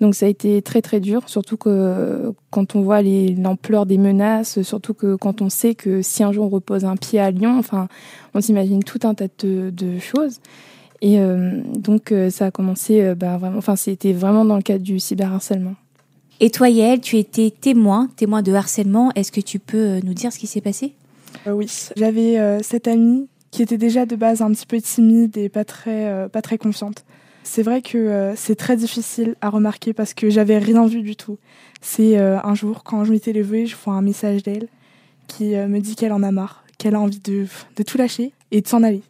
Donc 0.00 0.14
ça 0.14 0.24
a 0.24 0.28
été 0.30 0.62
très 0.62 0.80
très 0.80 1.00
dur, 1.00 1.28
surtout 1.28 1.58
que 1.58 2.32
quand 2.50 2.74
on 2.76 2.80
voit 2.80 3.02
l'ampleur 3.02 3.84
des 3.84 3.98
menaces, 3.98 4.62
surtout 4.62 4.94
que 4.94 5.16
quand 5.16 5.42
on 5.42 5.50
sait 5.50 5.74
que 5.74 6.00
si 6.00 6.24
un 6.24 6.32
jour 6.32 6.46
on 6.46 6.48
repose 6.48 6.86
un 6.86 6.96
pied 6.96 7.20
à 7.20 7.30
Lyon, 7.30 7.58
enfin, 7.58 7.88
on 8.32 8.40
s'imagine 8.40 8.82
tout 8.82 9.00
un 9.02 9.12
tas 9.12 9.28
de, 9.38 9.98
choses. 9.98 10.40
Et 11.02 11.18
donc 11.76 12.12
ça 12.30 12.46
a 12.46 12.50
commencé, 12.50 13.14
bah, 13.14 13.36
vraiment, 13.36 13.58
enfin 13.58 13.76
c'était 13.76 14.14
vraiment 14.14 14.46
dans 14.46 14.56
le 14.56 14.62
cadre 14.62 14.82
du 14.82 14.98
cyberharcèlement. 14.98 15.74
Et 16.38 16.50
toi 16.50 16.68
Yael, 16.68 17.00
tu 17.00 17.16
étais 17.16 17.50
témoin, 17.50 18.08
témoin 18.16 18.42
de 18.42 18.52
harcèlement. 18.52 19.10
Est-ce 19.14 19.32
que 19.32 19.40
tu 19.40 19.58
peux 19.58 19.76
euh, 19.76 20.00
nous 20.02 20.12
dire 20.12 20.32
ce 20.32 20.38
qui 20.38 20.46
s'est 20.46 20.60
passé? 20.60 20.92
Euh, 21.46 21.52
oui, 21.52 21.70
j'avais 21.96 22.38
euh, 22.38 22.60
cette 22.62 22.88
amie 22.88 23.28
qui 23.50 23.62
était 23.62 23.78
déjà 23.78 24.04
de 24.04 24.16
base 24.16 24.42
un 24.42 24.50
petit 24.50 24.66
peu 24.66 24.78
timide 24.80 25.36
et 25.38 25.48
pas 25.48 25.64
très, 25.64 26.28
pas 26.28 26.42
très 26.42 26.58
confiante. 26.58 27.06
C'est 27.42 27.62
vrai 27.62 27.80
que 27.80 28.34
c'est 28.36 28.56
très 28.56 28.76
difficile 28.76 29.34
à 29.40 29.48
remarquer 29.48 29.94
parce 29.94 30.12
que 30.12 30.28
j'avais 30.28 30.58
rien 30.58 30.84
vu 30.86 31.00
du 31.00 31.16
tout. 31.16 31.38
C'est 31.80 32.18
un 32.18 32.54
jour, 32.54 32.82
quand 32.84 33.04
je 33.04 33.12
m'étais 33.12 33.32
levée, 33.32 33.64
je 33.64 33.74
vois 33.82 33.94
un 33.94 34.02
message 34.02 34.42
d'elle 34.42 34.68
qui 35.26 35.54
me 35.54 35.78
dit 35.78 35.96
qu'elle 35.96 36.12
en 36.12 36.22
a 36.22 36.32
marre, 36.32 36.64
qu'elle 36.76 36.96
a 36.96 37.00
envie 37.00 37.20
de, 37.20 37.46
de 37.76 37.82
tout 37.82 37.96
lâcher 37.96 38.32
et 38.50 38.60
de 38.60 38.68
s'en 38.68 38.82
aller. 38.82 39.00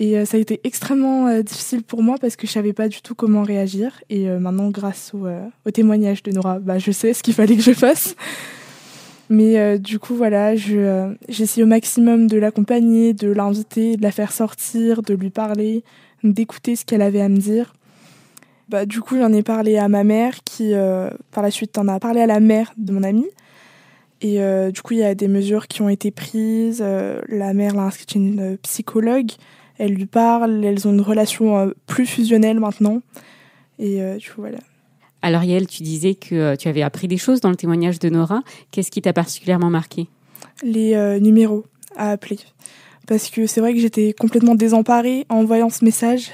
Et 0.00 0.16
euh, 0.16 0.24
ça 0.24 0.36
a 0.36 0.40
été 0.40 0.60
extrêmement 0.64 1.26
euh, 1.26 1.42
difficile 1.42 1.82
pour 1.82 2.02
moi 2.02 2.16
parce 2.20 2.36
que 2.36 2.46
je 2.46 2.52
savais 2.52 2.72
pas 2.72 2.88
du 2.88 3.02
tout 3.02 3.14
comment 3.14 3.42
réagir. 3.42 4.00
Et 4.10 4.28
euh, 4.28 4.38
maintenant, 4.38 4.70
grâce 4.70 5.12
au, 5.14 5.70
témoignage 5.70 6.22
de 6.22 6.30
Nora, 6.32 6.60
bah, 6.60 6.78
je 6.78 6.90
sais 6.92 7.12
ce 7.12 7.22
qu'il 7.22 7.34
fallait 7.34 7.56
que 7.56 7.62
je 7.62 7.72
fasse. 7.72 8.14
Mais 9.30 9.78
du 9.78 9.98
coup, 9.98 10.14
voilà, 10.14 10.56
je, 10.56 10.76
euh, 10.78 11.14
j'essaie 11.28 11.62
au 11.62 11.66
maximum 11.66 12.28
de 12.28 12.38
l'accompagner, 12.38 13.12
de 13.12 13.28
l'inviter, 13.28 13.98
de 13.98 14.02
la 14.02 14.10
faire 14.10 14.32
sortir, 14.32 15.02
de 15.02 15.12
lui 15.12 15.28
parler, 15.28 15.84
d'écouter 16.24 16.76
ce 16.76 16.86
qu'elle 16.86 17.02
avait 17.02 17.20
à 17.20 17.28
me 17.28 17.36
dire. 17.36 17.74
Bah, 18.70 18.86
du 18.86 19.02
coup, 19.02 19.18
j'en 19.18 19.30
ai 19.34 19.42
parlé 19.42 19.76
à 19.76 19.88
ma 19.88 20.02
mère 20.02 20.42
qui, 20.44 20.72
par 21.30 21.42
la 21.42 21.50
suite, 21.50 21.76
en 21.76 21.88
a 21.88 22.00
parlé 22.00 22.22
à 22.22 22.26
la 22.26 22.40
mère 22.40 22.72
de 22.78 22.90
mon 22.90 23.02
amie. 23.02 23.28
Et 24.22 24.40
du 24.72 24.80
coup, 24.80 24.94
il 24.94 25.00
y 25.00 25.04
a 25.04 25.14
des 25.14 25.28
mesures 25.28 25.68
qui 25.68 25.82
ont 25.82 25.90
été 25.90 26.10
prises. 26.10 26.82
La 27.28 27.52
mère 27.52 27.74
l'a 27.74 27.82
inscrite 27.82 28.12
chez 28.12 28.18
une 28.18 28.56
psychologue. 28.62 29.32
Elle 29.78 29.94
lui 29.94 30.06
parle. 30.06 30.64
Elles 30.64 30.86
ont 30.86 30.92
une 30.92 31.00
relation 31.00 31.58
euh, 31.58 31.70
plus 31.86 32.06
fusionnelle 32.06 32.60
maintenant. 32.60 33.00
Et 33.78 34.02
euh, 34.02 34.16
du 34.16 34.30
coup, 34.30 34.40
voilà. 34.40 34.58
Alors, 35.22 35.42
Yael, 35.42 35.66
tu 35.66 35.82
disais 35.82 36.14
que 36.14 36.34
euh, 36.34 36.56
tu 36.56 36.68
avais 36.68 36.82
appris 36.82 37.08
des 37.08 37.16
choses 37.16 37.40
dans 37.40 37.50
le 37.50 37.56
témoignage 37.56 37.98
de 37.98 38.08
Nora. 38.08 38.42
Qu'est-ce 38.70 38.90
qui 38.90 39.02
t'a 39.02 39.12
particulièrement 39.12 39.70
marqué? 39.70 40.08
Les 40.62 40.94
euh, 40.94 41.18
numéros 41.18 41.64
à 41.96 42.10
appeler. 42.12 42.38
Parce 43.06 43.30
que 43.30 43.46
c'est 43.46 43.60
vrai 43.60 43.74
que 43.74 43.80
j'étais 43.80 44.12
complètement 44.12 44.54
désemparée 44.54 45.26
en 45.28 45.44
voyant 45.44 45.70
ce 45.70 45.84
message. 45.84 46.30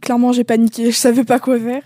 Clairement, 0.00 0.32
j'ai 0.32 0.44
paniqué, 0.44 0.86
je 0.90 0.96
savais 0.96 1.24
pas 1.24 1.38
quoi 1.38 1.58
faire. 1.60 1.82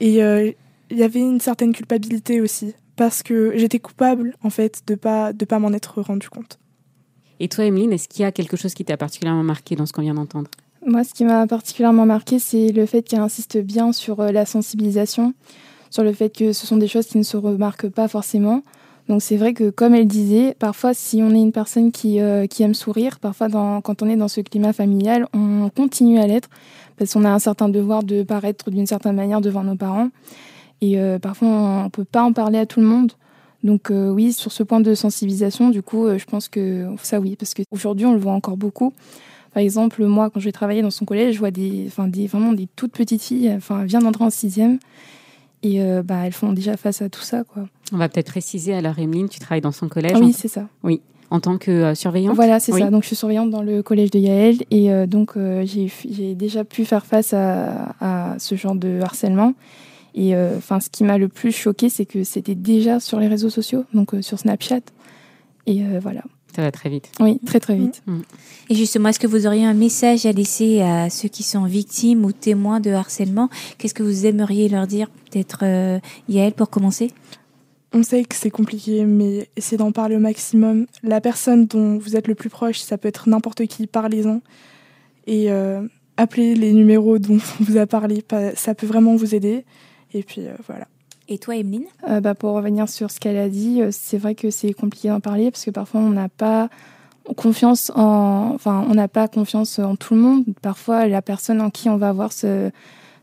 Et 0.00 0.22
euh, 0.22 0.50
il 0.90 0.98
y 0.98 1.02
avait 1.02 1.20
une 1.20 1.40
certaine 1.40 1.72
culpabilité 1.72 2.40
aussi. 2.40 2.74
Parce 2.96 3.22
que 3.22 3.52
j'étais 3.56 3.80
coupable, 3.80 4.36
en 4.42 4.50
fait, 4.50 4.82
de 4.86 4.94
pas, 4.94 5.32
de 5.32 5.44
pas 5.44 5.58
m'en 5.58 5.72
être 5.72 6.00
rendu 6.00 6.28
compte. 6.28 6.58
Et 7.40 7.48
toi, 7.48 7.64
Emeline, 7.64 7.92
est-ce 7.92 8.08
qu'il 8.08 8.22
y 8.22 8.24
a 8.24 8.32
quelque 8.32 8.56
chose 8.56 8.74
qui 8.74 8.84
t'a 8.84 8.96
particulièrement 8.96 9.42
marqué 9.42 9.76
dans 9.76 9.86
ce 9.86 9.92
qu'on 9.92 10.02
vient 10.02 10.14
d'entendre? 10.14 10.50
Moi, 10.86 11.02
ce 11.02 11.14
qui 11.14 11.24
m'a 11.24 11.46
particulièrement 11.46 12.06
marqué, 12.06 12.38
c'est 12.38 12.70
le 12.70 12.86
fait 12.86 13.02
qu'elle 13.02 13.20
insiste 13.20 13.58
bien 13.58 13.92
sur 13.92 14.20
euh, 14.20 14.32
la 14.32 14.44
sensibilisation, 14.44 15.34
sur 15.90 16.04
le 16.04 16.12
fait 16.12 16.30
que 16.30 16.52
ce 16.52 16.66
sont 16.66 16.76
des 16.76 16.88
choses 16.88 17.06
qui 17.06 17.18
ne 17.18 17.22
se 17.22 17.36
remarquent 17.36 17.88
pas 17.88 18.06
forcément. 18.08 18.62
Donc 19.08 19.20
c'est 19.20 19.36
vrai 19.36 19.52
que, 19.52 19.70
comme 19.70 19.94
elle 19.94 20.06
disait, 20.06 20.54
parfois, 20.58 20.94
si 20.94 21.22
on 21.22 21.30
est 21.30 21.40
une 21.40 21.52
personne 21.52 21.92
qui, 21.92 22.20
euh, 22.20 22.46
qui 22.46 22.62
aime 22.62 22.74
sourire, 22.74 23.18
parfois, 23.18 23.48
quand 23.50 24.02
on 24.02 24.08
est 24.08 24.16
dans 24.16 24.28
ce 24.28 24.40
climat 24.40 24.72
familial, 24.72 25.26
on 25.34 25.70
continue 25.74 26.18
à 26.18 26.26
l'être, 26.26 26.48
parce 26.96 27.12
qu'on 27.12 27.24
a 27.24 27.30
un 27.30 27.38
certain 27.38 27.68
devoir 27.68 28.02
de 28.02 28.22
paraître 28.22 28.70
d'une 28.70 28.86
certaine 28.86 29.16
manière 29.16 29.40
devant 29.40 29.62
nos 29.62 29.76
parents. 29.76 30.08
Et 30.80 30.98
euh, 30.98 31.18
parfois, 31.18 31.48
on 31.48 31.84
ne 31.84 31.88
peut 31.88 32.04
pas 32.04 32.22
en 32.22 32.32
parler 32.32 32.58
à 32.58 32.66
tout 32.66 32.80
le 32.80 32.86
monde. 32.86 33.12
Donc 33.64 33.90
euh, 33.90 34.10
oui, 34.10 34.32
sur 34.32 34.52
ce 34.52 34.62
point 34.62 34.80
de 34.80 34.94
sensibilisation, 34.94 35.70
du 35.70 35.82
coup, 35.82 36.04
euh, 36.06 36.18
je 36.18 36.26
pense 36.26 36.48
que 36.48 36.86
ça 37.02 37.18
oui, 37.18 37.34
parce 37.36 37.54
qu'aujourd'hui, 37.54 38.04
on 38.06 38.12
le 38.12 38.18
voit 38.18 38.32
encore 38.32 38.56
beaucoup. 38.58 38.92
Par 39.54 39.62
exemple, 39.62 40.04
moi, 40.04 40.30
quand 40.30 40.38
je 40.40 40.44
vais 40.44 40.52
travailler 40.52 40.82
dans 40.82 40.90
son 40.90 41.04
collège, 41.06 41.34
je 41.34 41.38
vois 41.38 41.50
des, 41.50 41.84
enfin, 41.86 42.06
des, 42.08 42.26
vraiment 42.26 42.52
des 42.52 42.68
toutes 42.76 42.92
petites 42.92 43.22
filles. 43.22 43.50
Enfin, 43.56 43.84
vient 43.84 44.00
d'entrer 44.00 44.24
en 44.24 44.30
sixième. 44.30 44.78
Et 45.62 45.80
euh, 45.80 46.02
bah, 46.02 46.26
elles 46.26 46.32
font 46.32 46.52
déjà 46.52 46.76
face 46.76 47.00
à 47.00 47.08
tout 47.08 47.22
ça, 47.22 47.42
quoi. 47.44 47.66
On 47.92 47.96
va 47.96 48.08
peut-être 48.10 48.26
préciser, 48.30 48.74
alors 48.74 48.98
Emeline, 48.98 49.28
tu 49.30 49.38
travailles 49.38 49.62
dans 49.62 49.72
son 49.72 49.88
collège 49.88 50.12
Ah 50.14 50.18
oui, 50.20 50.26
en- 50.28 50.32
c'est 50.32 50.48
ça. 50.48 50.68
Oui, 50.82 51.00
en 51.30 51.40
tant 51.40 51.56
que 51.56 51.94
surveillante 51.94 52.34
Voilà, 52.34 52.60
c'est 52.60 52.72
Oui. 52.72 52.80
ça. 52.80 52.90
Donc, 52.90 53.02
je 53.02 53.06
suis 53.06 53.16
surveillante 53.16 53.48
dans 53.48 53.62
le 53.62 53.82
collège 53.82 54.10
de 54.10 54.18
Yael. 54.18 54.58
Et 54.70 54.90
donc, 55.06 55.34
j'ai 55.36 55.90
j'ai 56.10 56.34
déjà 56.34 56.64
pu 56.64 56.84
faire 56.84 57.06
face 57.06 57.32
à, 57.32 57.94
à 58.00 58.34
ce 58.38 58.56
genre 58.56 58.74
de 58.74 59.00
harcèlement. 59.00 59.54
Et 60.14 60.34
euh, 60.34 60.56
enfin, 60.58 60.80
ce 60.80 60.88
qui 60.88 61.04
m'a 61.04 61.18
le 61.18 61.28
plus 61.28 61.52
choqué, 61.52 61.88
c'est 61.88 62.06
que 62.06 62.24
c'était 62.24 62.54
déjà 62.54 63.00
sur 63.00 63.18
les 63.18 63.28
réseaux 63.28 63.50
sociaux, 63.50 63.84
donc 63.92 64.14
euh, 64.14 64.22
sur 64.22 64.38
Snapchat. 64.38 64.80
Et 65.66 65.82
euh, 65.82 65.98
voilà. 66.00 66.22
Ça 66.54 66.62
va 66.62 66.70
très 66.70 66.88
vite. 66.88 67.10
Oui, 67.18 67.40
très 67.44 67.58
très 67.58 67.74
vite. 67.74 68.02
Et 68.70 68.76
justement, 68.76 69.08
est-ce 69.08 69.18
que 69.18 69.26
vous 69.26 69.46
auriez 69.46 69.64
un 69.64 69.74
message 69.74 70.24
à 70.24 70.30
laisser 70.30 70.82
à 70.82 71.10
ceux 71.10 71.28
qui 71.28 71.42
sont 71.42 71.64
victimes 71.64 72.24
ou 72.24 72.30
témoins 72.30 72.78
de 72.78 72.92
harcèlement? 72.92 73.48
Qu'est-ce 73.76 73.94
que 73.94 74.04
vous 74.04 74.24
aimeriez 74.24 74.68
leur 74.68 74.86
dire 74.86 75.08
Peut-être 75.30 75.60
euh, 75.62 75.98
Yael 76.28 76.52
pour 76.52 76.70
commencer? 76.70 77.10
On 77.92 78.04
sait 78.04 78.22
que 78.24 78.36
c'est 78.36 78.50
compliqué, 78.50 79.04
mais 79.04 79.48
essayez 79.56 79.78
d'en 79.78 79.90
parler 79.90 80.14
au 80.14 80.20
maximum. 80.20 80.86
La 81.02 81.20
personne 81.20 81.66
dont 81.66 81.98
vous 81.98 82.14
êtes 82.14 82.28
le 82.28 82.36
plus 82.36 82.50
proche, 82.50 82.78
ça 82.78 82.98
peut 82.98 83.08
être 83.08 83.28
n'importe 83.28 83.66
qui, 83.66 83.88
parlez-en. 83.88 84.40
Et 85.26 85.50
euh, 85.50 85.82
appelez 86.16 86.54
les 86.54 86.72
numéros 86.72 87.18
dont 87.18 87.38
on 87.60 87.64
vous 87.64 87.78
a 87.78 87.86
parlé, 87.86 88.22
ça 88.54 88.76
peut 88.76 88.86
vraiment 88.86 89.16
vous 89.16 89.34
aider. 89.34 89.64
Et 90.14 90.22
puis 90.22 90.46
euh, 90.46 90.54
voilà. 90.66 90.86
Et 91.28 91.38
toi, 91.38 91.56
Emeline? 91.56 91.86
Euh, 92.08 92.20
bah, 92.20 92.34
pour 92.34 92.52
revenir 92.52 92.88
sur 92.88 93.10
ce 93.10 93.18
qu'elle 93.18 93.38
a 93.38 93.48
dit, 93.48 93.82
euh, 93.82 93.88
c'est 93.90 94.18
vrai 94.18 94.34
que 94.34 94.50
c'est 94.50 94.72
compliqué 94.72 95.08
d'en 95.08 95.20
parler 95.20 95.50
parce 95.50 95.64
que 95.64 95.70
parfois 95.70 96.00
on 96.00 96.10
n'a 96.10 96.28
pas 96.28 96.68
confiance 97.36 97.90
en, 97.94 98.52
enfin, 98.54 98.86
on 98.88 98.94
n'a 98.94 99.08
pas 99.08 99.28
confiance 99.28 99.78
en 99.78 99.96
tout 99.96 100.14
le 100.14 100.20
monde. 100.20 100.44
Parfois, 100.60 101.08
la 101.08 101.22
personne 101.22 101.60
en 101.60 101.70
qui 101.70 101.88
on 101.88 101.96
va 101.96 102.10
avoir 102.10 102.32
ce, 102.32 102.70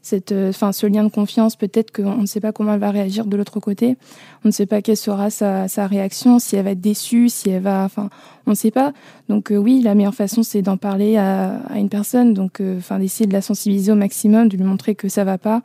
cette, 0.01 0.31
enfin, 0.31 0.71
ce 0.71 0.87
lien 0.87 1.03
de 1.03 1.09
confiance, 1.09 1.55
peut-être 1.55 1.91
qu'on 1.91 2.17
ne 2.17 2.25
sait 2.25 2.39
pas 2.39 2.51
comment 2.51 2.73
elle 2.73 2.79
va 2.79 2.89
réagir 2.89 3.25
de 3.25 3.37
l'autre 3.37 3.59
côté. 3.59 3.97
On 4.43 4.47
ne 4.47 4.51
sait 4.51 4.65
pas 4.65 4.81
quelle 4.81 4.97
sera 4.97 5.29
sa, 5.29 5.67
sa 5.67 5.85
réaction, 5.85 6.39
si 6.39 6.55
elle 6.55 6.65
va 6.65 6.71
être 6.71 6.81
déçue, 6.81 7.29
si 7.29 7.51
elle 7.51 7.61
va, 7.61 7.83
enfin, 7.83 8.09
on 8.47 8.51
ne 8.51 8.55
sait 8.55 8.71
pas. 8.71 8.93
Donc 9.29 9.51
euh, 9.51 9.57
oui, 9.57 9.81
la 9.81 9.93
meilleure 9.93 10.15
façon, 10.15 10.41
c'est 10.41 10.63
d'en 10.63 10.77
parler 10.77 11.17
à, 11.17 11.57
à 11.69 11.77
une 11.77 11.89
personne. 11.89 12.33
Donc, 12.33 12.59
euh, 12.59 12.79
enfin, 12.79 12.97
d'essayer 12.97 13.27
de 13.27 13.33
la 13.33 13.41
sensibiliser 13.41 13.91
au 13.91 13.95
maximum, 13.95 14.49
de 14.49 14.57
lui 14.57 14.63
montrer 14.63 14.95
que 14.95 15.09
ça 15.09 15.23
va 15.23 15.37
pas. 15.37 15.61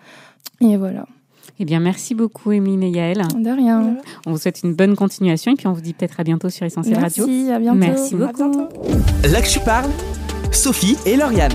Et 0.61 0.77
voilà. 0.77 1.07
Eh 1.59 1.65
bien, 1.65 1.81
merci 1.81 2.15
beaucoup, 2.15 2.53
Emeline 2.53 2.83
et 2.83 2.91
Yael. 2.91 3.23
De 3.39 3.51
rien. 3.51 3.97
On 4.27 4.33
vous 4.33 4.39
souhaite 4.39 4.61
une 4.63 4.75
bonne 4.75 4.95
continuation 4.95 5.53
et 5.53 5.55
puis 5.57 5.67
on 5.67 5.73
vous 5.73 5.81
dit 5.81 5.95
peut-être 5.95 6.21
à 6.21 6.25
bientôt 6.25 6.51
sur 6.51 6.67
Essentiel 6.67 6.99
Merci, 7.01 7.21
Radio. 7.23 7.55
à 7.55 7.59
bientôt. 7.59 7.79
Merci 7.79 8.15
beaucoup. 8.15 8.69
Là 9.25 9.41
que 9.41 9.49
je 9.49 9.59
parle, 9.61 9.89
Sophie 10.53 10.99
et 11.07 11.17
Lauriane. 11.17 11.53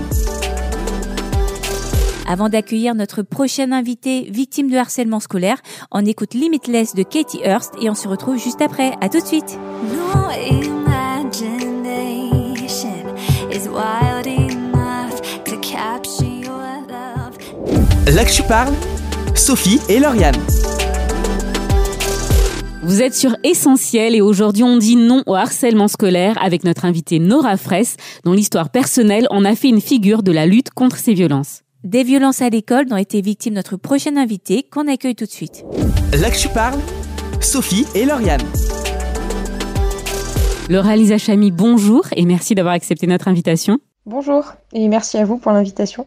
Avant 2.28 2.48
d'accueillir 2.48 2.94
notre 2.96 3.22
prochaine 3.22 3.72
invité 3.72 4.26
victime 4.30 4.68
de 4.70 4.76
harcèlement 4.76 5.20
scolaire, 5.20 5.58
on 5.92 6.04
écoute 6.04 6.34
Limitless 6.34 6.94
de 6.94 7.02
Katie 7.04 7.40
Hurst 7.44 7.72
et 7.80 7.88
on 7.90 7.94
se 7.94 8.08
retrouve 8.08 8.38
juste 8.38 8.60
après. 8.62 8.92
À 9.00 9.08
tout 9.08 9.20
de 9.20 9.26
suite. 9.26 9.56
No 9.92 10.30
imagination 10.50 11.84
is 13.52 13.68
wild 13.68 14.26
enough 14.26 15.20
to 15.44 15.56
capture 15.60 16.26
your 16.26 16.82
love. 16.88 17.38
Là 18.14 18.24
que 18.24 18.32
je 18.32 18.42
parle, 18.42 18.72
Sophie 19.34 19.80
et 19.88 19.98
Lauriane. 19.98 20.36
Vous 22.82 23.00
êtes 23.02 23.14
sur 23.14 23.36
Essentiel 23.42 24.14
et 24.14 24.20
aujourd'hui 24.20 24.62
on 24.62 24.76
dit 24.76 24.96
non 24.96 25.22
au 25.26 25.34
harcèlement 25.34 25.88
scolaire 25.88 26.36
avec 26.42 26.64
notre 26.64 26.84
invitée 26.84 27.18
Nora 27.18 27.56
Fraisse, 27.56 27.96
dont 28.24 28.32
l'histoire 28.32 28.70
personnelle 28.70 29.26
en 29.30 29.44
a 29.44 29.54
fait 29.54 29.68
une 29.68 29.80
figure 29.80 30.22
de 30.22 30.32
la 30.32 30.46
lutte 30.46 30.70
contre 30.70 30.98
ces 30.98 31.14
violences. 31.14 31.62
Des 31.82 32.04
violences 32.04 32.42
à 32.42 32.50
l'école 32.50 32.86
dont 32.86 32.96
était 32.96 33.20
victime 33.20 33.54
notre 33.54 33.76
prochaine 33.76 34.18
invitée 34.18 34.64
qu'on 34.64 34.86
accueille 34.86 35.16
tout 35.16 35.26
de 35.26 35.30
suite. 35.30 35.64
Là 36.12 36.30
que 36.30 36.38
je 36.38 36.48
parle, 36.48 36.78
Sophie 37.40 37.86
et 37.94 38.04
Lauriane. 38.04 38.42
Laura 40.68 40.94
Lisa 40.94 41.18
Chamy, 41.18 41.50
bonjour 41.50 42.04
et 42.14 42.24
merci 42.26 42.54
d'avoir 42.54 42.74
accepté 42.74 43.06
notre 43.06 43.28
invitation. 43.28 43.78
Bonjour 44.04 44.52
et 44.72 44.88
merci 44.88 45.16
à 45.16 45.24
vous 45.24 45.38
pour 45.38 45.52
l'invitation. 45.52 46.06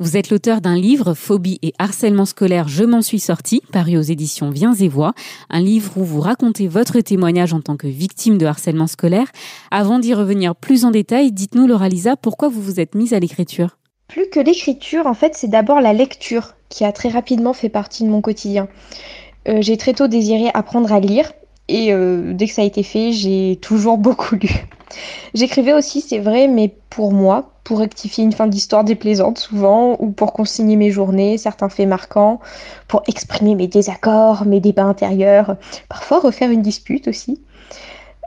Vous 0.00 0.16
êtes 0.16 0.30
l'auteur 0.30 0.60
d'un 0.60 0.74
livre, 0.74 1.14
Phobie 1.14 1.60
et 1.62 1.72
harcèlement 1.78 2.24
scolaire, 2.24 2.66
je 2.66 2.82
m'en 2.82 3.00
suis 3.00 3.20
sortie, 3.20 3.62
paru 3.70 3.96
aux 3.96 4.02
éditions 4.02 4.50
Viens 4.50 4.74
et 4.74 4.88
Voix, 4.88 5.14
un 5.50 5.60
livre 5.60 5.92
où 5.96 6.02
vous 6.02 6.20
racontez 6.20 6.66
votre 6.66 6.98
témoignage 6.98 7.52
en 7.52 7.60
tant 7.60 7.76
que 7.76 7.86
victime 7.86 8.36
de 8.36 8.44
harcèlement 8.44 8.88
scolaire. 8.88 9.28
Avant 9.70 10.00
d'y 10.00 10.12
revenir 10.12 10.56
plus 10.56 10.84
en 10.84 10.90
détail, 10.90 11.30
dites-nous 11.30 11.68
Laura 11.68 11.88
Lisa, 11.88 12.16
pourquoi 12.16 12.48
vous 12.48 12.60
vous 12.60 12.80
êtes 12.80 12.96
mise 12.96 13.14
à 13.14 13.20
l'écriture? 13.20 13.78
Plus 14.08 14.28
que 14.28 14.40
l'écriture, 14.40 15.06
en 15.06 15.14
fait, 15.14 15.36
c'est 15.36 15.46
d'abord 15.46 15.80
la 15.80 15.92
lecture 15.92 16.54
qui 16.70 16.84
a 16.84 16.90
très 16.90 17.08
rapidement 17.08 17.52
fait 17.52 17.68
partie 17.68 18.02
de 18.02 18.08
mon 18.08 18.20
quotidien. 18.20 18.66
Euh, 19.46 19.58
j'ai 19.60 19.76
très 19.76 19.94
tôt 19.94 20.08
désiré 20.08 20.50
apprendre 20.54 20.92
à 20.92 20.98
lire 20.98 21.32
et 21.68 21.92
euh, 21.92 22.32
dès 22.34 22.46
que 22.46 22.52
ça 22.52 22.62
a 22.62 22.64
été 22.64 22.82
fait, 22.82 23.12
j'ai 23.12 23.58
toujours 23.60 23.98
beaucoup 23.98 24.36
lu. 24.36 24.66
J'écrivais 25.34 25.72
aussi, 25.72 26.00
c'est 26.00 26.18
vrai, 26.18 26.46
mais 26.46 26.74
pour 26.90 27.12
moi, 27.12 27.50
pour 27.64 27.78
rectifier 27.78 28.22
une 28.22 28.32
fin 28.32 28.46
d'histoire 28.46 28.84
déplaisante 28.84 29.38
souvent, 29.38 29.96
ou 29.98 30.10
pour 30.10 30.32
consigner 30.32 30.76
mes 30.76 30.90
journées, 30.90 31.38
certains 31.38 31.68
faits 31.68 31.88
marquants, 31.88 32.40
pour 32.86 33.02
exprimer 33.08 33.54
mes 33.54 33.66
désaccords, 33.66 34.44
mes 34.44 34.60
débats 34.60 34.84
intérieurs, 34.84 35.56
parfois 35.88 36.20
refaire 36.20 36.50
une 36.50 36.62
dispute 36.62 37.08
aussi. 37.08 37.42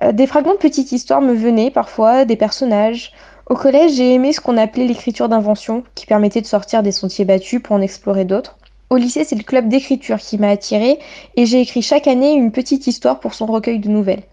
Euh, 0.04 0.12
des 0.12 0.28
fragments 0.28 0.54
de 0.54 0.58
petites 0.58 0.92
histoires 0.92 1.22
me 1.22 1.34
venaient 1.34 1.72
parfois, 1.72 2.26
des 2.26 2.36
personnages. 2.36 3.14
Au 3.50 3.56
collège, 3.56 3.94
j'ai 3.94 4.14
aimé 4.14 4.34
ce 4.34 4.42
qu'on 4.42 4.58
appelait 4.58 4.86
l'écriture 4.86 5.30
d'invention, 5.30 5.84
qui 5.96 6.06
permettait 6.06 6.42
de 6.42 6.48
sortir 6.48 6.84
des 6.84 6.92
sentiers 6.92 7.26
battus 7.26 7.62
pour 7.62 7.76
en 7.76 7.82
explorer 7.82 8.26
d'autres. 8.26 8.57
Au 8.90 8.96
lycée, 8.96 9.26
c'est 9.26 9.36
le 9.36 9.44
club 9.44 9.68
d'écriture 9.68 10.18
qui 10.18 10.38
m'a 10.38 10.50
attirée 10.50 11.00
et 11.36 11.46
j'ai 11.46 11.60
écrit 11.60 11.82
chaque 11.82 12.08
année 12.08 12.34
une 12.34 12.52
petite 12.52 12.88
histoire 12.88 13.20
pour 13.20 13.34
son 13.34 13.46
recueil 13.46 13.80
de 13.80 13.90
nouvelles. 13.90 14.24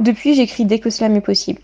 Depuis, 0.00 0.34
j'écris 0.34 0.64
dès 0.64 0.78
que 0.78 0.88
cela 0.88 1.10
m'est 1.10 1.20
possible. 1.20 1.60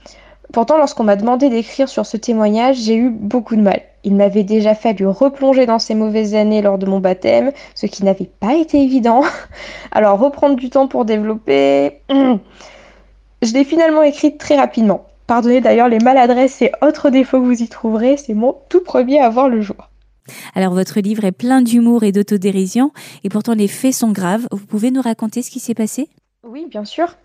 Pourtant, 0.53 0.77
lorsqu'on 0.77 1.05
m'a 1.05 1.17
demandé 1.17 1.49
d'écrire 1.49 1.89
sur 1.89 2.05
ce 2.05 2.17
témoignage, 2.17 2.77
j'ai 2.77 2.97
eu 2.97 3.09
beaucoup 3.09 3.57
de 3.57 3.63
mal. 3.63 3.81
Il 4.05 4.17
m'avait 4.17 4.43
déjà 4.43 4.75
fallu 4.75 5.07
replonger 5.07 5.65
dans 5.65 5.79
ces 5.79 5.95
mauvaises 5.95 6.35
années 6.35 6.61
lors 6.61 6.77
de 6.77 6.87
mon 6.87 6.99
baptême, 6.99 7.53
ce 7.75 7.87
qui 7.87 8.05
n'avait 8.05 8.31
pas 8.41 8.55
été 8.55 8.83
évident. 8.83 9.23
Alors, 9.93 10.19
reprendre 10.19 10.57
du 10.57 10.71
temps 10.71 10.89
pour 10.89 11.05
développer... 11.05 12.01
Je 13.43 13.55
l'ai 13.55 13.65
finalement 13.65 14.03
écrite 14.03 14.37
très 14.37 14.57
rapidement. 14.57 15.07
Pardonnez 15.27 15.63
d'ailleurs 15.63 15.89
les 15.89 16.01
maladresses 16.01 16.61
et 16.61 16.73
autres 16.83 17.09
défauts 17.09 17.41
que 17.41 17.47
vous 17.47 17.63
y 17.63 17.69
trouverez, 17.69 18.19
c'est 18.19 18.35
mon 18.35 18.57
tout 18.69 18.83
premier 18.83 19.21
à 19.21 19.31
voir 19.31 19.49
le 19.49 19.63
jour. 19.63 19.90
Alors 20.55 20.75
votre 20.75 21.01
livre 21.01 21.25
est 21.25 21.33
plein 21.33 21.63
d'humour 21.63 22.05
et 22.05 22.13
d'autodérision 22.13 22.93
et 23.25 23.29
pourtant 23.29 23.55
les 23.55 23.69
faits 23.69 23.95
sont 23.95 24.13
graves. 24.13 24.47
Vous 24.51 24.67
pouvez 24.67 24.91
nous 24.91 25.03
raconter 25.03 25.43
ce 25.43 25.51
qui 25.51 25.61
s'est 25.61 25.75
passé? 25.75 26.09
Oui, 26.43 26.67
bien 26.69 26.85
sûr. 26.85 27.17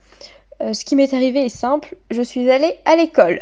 Euh, 0.61 0.73
ce 0.73 0.85
qui 0.85 0.95
m'est 0.95 1.13
arrivé 1.13 1.45
est 1.45 1.49
simple, 1.49 1.97
je 2.11 2.21
suis 2.21 2.49
allée 2.49 2.73
à 2.85 2.95
l'école. 2.95 3.39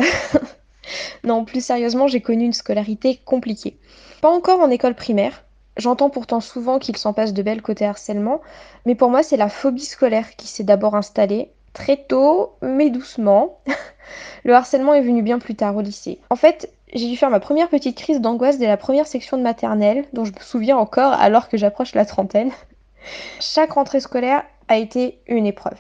non, 1.24 1.46
plus 1.46 1.64
sérieusement, 1.64 2.08
j'ai 2.08 2.22
connu 2.22 2.46
une 2.46 2.54
scolarité 2.54 3.20
compliquée. 3.24 3.78
Pas 4.22 4.30
encore 4.30 4.60
en 4.60 4.70
école 4.70 4.96
primaire. 4.96 5.44
J'entends 5.78 6.10
pourtant 6.10 6.40
souvent 6.40 6.78
qu'il 6.78 6.98
s'en 6.98 7.14
passe 7.14 7.34
de 7.34 7.42
belles 7.42 7.62
côté 7.62 7.86
harcèlement, 7.86 8.42
mais 8.86 8.94
pour 8.94 9.10
moi 9.10 9.24
c'est 9.24 9.38
la 9.38 9.50
phobie 9.50 9.86
scolaire 9.86 10.36
qui 10.36 10.48
s'est 10.48 10.64
d'abord 10.64 10.96
installée, 10.96 11.50
très 11.74 11.98
tôt, 11.98 12.54
mais 12.62 12.90
doucement. 12.90 13.60
Le 14.44 14.54
harcèlement 14.54 14.94
est 14.94 15.02
venu 15.02 15.22
bien 15.22 15.40
plus 15.40 15.56
tard 15.56 15.76
au 15.76 15.82
lycée. 15.82 16.20
En 16.30 16.36
fait, 16.36 16.72
j'ai 16.94 17.08
dû 17.08 17.18
faire 17.18 17.30
ma 17.30 17.40
première 17.40 17.70
petite 17.70 17.98
crise 17.98 18.22
d'angoisse 18.22 18.58
dès 18.58 18.68
la 18.68 18.78
première 18.78 19.08
section 19.08 19.38
de 19.38 19.44
maternelle, 19.44 20.06
dont 20.14 20.26
je 20.26 20.32
me 20.32 20.40
souviens 20.40 20.78
encore 20.78 21.14
alors 21.14 21.50
que 21.50 21.58
j'approche 21.58 21.96
la 21.96 22.06
trentaine. 22.06 22.52
Chaque 23.40 23.74
rentrée 23.74 24.00
scolaire 24.00 24.44
a 24.68 24.78
été 24.78 25.20
une 25.28 25.46
épreuve. 25.46 25.78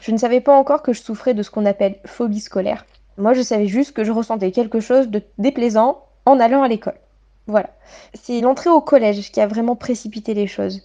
Je 0.00 0.12
ne 0.12 0.18
savais 0.18 0.40
pas 0.40 0.56
encore 0.56 0.82
que 0.82 0.92
je 0.92 1.02
souffrais 1.02 1.34
de 1.34 1.42
ce 1.42 1.50
qu'on 1.50 1.66
appelle 1.66 1.96
phobie 2.04 2.40
scolaire. 2.40 2.84
Moi, 3.18 3.32
je 3.32 3.42
savais 3.42 3.66
juste 3.66 3.92
que 3.92 4.04
je 4.04 4.12
ressentais 4.12 4.52
quelque 4.52 4.80
chose 4.80 5.08
de 5.08 5.22
déplaisant 5.38 6.04
en 6.26 6.38
allant 6.38 6.62
à 6.62 6.68
l'école. 6.68 6.98
Voilà. 7.46 7.70
C'est 8.14 8.40
l'entrée 8.40 8.70
au 8.70 8.80
collège 8.80 9.30
qui 9.30 9.40
a 9.40 9.46
vraiment 9.46 9.76
précipité 9.76 10.34
les 10.34 10.46
choses. 10.46 10.82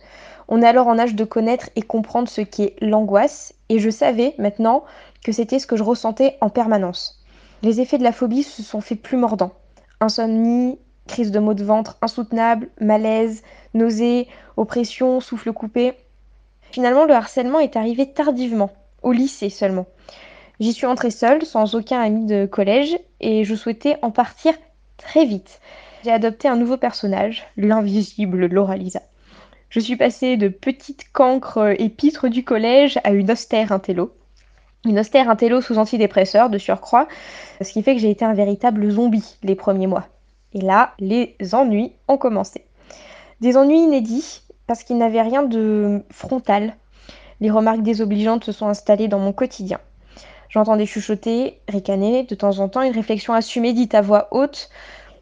On 0.53 0.61
est 0.61 0.67
alors 0.67 0.87
en 0.87 0.99
âge 0.99 1.15
de 1.15 1.23
connaître 1.23 1.69
et 1.77 1.81
comprendre 1.81 2.27
ce 2.27 2.41
qu'est 2.41 2.75
l'angoisse, 2.81 3.53
et 3.69 3.79
je 3.79 3.89
savais 3.89 4.35
maintenant 4.37 4.83
que 5.23 5.31
c'était 5.31 5.59
ce 5.59 5.65
que 5.65 5.77
je 5.77 5.83
ressentais 5.83 6.37
en 6.41 6.49
permanence. 6.49 7.23
Les 7.63 7.79
effets 7.79 7.97
de 7.97 8.03
la 8.03 8.11
phobie 8.11 8.43
se 8.43 8.61
sont 8.61 8.81
fait 8.81 8.97
plus 8.97 9.17
mordants 9.17 9.53
insomnie, 10.01 10.77
crise 11.07 11.31
de 11.31 11.39
maux 11.39 11.53
de 11.53 11.63
ventre 11.63 11.97
insoutenable, 12.01 12.69
malaise, 12.81 13.43
nausées, 13.73 14.27
oppression, 14.57 15.21
souffle 15.21 15.53
coupé. 15.53 15.93
Finalement, 16.71 17.05
le 17.05 17.13
harcèlement 17.13 17.59
est 17.59 17.77
arrivé 17.77 18.11
tardivement, 18.11 18.71
au 19.03 19.13
lycée 19.13 19.49
seulement. 19.49 19.85
J'y 20.59 20.73
suis 20.73 20.85
entrée 20.85 21.11
seule, 21.11 21.45
sans 21.45 21.75
aucun 21.75 22.01
ami 22.01 22.25
de 22.25 22.45
collège, 22.45 22.97
et 23.21 23.45
je 23.45 23.55
souhaitais 23.55 23.97
en 24.01 24.11
partir 24.11 24.53
très 24.97 25.23
vite. 25.23 25.61
J'ai 26.03 26.11
adopté 26.11 26.47
un 26.47 26.57
nouveau 26.57 26.77
personnage, 26.77 27.45
l'invisible 27.55 28.47
Laura 28.47 28.75
Lisa. 28.75 29.01
Je 29.71 29.79
suis 29.79 29.95
passée 29.95 30.35
de 30.35 30.49
petite 30.49 31.05
cancre 31.13 31.73
épître 31.79 32.27
du 32.27 32.43
collège 32.43 32.99
à 33.05 33.11
une 33.11 33.31
austère 33.31 33.71
intello. 33.71 34.11
Une 34.83 34.99
austère 34.99 35.29
intello 35.29 35.61
sous 35.61 35.77
antidépresseur 35.77 36.49
de 36.49 36.57
surcroît, 36.57 37.07
ce 37.61 37.71
qui 37.71 37.81
fait 37.81 37.95
que 37.95 38.01
j'ai 38.01 38.09
été 38.09 38.25
un 38.25 38.33
véritable 38.33 38.91
zombie 38.91 39.37
les 39.43 39.55
premiers 39.55 39.87
mois. 39.87 40.09
Et 40.53 40.59
là, 40.59 40.91
les 40.99 41.37
ennuis 41.53 41.93
ont 42.09 42.17
commencé. 42.17 42.65
Des 43.39 43.55
ennuis 43.55 43.79
inédits 43.79 44.41
parce 44.67 44.83
qu'ils 44.83 44.97
n'avaient 44.97 45.21
rien 45.21 45.43
de 45.43 46.01
frontal. 46.11 46.75
Les 47.39 47.49
remarques 47.49 47.81
désobligeantes 47.81 48.43
se 48.43 48.51
sont 48.51 48.67
installées 48.67 49.07
dans 49.07 49.19
mon 49.19 49.31
quotidien. 49.31 49.79
J'entendais 50.49 50.85
chuchoter, 50.85 51.61
ricaner, 51.69 52.23
de 52.23 52.35
temps 52.35 52.59
en 52.59 52.67
temps 52.67 52.81
une 52.81 52.91
réflexion 52.91 53.33
assumée 53.33 53.71
dite 53.71 53.95
à 53.95 54.01
voix 54.01 54.27
haute, 54.31 54.69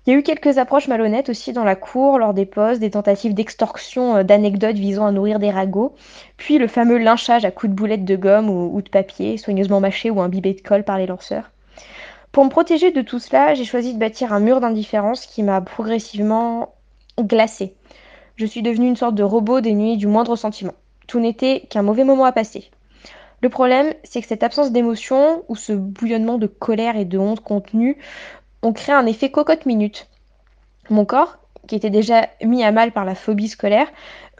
il 0.06 0.14
y 0.14 0.16
a 0.16 0.20
eu 0.20 0.24
quelques 0.24 0.58
approches 0.58 0.88
malhonnêtes 0.88 1.30
aussi 1.30 1.54
dans 1.54 1.64
la 1.64 1.76
cour, 1.76 2.18
lors 2.18 2.34
des 2.34 2.46
pauses, 2.46 2.80
des 2.80 2.92
tentatives 2.92 3.34
d'extorsion 3.34 4.18
euh, 4.18 4.24
d'anecdotes 4.24 4.78
visant 4.78 5.06
à 5.06 5.12
nourrir 5.12 5.40
des 5.40 5.52
ragots, 5.52 5.96
puis 6.38 6.58
le 6.58 6.68
fameux 6.68 6.98
lynchage 6.98 7.46
à 7.46 7.52
coups 7.52 7.72
de 7.72 7.76
boulettes 7.76 8.06
de 8.06 8.16
gomme 8.16 8.50
ou, 8.50 8.82
de 8.82 8.90
papier, 8.90 9.38
soigneusement 9.38 9.80
mâché 9.80 10.10
ou 10.10 10.22
imbibé 10.22 10.54
de 10.54 10.62
colle 10.62 10.84
par 10.84 10.98
les 10.98 11.06
lanceurs. 11.06 11.52
Pour 12.32 12.46
me 12.46 12.50
protéger 12.50 12.92
de 12.92 13.02
tout 13.02 13.20
cela, 13.20 13.54
j'ai 13.56 13.66
choisi 13.66 13.94
de 13.94 14.00
bâtir 14.00 14.34
un 14.34 14.40
mur 14.40 14.62
d'indifférence 14.62 15.26
qui 15.26 15.44
m'a 15.44 15.62
progressivement 15.62 16.74
glacé. 17.20 17.74
Je 18.36 18.46
suis 18.46 18.62
devenue 18.62 18.88
une 18.88 18.96
sorte 18.96 19.16
de 19.16 19.24
robot 19.24 19.62
dénué 19.62 19.98
du 19.98 20.08
moindre 20.08 20.36
sentiment. 20.36 20.76
Tout 21.08 21.20
n'était 21.20 21.68
qu'un 21.70 21.82
mauvais 21.82 22.04
moment 22.04 22.26
à 22.26 22.32
passer. 22.32 22.70
Le 23.42 23.50
problème, 23.50 23.94
c'est 24.04 24.22
que 24.22 24.28
cette 24.28 24.44
absence 24.44 24.72
d'émotion, 24.72 25.44
ou 25.48 25.56
ce 25.56 25.72
bouillonnement 25.72 26.38
de 26.38 26.48
colère 26.48 26.98
et 26.98 27.06
de 27.06 27.18
honte 27.18 27.40
contenue, 27.40 27.98
on 28.62 28.74
crée 28.74 28.92
un 28.92 29.06
effet 29.06 29.32
cocotte 29.32 29.66
minute. 29.66 30.08
Mon 30.90 31.06
corps, 31.06 31.38
qui 31.68 31.76
était 31.76 31.90
déjà 31.90 32.28
mis 32.44 32.64
à 32.64 32.72
mal 32.72 32.92
par 32.92 33.06
la 33.06 33.16
phobie 33.16 33.48
scolaire, 33.48 33.88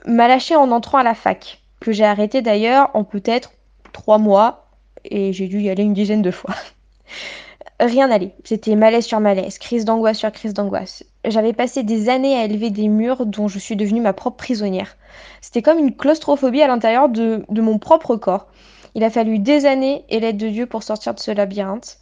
m'a 0.06 0.28
lâché 0.28 0.56
en 0.56 0.72
entrant 0.72 0.98
à 0.98 1.04
la 1.04 1.14
fac, 1.14 1.62
que 1.80 1.92
j'ai 1.92 2.06
arrêté 2.06 2.42
d'ailleurs 2.42 2.90
en 2.94 3.04
peut-être 3.04 3.52
trois 3.94 4.18
mois, 4.18 4.66
et 5.06 5.34
j'ai 5.34 5.48
dû 5.48 5.62
y 5.62 5.70
aller 5.70 5.84
une 5.84 5.94
dizaine 5.94 6.22
de 6.22 6.32
fois. 6.32 6.56
Rien 7.80 8.08
n'allait. 8.08 8.36
C'était 8.44 8.76
malaise 8.76 9.06
sur 9.06 9.22
malaise, 9.22 9.58
crise 9.58 9.86
d'angoisse 9.86 10.18
sur 10.18 10.32
crise 10.34 10.54
d'angoisse. 10.54 11.06
J'avais 11.24 11.54
passé 11.54 11.84
des 11.84 12.10
années 12.10 12.36
à 12.36 12.44
élever 12.44 12.72
des 12.72 12.90
murs 12.90 13.26
dont 13.26 13.48
je 13.48 13.58
suis 13.58 13.78
devenue 13.78 14.02
ma 14.02 14.12
propre 14.12 14.36
prisonnière. 14.36 14.98
C'était 15.40 15.62
comme 15.62 15.80
une 15.80 15.96
claustrophobie 15.96 16.62
à 16.62 16.68
l'intérieur 16.68 17.08
de 17.08 17.62
mon 17.62 17.78
propre 17.80 18.18
corps. 18.18 18.48
Il 18.96 19.04
a 19.04 19.10
fallu 19.10 19.40
des 19.40 19.66
années 19.66 20.04
et 20.10 20.20
l'aide 20.20 20.38
de 20.38 20.50
Dieu 20.50 20.66
pour 20.66 20.84
sortir 20.84 21.14
de 21.14 21.20
ce 21.20 21.32
labyrinthe. 21.32 22.00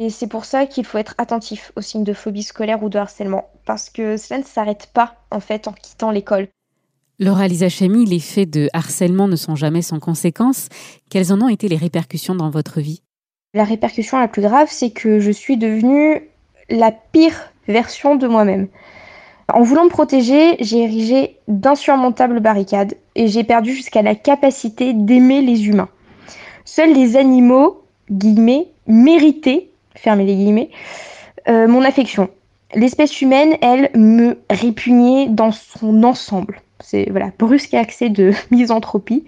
Et 0.00 0.10
c'est 0.10 0.26
pour 0.26 0.44
ça 0.44 0.66
qu'il 0.66 0.84
faut 0.84 0.98
être 0.98 1.14
attentif 1.18 1.70
aux 1.76 1.80
signes 1.80 2.04
de 2.04 2.12
phobie 2.12 2.42
scolaire 2.42 2.82
ou 2.82 2.88
de 2.88 2.98
harcèlement, 2.98 3.48
parce 3.64 3.90
que 3.90 4.16
cela 4.16 4.40
ne 4.40 4.44
s'arrête 4.44 4.90
pas 4.92 5.14
en 5.30 5.40
fait 5.40 5.68
en 5.68 5.72
quittant 5.72 6.10
l'école. 6.10 6.48
Laura 7.20 7.46
Lisa 7.46 7.68
Chamy, 7.68 8.04
les 8.04 8.18
faits 8.18 8.50
de 8.50 8.68
harcèlement 8.72 9.28
ne 9.28 9.36
sont 9.36 9.54
jamais 9.54 9.82
sans 9.82 10.00
conséquences. 10.00 10.68
Quelles 11.10 11.32
en 11.32 11.40
ont 11.40 11.48
été 11.48 11.68
les 11.68 11.76
répercussions 11.76 12.34
dans 12.34 12.50
votre 12.50 12.80
vie? 12.80 13.02
La 13.54 13.62
répercussion 13.62 14.18
la 14.18 14.26
plus 14.26 14.42
grave, 14.42 14.66
c'est 14.68 14.90
que 14.90 15.20
je 15.20 15.30
suis 15.30 15.56
devenue 15.56 16.28
la 16.68 16.90
pire 16.90 17.52
version 17.68 18.16
de 18.16 18.26
moi-même. 18.26 18.66
En 19.52 19.62
voulant 19.62 19.84
me 19.84 19.90
protéger, 19.90 20.56
j'ai 20.58 20.82
érigé 20.82 21.38
d'insurmontables 21.46 22.40
barricades 22.40 22.94
et 23.14 23.28
j'ai 23.28 23.44
perdu 23.44 23.72
jusqu'à 23.74 24.02
la 24.02 24.16
capacité 24.16 24.92
d'aimer 24.92 25.40
les 25.40 25.68
humains. 25.68 25.90
Seuls 26.64 26.94
les 26.94 27.16
animaux, 27.16 27.84
guillemets, 28.10 28.68
méritaient 28.88 29.70
fermez 29.94 30.24
les 30.24 30.34
guillemets, 30.34 30.70
euh, 31.48 31.68
mon 31.68 31.82
affection. 31.82 32.30
L'espèce 32.74 33.20
humaine, 33.20 33.56
elle, 33.60 33.90
me 33.94 34.38
répugnait 34.50 35.28
dans 35.28 35.52
son 35.52 36.02
ensemble. 36.02 36.60
C'est 36.80 37.08
voilà, 37.10 37.30
brusque 37.38 37.74
accès 37.74 38.08
de 38.08 38.32
misanthropie. 38.50 39.24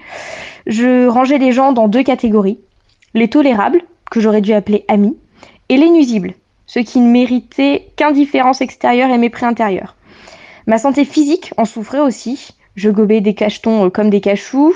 Je 0.66 1.06
rangeais 1.06 1.38
les 1.38 1.52
gens 1.52 1.72
dans 1.72 1.88
deux 1.88 2.02
catégories. 2.02 2.58
Les 3.14 3.28
tolérables, 3.28 3.82
que 4.10 4.20
j'aurais 4.20 4.40
dû 4.40 4.52
appeler 4.52 4.84
amis, 4.88 5.16
et 5.68 5.76
les 5.76 5.90
nuisibles, 5.90 6.34
ceux 6.66 6.82
qui 6.82 7.00
ne 7.00 7.10
méritaient 7.10 7.88
qu'indifférence 7.96 8.60
extérieure 8.60 9.10
et 9.10 9.18
mépris 9.18 9.46
intérieur. 9.46 9.96
Ma 10.66 10.78
santé 10.78 11.04
physique 11.04 11.52
en 11.56 11.64
souffrait 11.64 12.00
aussi. 12.00 12.50
Je 12.74 12.90
gobais 12.90 13.20
des 13.20 13.34
cachetons 13.34 13.86
euh, 13.86 13.90
comme 13.90 14.10
des 14.10 14.20
cachous. 14.20 14.74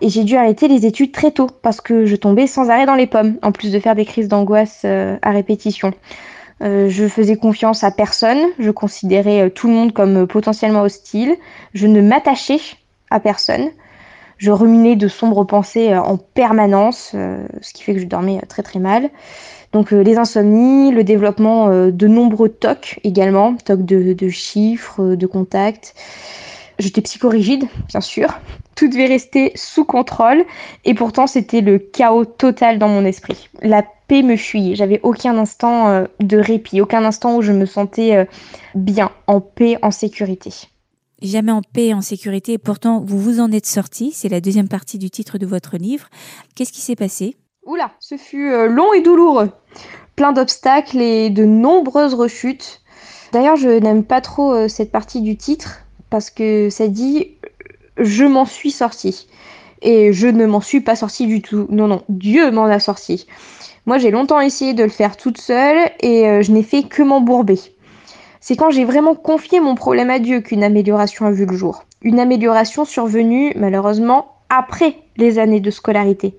Et 0.00 0.08
j'ai 0.08 0.24
dû 0.24 0.36
arrêter 0.36 0.68
les 0.68 0.86
études 0.86 1.12
très 1.12 1.30
tôt 1.30 1.48
parce 1.62 1.80
que 1.80 2.06
je 2.06 2.16
tombais 2.16 2.46
sans 2.46 2.70
arrêt 2.70 2.86
dans 2.86 2.94
les 2.94 3.06
pommes, 3.06 3.36
en 3.42 3.52
plus 3.52 3.72
de 3.72 3.78
faire 3.78 3.94
des 3.94 4.04
crises 4.04 4.28
d'angoisse 4.28 4.82
euh, 4.84 5.16
à 5.22 5.30
répétition. 5.30 5.92
Euh, 6.62 6.88
je 6.88 7.08
faisais 7.08 7.36
confiance 7.36 7.84
à 7.84 7.90
personne, 7.90 8.38
je 8.58 8.70
considérais 8.70 9.42
euh, 9.42 9.50
tout 9.50 9.66
le 9.66 9.74
monde 9.74 9.92
comme 9.92 10.26
potentiellement 10.26 10.82
hostile, 10.82 11.36
je 11.74 11.86
ne 11.86 12.00
m'attachais 12.00 12.60
à 13.10 13.20
personne, 13.20 13.70
je 14.38 14.50
ruminais 14.50 14.96
de 14.96 15.08
sombres 15.08 15.44
pensées 15.44 15.96
en 15.96 16.16
permanence, 16.16 17.10
ce 17.12 17.72
qui 17.72 17.84
fait 17.84 17.94
que 17.94 18.00
je 18.00 18.06
dormais 18.06 18.40
très 18.48 18.64
très 18.64 18.80
mal. 18.80 19.10
Donc 19.72 19.92
les 19.92 20.18
insomnies, 20.18 20.90
le 20.90 21.04
développement 21.04 21.68
de 21.68 22.08
nombreux 22.08 22.48
TOC 22.48 22.98
également, 23.04 23.54
TOC 23.54 23.84
de, 23.84 24.28
chiffres, 24.28 25.14
de 25.14 25.26
contacts. 25.26 25.94
J'étais 26.80 27.00
psychorigide, 27.00 27.64
bien 27.88 28.00
sûr. 28.00 28.28
Tout 28.76 28.88
devait 28.88 29.06
rester 29.06 29.52
sous 29.54 29.84
contrôle. 29.84 30.44
Et 30.84 30.94
pourtant, 30.94 31.26
c'était 31.26 31.60
le 31.60 31.78
chaos 31.78 32.24
total 32.24 32.78
dans 32.78 32.88
mon 32.88 33.04
esprit. 33.04 33.48
La 33.62 33.84
paix 34.08 34.22
me 34.22 34.36
fuyait. 34.36 34.74
J'avais 34.74 35.00
aucun 35.02 35.36
instant 35.38 35.88
euh, 35.88 36.04
de 36.20 36.38
répit, 36.38 36.80
aucun 36.80 37.04
instant 37.04 37.36
où 37.36 37.42
je 37.42 37.52
me 37.52 37.66
sentais 37.66 38.16
euh, 38.16 38.24
bien, 38.74 39.10
en 39.26 39.40
paix, 39.40 39.78
en 39.82 39.90
sécurité. 39.90 40.50
Jamais 41.22 41.52
en 41.52 41.62
paix 41.62 41.86
et 41.86 41.94
en 41.94 42.00
sécurité. 42.00 42.54
Et 42.54 42.58
pourtant, 42.58 43.00
vous 43.00 43.18
vous 43.18 43.40
en 43.40 43.50
êtes 43.52 43.66
sorti. 43.66 44.12
C'est 44.12 44.28
la 44.28 44.40
deuxième 44.40 44.68
partie 44.68 44.98
du 44.98 45.10
titre 45.10 45.38
de 45.38 45.46
votre 45.46 45.76
livre. 45.76 46.08
Qu'est-ce 46.54 46.72
qui 46.72 46.80
s'est 46.80 46.96
passé? 46.96 47.36
Oula, 47.64 47.92
ce 48.00 48.16
fut 48.16 48.52
euh, 48.52 48.66
long 48.66 48.92
et 48.92 49.00
douloureux. 49.00 49.50
Plein 50.16 50.32
d'obstacles 50.32 51.00
et 51.00 51.30
de 51.30 51.44
nombreuses 51.44 52.14
rechutes. 52.14 52.82
D'ailleurs, 53.32 53.56
je 53.56 53.68
n'aime 53.68 54.04
pas 54.04 54.20
trop 54.20 54.68
cette 54.68 54.92
partie 54.92 55.20
du 55.20 55.36
titre 55.36 55.80
parce 56.08 56.30
que 56.30 56.70
ça 56.70 56.86
dit 56.86 57.32
je 57.98 58.24
m'en 58.24 58.44
suis 58.44 58.70
sorti. 58.70 59.28
Et 59.82 60.12
je 60.12 60.26
ne 60.26 60.46
m'en 60.46 60.60
suis 60.60 60.80
pas 60.80 60.96
sorti 60.96 61.26
du 61.26 61.42
tout. 61.42 61.66
Non, 61.68 61.86
non, 61.88 62.02
Dieu 62.08 62.50
m'en 62.50 62.64
a 62.64 62.78
sorti. 62.78 63.26
Moi, 63.86 63.98
j'ai 63.98 64.10
longtemps 64.10 64.40
essayé 64.40 64.72
de 64.72 64.82
le 64.82 64.88
faire 64.88 65.16
toute 65.16 65.38
seule 65.38 65.90
et 66.00 66.26
euh, 66.26 66.42
je 66.42 66.52
n'ai 66.52 66.62
fait 66.62 66.84
que 66.84 67.02
m'embourber. 67.02 67.58
C'est 68.40 68.56
quand 68.56 68.70
j'ai 68.70 68.84
vraiment 68.84 69.14
confié 69.14 69.60
mon 69.60 69.74
problème 69.74 70.10
à 70.10 70.18
Dieu 70.18 70.40
qu'une 70.40 70.64
amélioration 70.64 71.26
a 71.26 71.30
vu 71.30 71.44
le 71.44 71.56
jour. 71.56 71.84
Une 72.02 72.18
amélioration 72.18 72.84
survenue, 72.84 73.52
malheureusement, 73.56 74.36
après 74.48 74.96
les 75.16 75.38
années 75.38 75.60
de 75.60 75.70
scolarité. 75.70 76.34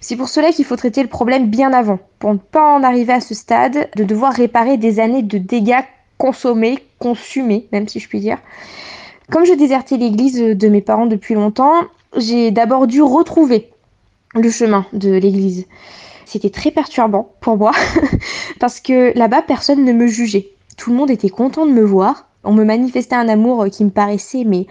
C'est 0.00 0.16
pour 0.16 0.28
cela 0.28 0.52
qu'il 0.52 0.64
faut 0.64 0.76
traiter 0.76 1.02
le 1.02 1.08
problème 1.08 1.48
bien 1.48 1.72
avant, 1.72 1.98
pour 2.18 2.32
ne 2.32 2.38
pas 2.38 2.74
en 2.74 2.82
arriver 2.82 3.12
à 3.12 3.20
ce 3.20 3.34
stade 3.34 3.88
de 3.96 4.04
devoir 4.04 4.32
réparer 4.32 4.76
des 4.76 5.00
années 5.00 5.22
de 5.22 5.38
dégâts 5.38 5.84
consommés, 6.18 6.78
consumés, 6.98 7.68
même 7.72 7.88
si 7.88 8.00
je 8.00 8.08
puis 8.08 8.20
dire. 8.20 8.38
Comme 9.30 9.44
je 9.44 9.54
désertais 9.54 9.96
l'église 9.96 10.40
de 10.40 10.68
mes 10.68 10.80
parents 10.80 11.06
depuis 11.06 11.34
longtemps, 11.34 11.82
j'ai 12.16 12.50
d'abord 12.50 12.86
dû 12.86 13.00
retrouver 13.02 13.70
le 14.34 14.50
chemin 14.50 14.86
de 14.92 15.10
l'église. 15.10 15.66
C'était 16.24 16.50
très 16.50 16.70
perturbant 16.70 17.32
pour 17.40 17.56
moi, 17.56 17.72
parce 18.60 18.80
que 18.80 19.16
là-bas, 19.16 19.42
personne 19.42 19.84
ne 19.84 19.92
me 19.92 20.06
jugeait. 20.06 20.50
Tout 20.76 20.90
le 20.90 20.96
monde 20.96 21.10
était 21.10 21.28
content 21.28 21.66
de 21.66 21.72
me 21.72 21.82
voir. 21.82 22.28
On 22.44 22.52
me 22.52 22.64
manifestait 22.64 23.16
un 23.16 23.28
amour 23.28 23.66
qui 23.70 23.84
me 23.84 23.90
paraissait 23.90 24.44
mais 24.44 24.66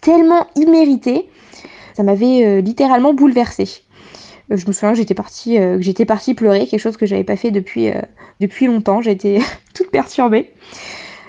tellement 0.00 0.46
immérité. 0.56 1.28
Ça 1.96 2.02
m'avait 2.02 2.44
euh, 2.44 2.60
littéralement 2.60 3.14
bouleversée. 3.14 3.84
Euh, 4.50 4.56
je 4.56 4.66
me 4.66 4.72
souviens 4.72 4.92
que 4.92 4.98
j'étais 4.98 5.14
partie, 5.14 5.58
euh, 5.58 5.78
j'étais 5.80 6.04
partie 6.04 6.34
pleurer, 6.34 6.66
quelque 6.66 6.80
chose 6.80 6.96
que 6.96 7.06
j'avais 7.06 7.24
pas 7.24 7.36
fait 7.36 7.50
depuis, 7.50 7.90
euh, 7.90 8.00
depuis 8.40 8.66
longtemps. 8.66 9.00
J'étais 9.00 9.38
toute 9.74 9.90
perturbée. 9.90 10.52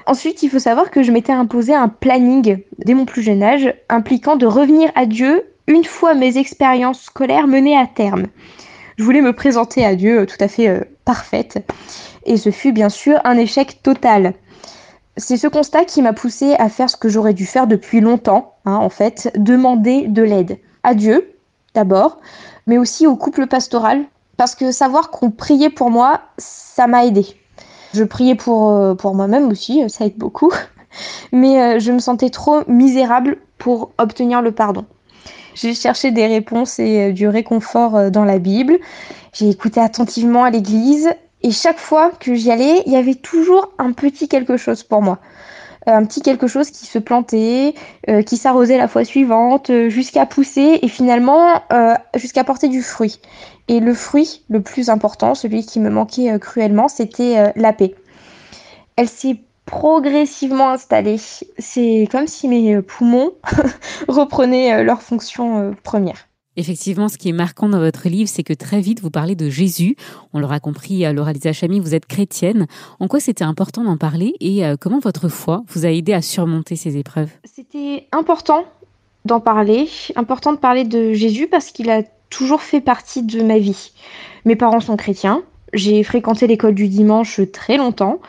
Ensuite, 0.07 0.43
il 0.43 0.49
faut 0.49 0.59
savoir 0.59 0.91
que 0.91 1.01
je 1.01 1.11
m'étais 1.11 1.33
imposé 1.33 1.73
un 1.73 1.87
planning 1.87 2.59
dès 2.77 2.93
mon 2.93 3.05
plus 3.05 3.23
jeune 3.23 3.41
âge, 3.41 3.73
impliquant 3.89 4.35
de 4.35 4.45
revenir 4.45 4.91
à 4.93 5.07
Dieu 5.07 5.43
une 5.67 5.83
fois 5.83 6.13
mes 6.13 6.37
expériences 6.37 7.01
scolaires 7.01 7.47
menées 7.47 7.77
à 7.77 7.87
terme. 7.87 8.27
Je 8.97 9.03
voulais 9.03 9.21
me 9.21 9.33
présenter 9.33 9.83
à 9.83 9.95
Dieu 9.95 10.21
euh, 10.21 10.25
tout 10.25 10.37
à 10.39 10.47
fait 10.47 10.67
euh, 10.67 10.81
parfaite, 11.05 11.65
et 12.25 12.37
ce 12.37 12.51
fut 12.51 12.71
bien 12.71 12.89
sûr 12.89 13.19
un 13.23 13.37
échec 13.37 13.81
total. 13.81 14.35
C'est 15.17 15.37
ce 15.37 15.47
constat 15.47 15.85
qui 15.85 16.01
m'a 16.01 16.13
poussé 16.13 16.53
à 16.59 16.69
faire 16.69 16.89
ce 16.89 16.97
que 16.97 17.09
j'aurais 17.09 17.33
dû 17.33 17.45
faire 17.45 17.67
depuis 17.67 17.99
longtemps, 17.99 18.53
hein, 18.65 18.75
en 18.75 18.89
fait, 18.89 19.31
demander 19.35 20.07
de 20.07 20.21
l'aide 20.21 20.59
à 20.83 20.93
Dieu 20.93 21.31
d'abord, 21.73 22.19
mais 22.67 22.77
aussi 22.77 23.07
au 23.07 23.15
couple 23.15 23.47
pastoral, 23.47 24.05
parce 24.37 24.55
que 24.55 24.71
savoir 24.71 25.09
qu'on 25.09 25.31
priait 25.31 25.69
pour 25.69 25.89
moi, 25.89 26.21
ça 26.37 26.87
m'a 26.87 27.05
aidé. 27.05 27.25
Je 27.95 28.03
priais 28.03 28.35
pour, 28.35 28.71
euh, 28.71 28.95
moi-même 29.05 29.49
aussi, 29.49 29.83
euh, 29.83 29.87
ça 29.87 30.05
aide 30.05 30.17
beaucoup, 30.17 30.51
mais 31.31 31.61
euh, 31.61 31.79
je 31.79 31.93
me 31.93 31.99
sentais 31.99 32.29
trop 32.29 32.61
misérable 32.67 33.37
pour 33.57 33.91
obtenir 33.97 34.41
le 34.41 34.51
pardon. 34.51 34.85
J'ai 35.53 35.73
cherché 35.73 36.11
des 36.11 36.27
réponses 36.27 36.79
et 36.79 37.13
du 37.13 37.29
réconfort 37.29 38.11
dans 38.11 38.25
la 38.25 38.39
Bible. 38.39 38.77
J'ai 39.31 39.49
écouté 39.49 39.79
attentivement 39.79 40.43
à 40.43 40.49
l'église 40.49 41.09
et 41.43 41.51
chaque 41.51 41.77
fois 41.77 42.11
que 42.19 42.35
j'y 42.35 42.51
allais, 42.51 42.83
il 42.85 42.91
y 42.91 42.97
avait 42.97 43.15
toujours 43.15 43.71
un 43.77 43.93
petit 43.93 44.27
quelque 44.27 44.57
chose 44.57 44.83
pour 44.83 45.01
moi. 45.01 45.19
Un 45.87 46.05
petit 46.05 46.21
quelque 46.21 46.47
chose 46.47 46.71
qui 46.71 46.85
se 46.85 46.97
plantait, 46.97 47.75
euh, 48.09 48.21
qui 48.23 48.37
s'arrosait 48.37 48.77
la 48.77 48.87
fois 48.87 49.03
suivante, 49.03 49.69
euh, 49.69 49.89
jusqu'à 49.89 50.25
pousser 50.25 50.79
et 50.81 50.87
finalement 50.87 51.61
euh, 51.71 51.93
jusqu'à 52.15 52.43
porter 52.43 52.69
du 52.69 52.81
fruit. 52.81 53.19
Et 53.67 53.79
le 53.79 53.93
fruit 53.93 54.43
le 54.49 54.61
plus 54.61 54.89
important, 54.89 55.35
celui 55.35 55.65
qui 55.65 55.79
me 55.79 55.89
manquait 55.89 56.31
euh, 56.31 56.39
cruellement, 56.39 56.87
c'était 56.87 57.37
euh, 57.37 57.51
la 57.55 57.73
paix. 57.73 57.95
Elle 58.95 59.09
s'est 59.09 59.41
progressivement 59.65 60.69
installée. 60.69 61.19
C'est 61.57 62.07
comme 62.11 62.27
si 62.27 62.47
mes 62.47 62.81
poumons 62.81 63.31
reprenaient 64.07 64.83
leur 64.83 65.01
fonction 65.01 65.75
première. 65.83 66.27
Effectivement, 66.57 67.09
ce 67.09 67.17
qui 67.17 67.29
est 67.29 67.33
marquant 67.33 67.67
dans 67.67 67.79
votre 67.79 68.07
livre, 68.07 68.29
c'est 68.29 68.43
que 68.43 68.53
très 68.53 68.79
vite, 68.79 69.01
vous 69.01 69.11
parlez 69.11 69.35
de 69.35 69.49
Jésus. 69.49 69.95
On 70.33 70.39
l'aura 70.39 70.59
compris, 70.59 71.05
euh, 71.05 71.11
Laura 71.11 71.33
Lisa 71.33 71.51
Chamy, 71.51 71.79
vous 71.79 71.95
êtes 71.95 72.05
chrétienne. 72.05 72.67
En 72.99 73.07
quoi 73.07 73.19
c'était 73.19 73.43
important 73.43 73.83
d'en 73.83 73.97
parler 73.97 74.33
et 74.39 74.65
euh, 74.65 74.75
comment 74.79 74.99
votre 74.99 75.27
foi 75.27 75.63
vous 75.67 75.85
a 75.85 75.89
aidé 75.89 76.13
à 76.13 76.21
surmonter 76.21 76.75
ces 76.75 76.97
épreuves? 76.97 77.29
C'était 77.43 78.07
important 78.11 78.65
d'en 79.25 79.39
parler, 79.39 79.89
important 80.15 80.53
de 80.53 80.57
parler 80.57 80.85
de 80.85 81.13
Jésus 81.13 81.47
parce 81.47 81.71
qu'il 81.71 81.89
a 81.89 82.03
toujours 82.29 82.61
fait 82.61 82.81
partie 82.81 83.23
de 83.23 83.41
ma 83.41 83.57
vie. 83.57 83.91
Mes 84.45 84.55
parents 84.55 84.79
sont 84.79 84.95
chrétiens, 84.95 85.43
j'ai 85.73 86.03
fréquenté 86.03 86.47
l'école 86.47 86.73
du 86.73 86.87
dimanche 86.87 87.41
très 87.51 87.77
longtemps. 87.77 88.21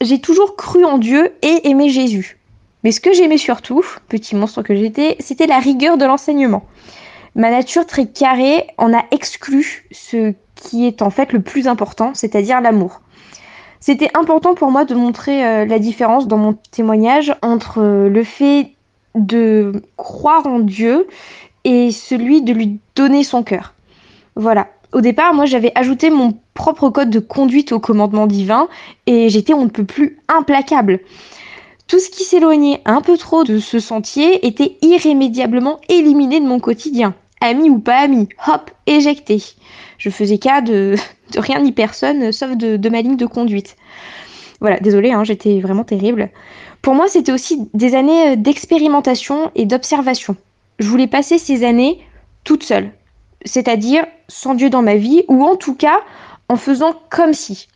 J'ai 0.00 0.20
toujours 0.20 0.56
cru 0.56 0.84
en 0.84 0.98
Dieu 0.98 1.32
et 1.42 1.68
aimé 1.68 1.88
Jésus. 1.88 2.38
Mais 2.84 2.92
ce 2.92 3.00
que 3.00 3.12
j'aimais 3.12 3.38
surtout, 3.38 3.82
petit 4.08 4.36
monstre 4.36 4.62
que 4.62 4.76
j'étais, 4.76 5.16
c'était 5.18 5.46
la 5.46 5.58
rigueur 5.58 5.96
de 5.96 6.04
l'enseignement. 6.04 6.66
Ma 7.36 7.50
nature 7.50 7.86
très 7.86 8.06
carrée 8.06 8.68
en 8.78 8.92
a 8.94 9.04
exclu 9.10 9.86
ce 9.90 10.34
qui 10.54 10.86
est 10.86 11.02
en 11.02 11.10
fait 11.10 11.32
le 11.32 11.40
plus 11.40 11.66
important, 11.66 12.12
c'est-à-dire 12.14 12.60
l'amour. 12.60 13.00
C'était 13.80 14.10
important 14.14 14.54
pour 14.54 14.70
moi 14.70 14.84
de 14.84 14.94
montrer 14.94 15.44
euh, 15.44 15.66
la 15.66 15.78
différence 15.78 16.26
dans 16.26 16.38
mon 16.38 16.56
témoignage 16.70 17.34
entre 17.42 17.82
euh, 17.82 18.08
le 18.08 18.24
fait 18.24 18.70
de 19.14 19.82
croire 19.96 20.46
en 20.46 20.60
Dieu 20.60 21.06
et 21.64 21.90
celui 21.90 22.42
de 22.42 22.52
lui 22.52 22.80
donner 22.94 23.24
son 23.24 23.42
cœur. 23.42 23.74
Voilà. 24.36 24.68
Au 24.92 25.00
départ, 25.00 25.34
moi, 25.34 25.44
j'avais 25.44 25.72
ajouté 25.74 26.08
mon 26.08 26.38
propre 26.54 26.88
code 26.88 27.10
de 27.10 27.18
conduite 27.18 27.72
au 27.72 27.80
commandement 27.80 28.26
divin 28.26 28.68
et 29.06 29.28
j'étais 29.28 29.54
on 29.54 29.64
ne 29.64 29.70
peut 29.70 29.84
plus 29.84 30.18
implacable. 30.28 31.00
Tout 31.88 31.98
ce 31.98 32.08
qui 32.08 32.24
s'éloignait 32.24 32.80
un 32.86 33.00
peu 33.02 33.18
trop 33.18 33.44
de 33.44 33.58
ce 33.58 33.80
sentier 33.80 34.46
était 34.46 34.78
irrémédiablement 34.80 35.80
éliminé 35.88 36.40
de 36.40 36.46
mon 36.46 36.60
quotidien. 36.60 37.14
Ami 37.44 37.68
ou 37.68 37.78
pas 37.78 37.98
ami, 37.98 38.30
hop, 38.46 38.70
éjecté. 38.86 39.42
Je 39.98 40.08
faisais 40.08 40.38
cas 40.38 40.62
de, 40.62 40.94
rien 41.36 41.60
ni 41.60 41.72
personne, 41.72 42.32
sauf 42.32 42.56
de, 42.56 42.88
ma 42.88 43.02
ligne 43.02 43.18
de 43.18 43.26
conduite. 43.26 43.76
Voilà, 44.60 44.80
désolé, 44.80 45.12
hein, 45.12 45.24
j'étais 45.24 45.60
vraiment 45.60 45.84
terrible. 45.84 46.30
Pour 46.80 46.94
moi, 46.94 47.06
c'était 47.06 47.32
aussi 47.32 47.68
des 47.74 47.94
années 47.94 48.30
euh, 48.30 48.36
d'expérimentation 48.36 49.50
et 49.54 49.66
d'observation. 49.66 50.36
Je 50.78 50.88
voulais 50.88 51.06
passer 51.06 51.36
ces 51.36 51.64
années 51.64 52.02
toute 52.44 52.62
seule, 52.62 52.92
c'est-à-dire 53.44 54.06
sans 54.26 54.54
Dieu 54.54 54.70
dans 54.70 54.82
ma 54.82 54.96
vie, 54.96 55.24
ou 55.28 55.44
en 55.44 55.56
tout 55.56 55.74
cas 55.74 56.00
en 56.48 56.56
faisant 56.56 56.94
comme 57.10 57.34
si. 57.34 57.68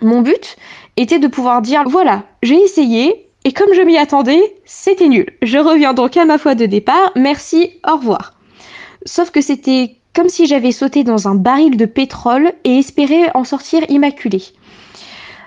Mon 0.00 0.22
but 0.22 0.56
était 0.96 1.18
de 1.18 1.28
pouvoir 1.28 1.60
dire 1.60 1.84
voilà, 1.86 2.22
j'ai 2.42 2.56
essayé, 2.56 3.28
et 3.44 3.52
comme 3.52 3.74
je 3.74 3.82
m'y 3.82 3.98
attendais, 3.98 4.40
c'était 4.64 5.08
nul. 5.08 5.26
Je 5.42 5.58
reviens 5.58 5.92
donc 5.92 6.16
à 6.16 6.24
ma 6.24 6.38
foi 6.38 6.54
de 6.54 6.64
départ, 6.64 7.12
merci, 7.16 7.72
au 7.86 7.96
revoir. 7.96 8.37
Sauf 9.08 9.30
que 9.30 9.40
c'était 9.40 9.96
comme 10.14 10.28
si 10.28 10.46
j'avais 10.46 10.70
sauté 10.70 11.02
dans 11.02 11.28
un 11.28 11.34
baril 11.34 11.78
de 11.78 11.86
pétrole 11.86 12.52
et 12.64 12.78
espéré 12.78 13.30
en 13.34 13.42
sortir 13.42 13.82
immaculé. 13.88 14.42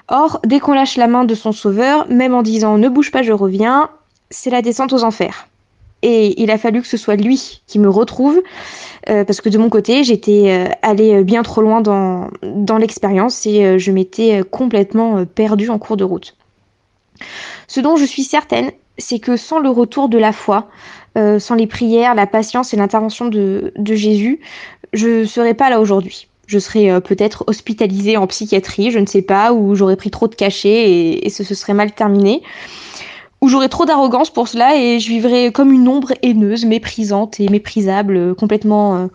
Or, 0.08 0.40
dès 0.44 0.60
qu'on 0.60 0.74
lâche 0.74 0.98
la 0.98 1.08
main 1.08 1.26
de 1.26 1.36
son 1.36 1.52
sauveur, 1.52 2.08
même 2.10 2.34
en 2.34 2.42
disant 2.42 2.80
ne 2.80 2.90
bouge 2.90 3.12
pas, 3.12 3.22
je 3.22 3.32
reviens, 3.32 3.92
c'est 4.32 4.50
la 4.50 4.64
descente 4.64 4.94
aux 4.94 5.04
enfers. 5.04 5.48
Et 6.02 6.42
il 6.42 6.50
a 6.50 6.58
fallu 6.58 6.82
que 6.82 6.88
ce 6.88 6.98
soit 6.98 7.16
lui 7.16 7.62
qui 7.68 7.78
me 7.78 7.88
retrouve, 7.88 8.42
euh, 9.10 9.24
parce 9.24 9.42
que 9.42 9.50
de 9.50 9.60
mon 9.60 9.70
côté, 9.70 10.04
j'étais 10.04 10.50
euh, 10.50 10.74
allée 10.82 11.24
bien 11.24 11.44
trop 11.44 11.62
loin 11.62 11.82
dans, 11.82 12.78
l'expérience 12.80 13.46
et 13.46 13.64
euh, 13.64 13.78
je 13.78 13.92
m'étais 13.92 14.42
complètement 14.50 15.20
euh, 15.20 15.26
perdue 15.26 15.70
en 15.70 15.78
cours 15.78 15.98
de 15.98 16.04
route. 16.04 16.36
Ce 17.68 17.80
dont 17.80 17.96
je 17.96 18.06
suis 18.06 18.24
certaine, 18.24 18.72
c'est 18.98 19.20
que 19.20 19.38
sans 19.38 19.60
le 19.60 19.70
retour 19.70 20.10
de 20.10 20.18
la 20.18 20.32
foi, 20.32 20.68
euh, 21.18 21.40
sans 21.40 21.56
les 21.56 21.68
prières, 21.68 22.16
la 22.16 22.28
patience 22.28 22.74
et 22.74 22.78
l'intervention 22.78 23.26
de, 23.26 23.74
de 23.76 23.96
Jésus, 23.96 24.40
je 24.94 25.22
ne 25.22 25.26
serais 25.26 25.54
pas 25.54 25.70
là 25.70 25.80
aujourd'hui. 25.80 26.28
Je 26.52 26.60
serais 26.60 26.92
euh, 26.92 27.00
peut-être 27.00 27.46
hospitalisée 27.48 28.18
en 28.18 28.28
psychiatrie, 28.28 28.92
je 28.92 29.00
ne 29.00 29.06
sais 29.06 29.22
pas, 29.22 29.54
ou 29.54 29.74
j'aurais 29.74 29.96
pris 29.96 30.12
trop 30.12 30.28
de 30.28 30.36
cachets 30.36 31.24
et, 31.24 31.30
ce 31.30 31.46
se 31.46 31.56
serait 31.56 31.74
mal 31.74 31.94
terminé. 31.94 32.44
Ou 33.42 33.48
j'aurais 33.48 33.70
trop 33.70 33.86
d'arrogance 33.86 34.30
pour 34.30 34.50
cela 34.50 34.76
et 34.76 35.00
je 35.00 35.08
vivrais 35.08 35.54
comme 35.54 35.72
une 35.72 35.88
ombre 35.88 36.12
haineuse, 36.22 36.66
méprisante 36.66 37.40
et 37.40 37.48
méprisable, 37.48 38.18
euh, 38.18 38.34
complètement 38.34 38.98
euh, 38.98 39.08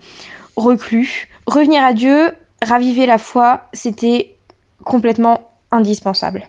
reclus. 0.57 1.29
Revenir 1.47 1.85
à 1.85 1.93
Dieu, 1.93 2.33
raviver 2.63 3.05
la 3.05 3.19
foi, 3.19 3.69
c'était 3.75 4.37
complètement 4.83 5.51
indispensable. 5.71 6.49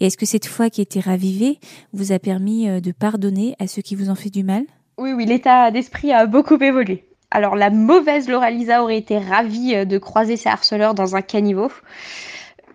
Et 0.00 0.06
est-ce 0.06 0.16
que 0.16 0.26
cette 0.26 0.46
foi 0.46 0.70
qui 0.70 0.82
été 0.82 1.00
ravivée 1.00 1.58
vous 1.92 2.12
a 2.12 2.18
permis 2.18 2.68
euh, 2.68 2.80
de 2.80 2.92
pardonner 2.92 3.56
à 3.58 3.66
ceux 3.66 3.82
qui 3.82 3.94
vous 3.94 4.10
ont 4.10 4.14
fait 4.14 4.30
du 4.30 4.44
mal? 4.44 4.64
Oui, 4.98 5.12
oui, 5.12 5.26
l'état 5.26 5.70
d'esprit 5.70 6.12
a 6.12 6.26
beaucoup 6.26 6.56
évolué. 6.56 7.06
Alors 7.30 7.56
la 7.56 7.70
mauvaise 7.70 8.28
Laura 8.28 8.50
Lisa 8.50 8.82
aurait 8.82 8.98
été 8.98 9.18
ravie 9.18 9.74
euh, 9.74 9.84
de 9.84 9.98
croiser 9.98 10.36
ses 10.36 10.48
harceleurs 10.48 10.94
dans 10.94 11.16
un 11.16 11.22
caniveau. 11.22 11.70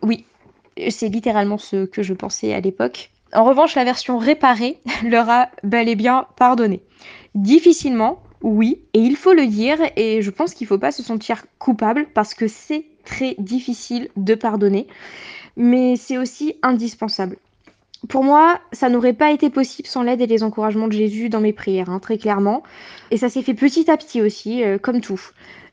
Oui, 0.02 0.26
c'est 0.90 1.10
littéralement 1.10 1.58
ce 1.58 1.86
que 1.86 2.04
je 2.04 2.14
pensais 2.14 2.54
à 2.54 2.60
l'époque. 2.60 3.12
En 3.34 3.44
revanche, 3.44 3.76
la 3.76 3.84
version 3.84 4.18
réparée 4.18 4.80
leur 5.04 5.30
a 5.30 5.50
bel 5.64 5.90
et 5.90 5.96
bien 5.96 6.28
pardonné. 6.38 6.82
Difficilement, 7.36 8.22
oui, 8.42 8.82
et 8.94 9.00
il 9.00 9.16
faut 9.16 9.34
le 9.34 9.46
dire, 9.46 9.78
et 9.96 10.22
je 10.22 10.32
pense 10.32 10.54
qu'il 10.54 10.66
ne 10.66 10.70
faut 10.70 10.80
pas 10.80 10.92
se 10.92 11.04
sentir 11.04 11.46
coupable 11.60 12.08
parce 12.14 12.34
que 12.34 12.48
c'est 12.48 12.86
très 13.06 13.36
difficile 13.38 14.10
de 14.18 14.36
pardonner, 14.36 14.88
mais 15.56 15.96
c'est 15.96 16.18
aussi 16.18 16.56
indispensable. 16.64 17.38
Pour 18.10 18.24
moi, 18.24 18.60
ça 18.72 18.90
n'aurait 18.90 19.14
pas 19.14 19.32
été 19.32 19.50
possible 19.50 19.88
sans 19.88 20.02
l'aide 20.02 20.22
et 20.22 20.28
les 20.28 20.44
encouragements 20.44 20.88
de 20.88 20.94
Jésus 20.94 21.30
dans 21.30 21.42
mes 21.42 21.54
prières, 21.54 21.90
hein, 21.90 22.00
très 22.00 22.18
clairement. 22.18 22.64
Et 23.12 23.18
ça 23.18 23.30
s'est 23.30 23.44
fait 23.44 23.54
petit 23.54 23.90
à 23.92 23.98
petit 23.98 24.22
aussi, 24.22 24.64
euh, 24.64 24.80
comme 24.80 25.02
tout. 25.02 25.22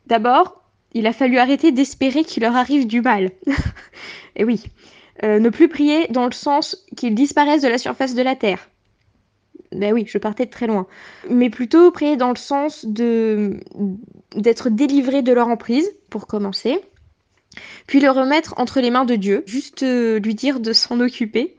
D'abord, 0.07 0.63
il 0.93 1.07
a 1.07 1.13
fallu 1.13 1.39
arrêter 1.39 1.73
d'espérer 1.73 2.25
qu'il 2.25 2.43
leur 2.43 2.57
arrive 2.57 2.87
du 2.87 3.01
mal. 3.01 3.31
et 4.37 4.45
oui, 4.45 4.65
euh, 5.25 5.39
ne 5.39 5.49
plus 5.49 5.69
prier 5.69 6.07
dans 6.09 6.27
le 6.27 6.33
sens 6.33 6.85
qu'ils 6.97 7.15
disparaissent 7.15 7.63
de 7.63 7.69
la 7.69 7.79
surface 7.79 8.15
de 8.15 8.23
la 8.23 8.37
terre. 8.37 8.69
Ben 9.73 9.93
oui, 9.93 10.05
je 10.07 10.19
partais 10.19 10.47
de 10.47 10.51
très 10.51 10.67
loin. 10.67 10.87
Mais 11.29 11.51
plutôt 11.51 11.91
prier 11.91 12.17
dans 12.17 12.31
le 12.31 12.37
sens 12.37 12.85
de 12.87 13.61
d'être 14.35 14.69
délivré 14.71 15.23
de 15.23 15.33
leur 15.33 15.49
emprise, 15.49 15.91
pour 16.11 16.27
commencer. 16.27 16.81
Puis 17.87 18.01
le 18.01 18.11
remettre 18.11 18.55
entre 18.57 18.81
les 18.81 18.91
mains 18.91 19.05
de 19.05 19.17
Dieu, 19.17 19.45
juste 19.47 19.83
euh, 19.83 20.19
lui 20.19 20.35
dire 20.35 20.61
de 20.61 20.73
s'en 20.73 21.01
occuper. 21.01 21.57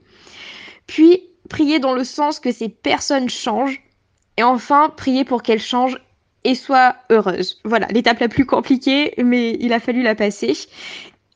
Puis 0.87 1.23
prier 1.49 1.79
dans 1.79 1.93
le 1.93 2.03
sens 2.03 2.39
que 2.39 2.51
ces 2.51 2.69
personnes 2.69 3.29
changent. 3.29 3.81
Et 4.37 4.43
enfin, 4.43 4.93
prier 4.95 5.25
pour 5.25 5.43
qu'elles 5.43 5.61
changent 5.61 5.99
et 6.43 6.55
soient 6.55 6.95
heureuses. 7.11 7.59
Voilà, 7.65 7.87
l'étape 7.87 8.19
la 8.19 8.29
plus 8.29 8.45
compliquée, 8.45 9.13
mais 9.17 9.57
il 9.59 9.73
a 9.73 9.79
fallu 9.79 10.01
la 10.01 10.15
passer. 10.15 10.53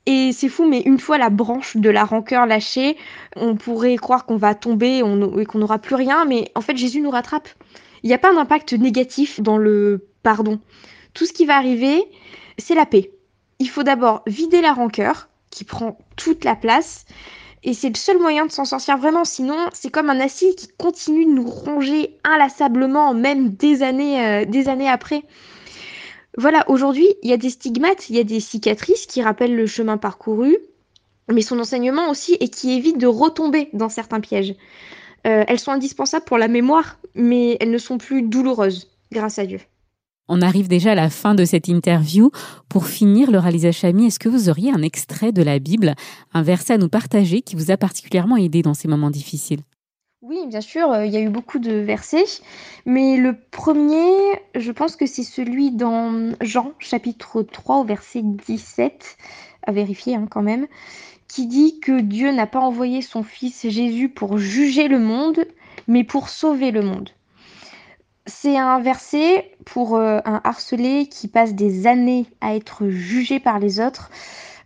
Et 0.05 0.32
c'est 0.34 0.49
fou, 0.49 0.68
mais 0.68 0.82
une 0.82 0.99
fois 0.99 1.18
la 1.18 1.30
branche 1.30 1.78
de 1.78 1.89
la 1.89 2.03
rancœur 2.03 2.45
lâchée, 2.45 2.97
on 3.36 3.55
pourrait 3.55 3.95
croire 3.95 4.26
qu'on 4.26 4.38
va 4.38 4.53
tomber 4.53 4.99
et 4.99 5.45
qu'on 5.45 5.59
n'aura 5.59 5.80
plus 5.80 5.95
rien, 5.95 6.26
mais 6.26 6.51
en 6.55 6.61
fait 6.61 6.76
Jésus 6.76 7.01
nous 7.01 7.09
rattrape. 7.09 7.47
Il 8.03 8.07
n'y 8.07 8.14
a 8.14 8.18
pas 8.18 8.34
d'impact 8.34 8.74
négatif 8.74 9.39
dans 9.39 9.57
le 9.57 10.07
pardon. 10.22 10.59
Tout 11.14 11.26
ce 11.26 11.32
qui 11.32 11.45
va 11.45 11.55
arriver, 11.55 12.03
c'est 12.57 12.76
la 12.76 12.86
paix. 12.86 13.11
Il 13.64 13.70
faut 13.70 13.84
d'abord 13.84 14.24
vider 14.28 14.59
la 14.59 14.74
rancœur, 14.74 15.30
qui 15.49 15.64
prend 15.64 15.97
toute 16.18 16.43
la 16.43 16.53
place, 16.53 17.05
et 17.64 17.74
c'est 17.74 17.88
le 17.88 17.95
seul 17.95 18.20
moyen 18.20 18.45
de 18.45 18.51
s'en 18.51 18.66
sortir 18.66 18.97
vraiment, 18.97 19.24
sinon 19.24 19.55
c'est 19.72 19.89
comme 19.89 20.09
un 20.09 20.20
acide 20.20 20.53
qui 20.55 20.68
continue 20.78 21.24
de 21.24 21.32
nous 21.32 21.47
ronger 21.47 22.20
inlassablement, 22.26 23.14
même 23.14 23.51
des 23.51 23.82
années, 23.82 24.22
euh, 24.22 24.43
des 24.43 24.68
années 24.68 24.89
après. 24.89 25.24
Voilà, 26.38 26.70
aujourd'hui, 26.70 27.07
il 27.22 27.30
y 27.30 27.34
a 27.34 27.38
des 27.38 27.51
stigmates, 27.51 28.09
il 28.09 28.18
y 28.18 28.20
a 28.20 28.26
des 28.26 28.41
cicatrices 28.41 29.05
qui 29.05 29.22
rappellent 29.22 29.55
le 29.55 29.66
chemin 29.66 29.95
parcouru, 29.95 30.57
mais 31.32 31.41
son 31.41 31.57
enseignement 31.57 32.09
aussi, 32.09 32.36
et 32.41 32.49
qui 32.49 32.74
évite 32.74 32.97
de 32.97 33.07
retomber 33.07 33.70
dans 33.72 33.88
certains 33.88 34.20
pièges. 34.20 34.55
Euh, 35.26 35.45
elles 35.47 35.59
sont 35.59 35.72
indispensables 35.72 36.26
pour 36.26 36.38
la 36.38 36.49
mémoire, 36.49 36.97
mais 37.16 37.55
elles 37.61 37.72
ne 37.72 37.78
sont 37.78 37.97
plus 37.97 38.24
douloureuses, 38.24 38.91
grâce 39.14 39.39
à 39.39 39.45
Dieu. 39.45 39.61
On 40.30 40.42
arrive 40.42 40.70
déjà 40.70 40.94
à 40.94 40.96
la 40.96 41.10
fin 41.10 41.36
de 41.36 41.44
cette 41.44 41.68
interview. 41.68 42.32
Pour 42.70 42.88
finir, 42.88 43.30
Laura 43.30 43.52
Lisa 43.52 43.74
Chamy, 43.74 44.06
est-ce 44.06 44.20
que 44.20 44.30
vous 44.30 44.50
auriez 44.50 44.72
un 44.72 44.82
extrait 44.82 45.34
de 45.34 45.44
la 45.44 45.60
Bible, 45.60 45.96
un 46.34 46.44
verset 46.44 46.74
à 46.74 46.78
nous 46.78 46.88
partager 46.88 47.42
qui 47.42 47.58
vous 47.58 47.72
a 47.72 47.78
particulièrement 47.78 48.38
aidé 48.38 48.62
dans 48.62 48.74
ces 48.74 48.88
moments 48.88 49.10
difficiles? 49.10 49.60
Oui, 50.22 50.48
bien 50.48 50.62
sûr, 50.62 50.90
euh, 50.90 51.06
il 51.06 51.12
y 51.12 51.18
a 51.18 51.20
eu 51.20 51.28
beaucoup 51.28 51.60
de 51.60 51.74
versets, 51.74 52.40
mais 52.86 53.18
le 53.18 53.36
premier, 53.52 54.14
je 54.56 54.72
pense 54.72 54.96
que 54.96 55.06
c'est 55.06 55.24
celui 55.24 55.72
dans 55.72 56.32
Jean, 56.40 56.72
chapitre 56.80 57.42
3, 57.42 57.80
au 57.80 57.84
verset 57.84 58.22
17, 58.24 59.18
à 59.68 59.74
vérifier 59.74 60.16
hein, 60.16 60.28
quand 60.32 60.42
même, 60.42 60.68
qui 61.28 61.48
dit 61.48 61.82
que 61.82 62.00
Dieu 62.00 62.32
n'a 62.32 62.48
pas 62.48 62.62
envoyé 62.62 63.02
son 63.02 63.24
Fils 63.24 63.68
Jésus 63.68 64.08
pour 64.08 64.38
juger 64.38 64.88
le 64.88 65.00
monde, 65.00 65.44
mais 65.90 66.06
pour 66.06 66.30
sauver 66.30 66.72
le 66.72 66.84
monde. 66.84 67.10
C'est 68.26 68.58
un 68.58 68.80
verset 68.80 69.52
pour 69.66 69.98
euh, 69.98 70.20
un 70.24 70.40
harcelé 70.46 71.08
qui 71.08 71.28
passe 71.28 71.54
des 71.54 71.88
années 71.88 72.26
à 72.40 72.56
être 72.56 72.88
jugé 72.88 73.40
par 73.40 73.60
les 73.60 73.82
autres, 73.82 74.10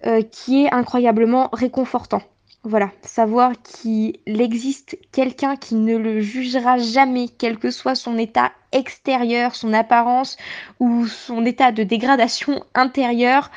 euh, 0.06 0.22
qui 0.22 0.64
est 0.66 0.72
incroyablement 0.72 1.50
réconfortant. 1.54 2.22
Voilà, 2.64 2.92
savoir 3.02 3.54
qu'il 3.62 4.20
existe 4.26 4.98
quelqu'un 5.12 5.56
qui 5.56 5.76
ne 5.76 5.98
le 5.98 6.22
jugera 6.22 6.78
jamais, 6.78 7.30
quel 7.30 7.58
que 7.58 7.72
soit 7.72 7.96
son 7.96 8.18
état 8.18 8.52
extérieur, 8.72 9.56
son 9.56 9.74
apparence 9.74 10.38
ou 10.80 11.08
son 11.08 11.46
état 11.46 11.72
de 11.72 11.84
dégradation 11.84 12.64
intérieure. 12.76 13.50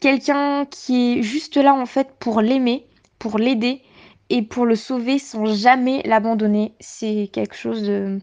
Quelqu'un 0.00 0.66
qui 0.66 1.18
est 1.18 1.22
juste 1.22 1.56
là 1.56 1.74
en 1.74 1.86
fait 1.86 2.14
pour 2.18 2.40
l'aimer, 2.40 2.86
pour 3.18 3.38
l'aider 3.38 3.82
et 4.30 4.42
pour 4.42 4.66
le 4.66 4.76
sauver 4.76 5.18
sans 5.18 5.46
jamais 5.46 6.02
l'abandonner. 6.04 6.74
C'est 6.80 7.28
quelque 7.32 7.56
chose 7.56 7.82
de... 7.82 8.20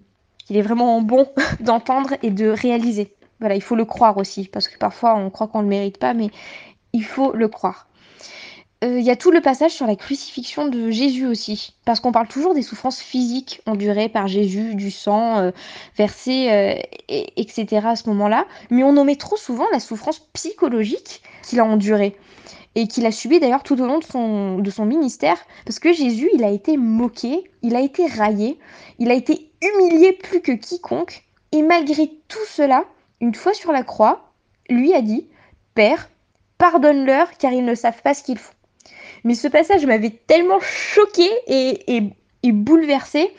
qu'il 0.51 0.57
est 0.57 0.63
vraiment 0.63 1.01
bon 1.01 1.27
d'entendre 1.61 2.15
et 2.23 2.29
de 2.29 2.49
réaliser. 2.49 3.13
Voilà, 3.39 3.55
il 3.55 3.61
faut 3.61 3.75
le 3.75 3.85
croire 3.85 4.17
aussi, 4.17 4.49
parce 4.51 4.67
que 4.67 4.77
parfois 4.77 5.15
on 5.15 5.29
croit 5.29 5.47
qu'on 5.47 5.59
ne 5.59 5.63
le 5.63 5.69
mérite 5.69 5.97
pas, 5.97 6.13
mais 6.13 6.29
il 6.91 7.05
faut 7.05 7.31
le 7.31 7.47
croire. 7.47 7.87
Euh, 8.83 8.99
Il 8.99 9.05
y 9.05 9.09
a 9.11 9.15
tout 9.15 9.31
le 9.31 9.39
passage 9.39 9.71
sur 9.71 9.87
la 9.87 9.95
crucifixion 9.95 10.67
de 10.67 10.91
Jésus 10.91 11.25
aussi, 11.25 11.73
parce 11.85 12.01
qu'on 12.01 12.11
parle 12.11 12.27
toujours 12.27 12.53
des 12.53 12.63
souffrances 12.63 12.99
physiques 12.99 13.61
endurées 13.65 14.09
par 14.09 14.27
Jésus, 14.27 14.75
du 14.75 14.91
sang 14.91 15.37
euh, 15.39 15.51
versé, 15.97 16.51
euh, 16.51 16.73
et- 17.07 17.41
etc. 17.41 17.87
à 17.87 17.95
ce 17.95 18.09
moment-là, 18.09 18.45
mais 18.69 18.83
on 18.83 18.97
omet 18.97 19.15
trop 19.15 19.37
souvent 19.37 19.65
la 19.71 19.79
souffrance 19.79 20.19
psychologique 20.33 21.21
qu'il 21.43 21.61
a 21.61 21.65
endurée 21.65 22.17
et 22.75 22.87
qu'il 22.89 23.05
a 23.05 23.11
subi 23.11 23.39
d'ailleurs 23.39 23.63
tout 23.63 23.81
au 23.81 23.85
long 23.85 23.99
de 23.99 24.03
son, 24.03 24.57
de 24.59 24.69
son 24.69 24.85
ministère, 24.85 25.37
parce 25.65 25.79
que 25.79 25.93
Jésus, 25.93 26.29
il 26.33 26.43
a 26.43 26.49
été 26.49 26.75
moqué, 26.75 27.49
il 27.61 27.75
a 27.77 27.81
été 27.81 28.05
raillé, 28.05 28.59
il 28.99 29.11
a 29.11 29.13
été 29.13 29.50
humilié 29.61 30.13
plus 30.13 30.41
que 30.41 30.51
quiconque, 30.51 31.23
et 31.51 31.61
malgré 31.61 32.09
tout 32.27 32.45
cela, 32.47 32.85
une 33.19 33.35
fois 33.35 33.53
sur 33.53 33.71
la 33.71 33.83
croix, 33.83 34.31
lui 34.69 34.93
a 34.93 35.01
dit, 35.01 35.27
Père, 35.75 36.09
pardonne-leur 36.57 37.37
car 37.37 37.51
ils 37.53 37.65
ne 37.65 37.75
savent 37.75 38.01
pas 38.01 38.13
ce 38.13 38.23
qu'ils 38.23 38.37
font. 38.37 38.53
Mais 39.23 39.35
ce 39.35 39.47
passage 39.47 39.85
m'avait 39.85 40.09
tellement 40.09 40.59
choqué 40.59 41.29
et, 41.47 42.03
et, 42.43 42.51
bouleversée. 42.51 43.31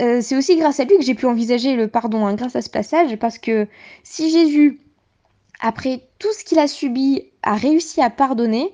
Euh, 0.00 0.20
c'est 0.20 0.36
aussi 0.36 0.56
grâce 0.56 0.80
à 0.80 0.84
lui 0.84 0.96
que 0.98 1.04
j'ai 1.04 1.14
pu 1.14 1.26
envisager 1.26 1.74
le 1.74 1.88
pardon, 1.88 2.26
hein, 2.26 2.34
grâce 2.34 2.56
à 2.56 2.62
ce 2.62 2.70
passage, 2.70 3.16
parce 3.16 3.38
que 3.38 3.66
si 4.04 4.30
Jésus, 4.30 4.80
après 5.60 6.02
tout 6.18 6.32
ce 6.32 6.44
qu'il 6.44 6.58
a 6.58 6.68
subi, 6.68 7.24
a 7.42 7.54
réussi 7.54 8.00
à 8.00 8.10
pardonner, 8.10 8.72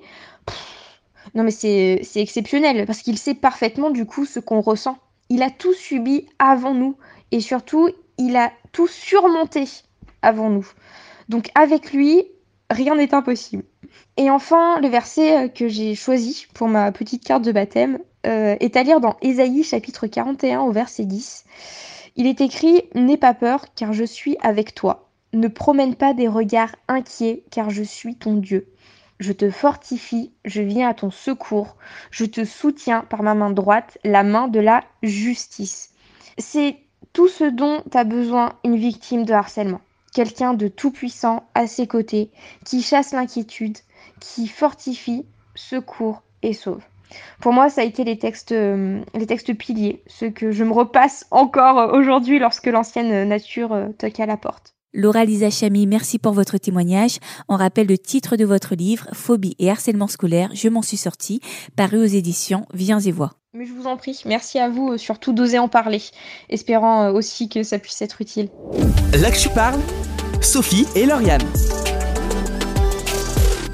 non 1.33 1.43
mais 1.43 1.51
c'est 1.51 2.01
exceptionnel, 2.15 2.85
parce 2.85 2.99
qu'il 2.99 3.17
sait 3.17 3.33
parfaitement 3.33 3.89
du 3.89 4.05
coup 4.05 4.25
ce 4.25 4.39
qu'on 4.39 4.61
ressent. 4.61 4.97
Il 5.29 5.41
a 5.43 5.49
tout 5.49 5.73
subi 5.73 6.27
avant 6.39 6.73
nous, 6.73 6.95
et 7.31 7.39
surtout, 7.39 7.89
il 8.17 8.35
a 8.35 8.51
tout 8.71 8.87
surmonté 8.87 9.65
avant 10.21 10.49
nous. 10.49 10.67
Donc 11.29 11.49
avec 11.55 11.91
lui, 11.91 12.23
rien 12.69 12.95
n'est 12.95 13.13
impossible. 13.13 13.63
Et 14.17 14.29
enfin, 14.29 14.79
le 14.79 14.87
verset 14.87 15.45
euh, 15.45 15.47
que 15.47 15.67
j'ai 15.67 15.95
choisi 15.95 16.47
pour 16.53 16.67
ma 16.67 16.91
petite 16.91 17.23
carte 17.23 17.43
de 17.43 17.51
baptême 17.51 17.99
euh, 18.25 18.55
est 18.59 18.75
à 18.77 18.83
lire 18.83 18.99
dans 18.99 19.17
Ésaïe 19.21 19.63
chapitre 19.63 20.07
41 20.07 20.61
au 20.61 20.71
verset 20.71 21.05
10. 21.05 21.45
Il 22.15 22.27
est 22.27 22.41
écrit 22.41 22.83
N'aie 22.95 23.17
pas 23.17 23.33
peur, 23.33 23.65
car 23.75 23.93
je 23.93 24.03
suis 24.03 24.37
avec 24.41 24.73
toi. 24.73 25.09
Ne 25.33 25.47
promène 25.47 25.95
pas 25.95 26.13
des 26.13 26.27
regards 26.27 26.75
inquiets, 26.87 27.43
car 27.51 27.69
je 27.69 27.83
suis 27.83 28.15
ton 28.15 28.35
Dieu. 28.35 28.67
Je 29.19 29.31
te 29.31 29.49
fortifie, 29.49 30.33
je 30.43 30.61
viens 30.61 30.89
à 30.89 30.93
ton 30.93 31.11
secours, 31.11 31.77
je 32.11 32.25
te 32.25 32.43
soutiens 32.43 33.01
par 33.01 33.23
ma 33.23 33.35
main 33.35 33.51
droite, 33.51 33.97
la 34.03 34.23
main 34.23 34.47
de 34.47 34.59
la 34.59 34.83
justice. 35.03 35.91
C'est 36.37 36.77
tout 37.13 37.27
ce 37.27 37.45
dont 37.45 37.81
a 37.93 38.03
besoin 38.03 38.53
une 38.63 38.75
victime 38.75 39.25
de 39.25 39.33
harcèlement. 39.33 39.81
Quelqu'un 40.13 40.53
de 40.53 40.67
tout 40.67 40.91
puissant 40.91 41.47
à 41.53 41.67
ses 41.67 41.87
côtés, 41.87 42.31
qui 42.65 42.81
chasse 42.81 43.11
l'inquiétude, 43.11 43.77
qui 44.19 44.47
fortifie, 44.47 45.25
secourt 45.55 46.23
et 46.41 46.53
sauve. 46.53 46.83
Pour 47.39 47.53
moi, 47.53 47.69
ça 47.69 47.81
a 47.81 47.83
été 47.83 48.03
les 48.03 48.17
textes, 48.17 48.51
euh, 48.51 49.01
les 49.13 49.27
textes 49.27 49.53
piliers, 49.53 50.01
ceux 50.07 50.29
que 50.29 50.51
je 50.51 50.63
me 50.63 50.73
repasse 50.73 51.25
encore 51.31 51.93
aujourd'hui 51.93 52.39
lorsque 52.39 52.67
l'ancienne 52.67 53.27
nature 53.27 53.73
euh, 53.73 53.89
toque 53.97 54.19
à 54.19 54.25
la 54.25 54.37
porte. 54.37 54.74
Laura 54.95 55.25
Lisa 55.25 55.49
Chamy, 55.49 55.87
merci 55.87 56.19
pour 56.19 56.31
votre 56.31 56.57
témoignage. 56.57 57.19
On 57.49 57.57
rappelle 57.57 57.87
le 57.87 57.97
titre 57.97 58.37
de 58.37 58.45
votre 58.45 58.75
livre, 58.75 59.07
Phobie 59.11 59.53
et 59.59 59.69
harcèlement 59.69 60.07
scolaire, 60.07 60.51
je 60.53 60.69
m'en 60.69 60.81
suis 60.81 60.95
sortie, 60.95 61.41
paru 61.75 61.97
aux 61.97 62.05
éditions 62.05 62.65
Viens 62.73 63.01
et 63.01 63.11
Vois. 63.11 63.33
Mais 63.53 63.65
je 63.65 63.73
vous 63.73 63.87
en 63.87 63.97
prie, 63.97 64.21
merci 64.25 64.57
à 64.57 64.69
vous, 64.69 64.97
surtout 64.97 65.33
d'oser 65.33 65.59
en 65.59 65.67
parler, 65.67 66.01
espérant 66.49 67.09
aussi 67.09 67.49
que 67.49 67.63
ça 67.63 67.77
puisse 67.77 68.01
être 68.01 68.21
utile. 68.21 68.47
Là 69.19 69.31
que 69.31 69.37
tu 69.37 69.49
parles, 69.49 69.79
Sophie 70.41 70.85
et 70.95 71.05
Lauriane. 71.05 71.43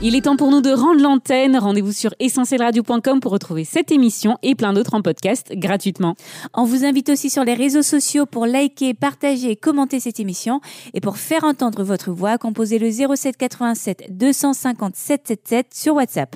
Il 0.04 0.16
est 0.16 0.22
temps 0.22 0.36
pour 0.36 0.50
nous 0.50 0.62
de 0.62 0.72
rendre 0.72 1.00
l'antenne. 1.00 1.56
Rendez-vous 1.56 1.92
sur 1.92 2.12
essentielradio.com 2.20 3.20
pour 3.20 3.32
retrouver 3.32 3.66
cette 3.66 3.92
émission 3.92 4.40
et 4.42 4.56
plein 4.56 4.74
d'autres 4.74 4.96
en 4.96 5.04
podcast 5.04 5.52
gratuitement. 5.54 6.16
On 6.56 6.64
vous 6.64 6.86
invite 6.86 7.10
aussi 7.10 7.30
sur 7.30 7.44
les 7.44 7.54
réseaux 7.54 7.84
sociaux 7.84 8.26
pour 8.26 8.48
liker, 8.48 8.96
partager, 8.96 9.56
commenter 9.56 10.00
cette 10.00 10.20
émission. 10.20 10.60
Et 10.96 11.02
pour 11.02 11.18
faire 11.18 11.44
entendre 11.44 11.84
votre 11.84 12.12
voix, 12.12 12.40
composez 12.40 12.80
le 12.80 12.90
07 12.90 13.38
87 13.38 14.18
250 14.18 14.96
777 14.96 15.68
sur 15.72 15.94
WhatsApp. 15.94 16.36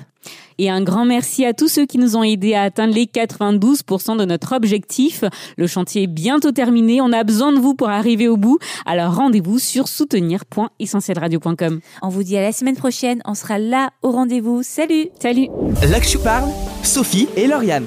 Et 0.58 0.70
un 0.70 0.82
grand 0.82 1.04
merci 1.04 1.44
à 1.44 1.52
tous 1.52 1.68
ceux 1.68 1.86
qui 1.86 1.98
nous 1.98 2.16
ont 2.16 2.22
aidés 2.22 2.54
à 2.54 2.62
atteindre 2.62 2.94
les 2.94 3.04
92% 3.04 4.16
de 4.16 4.24
notre 4.24 4.54
objectif. 4.56 5.24
Le 5.56 5.66
chantier 5.66 6.04
est 6.04 6.08
bientôt 6.08 6.52
terminé. 6.52 7.00
On 7.00 7.12
a 7.12 7.24
besoin 7.24 7.52
de 7.52 7.58
vous 7.58 7.74
pour 7.74 7.90
arriver 7.90 8.28
au 8.28 8.36
bout. 8.36 8.58
Alors 8.86 9.14
rendez-vous 9.14 9.58
sur 9.58 9.88
soutenir.essentielradio.com. 9.88 11.80
On 12.02 12.08
vous 12.08 12.22
dit 12.22 12.36
à 12.36 12.42
la 12.42 12.52
semaine 12.52 12.76
prochaine. 12.76 13.20
On 13.26 13.34
sera 13.34 13.58
là 13.58 13.90
au 14.02 14.10
rendez-vous. 14.10 14.62
Salut! 14.62 15.08
Salut! 15.20 15.48
Là 15.90 16.00
que 16.00 16.06
tu 16.06 16.18
parles, 16.18 16.48
Sophie 16.82 17.28
et 17.36 17.46
Lauriane. 17.46 17.86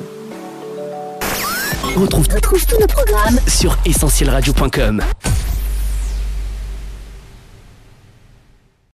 On 1.96 2.02
retrouve, 2.02 2.28
tous 2.28 2.80
nos 2.80 2.88
programmes 2.88 3.40
sur 3.48 3.78
essentielradio.com. 3.86 5.02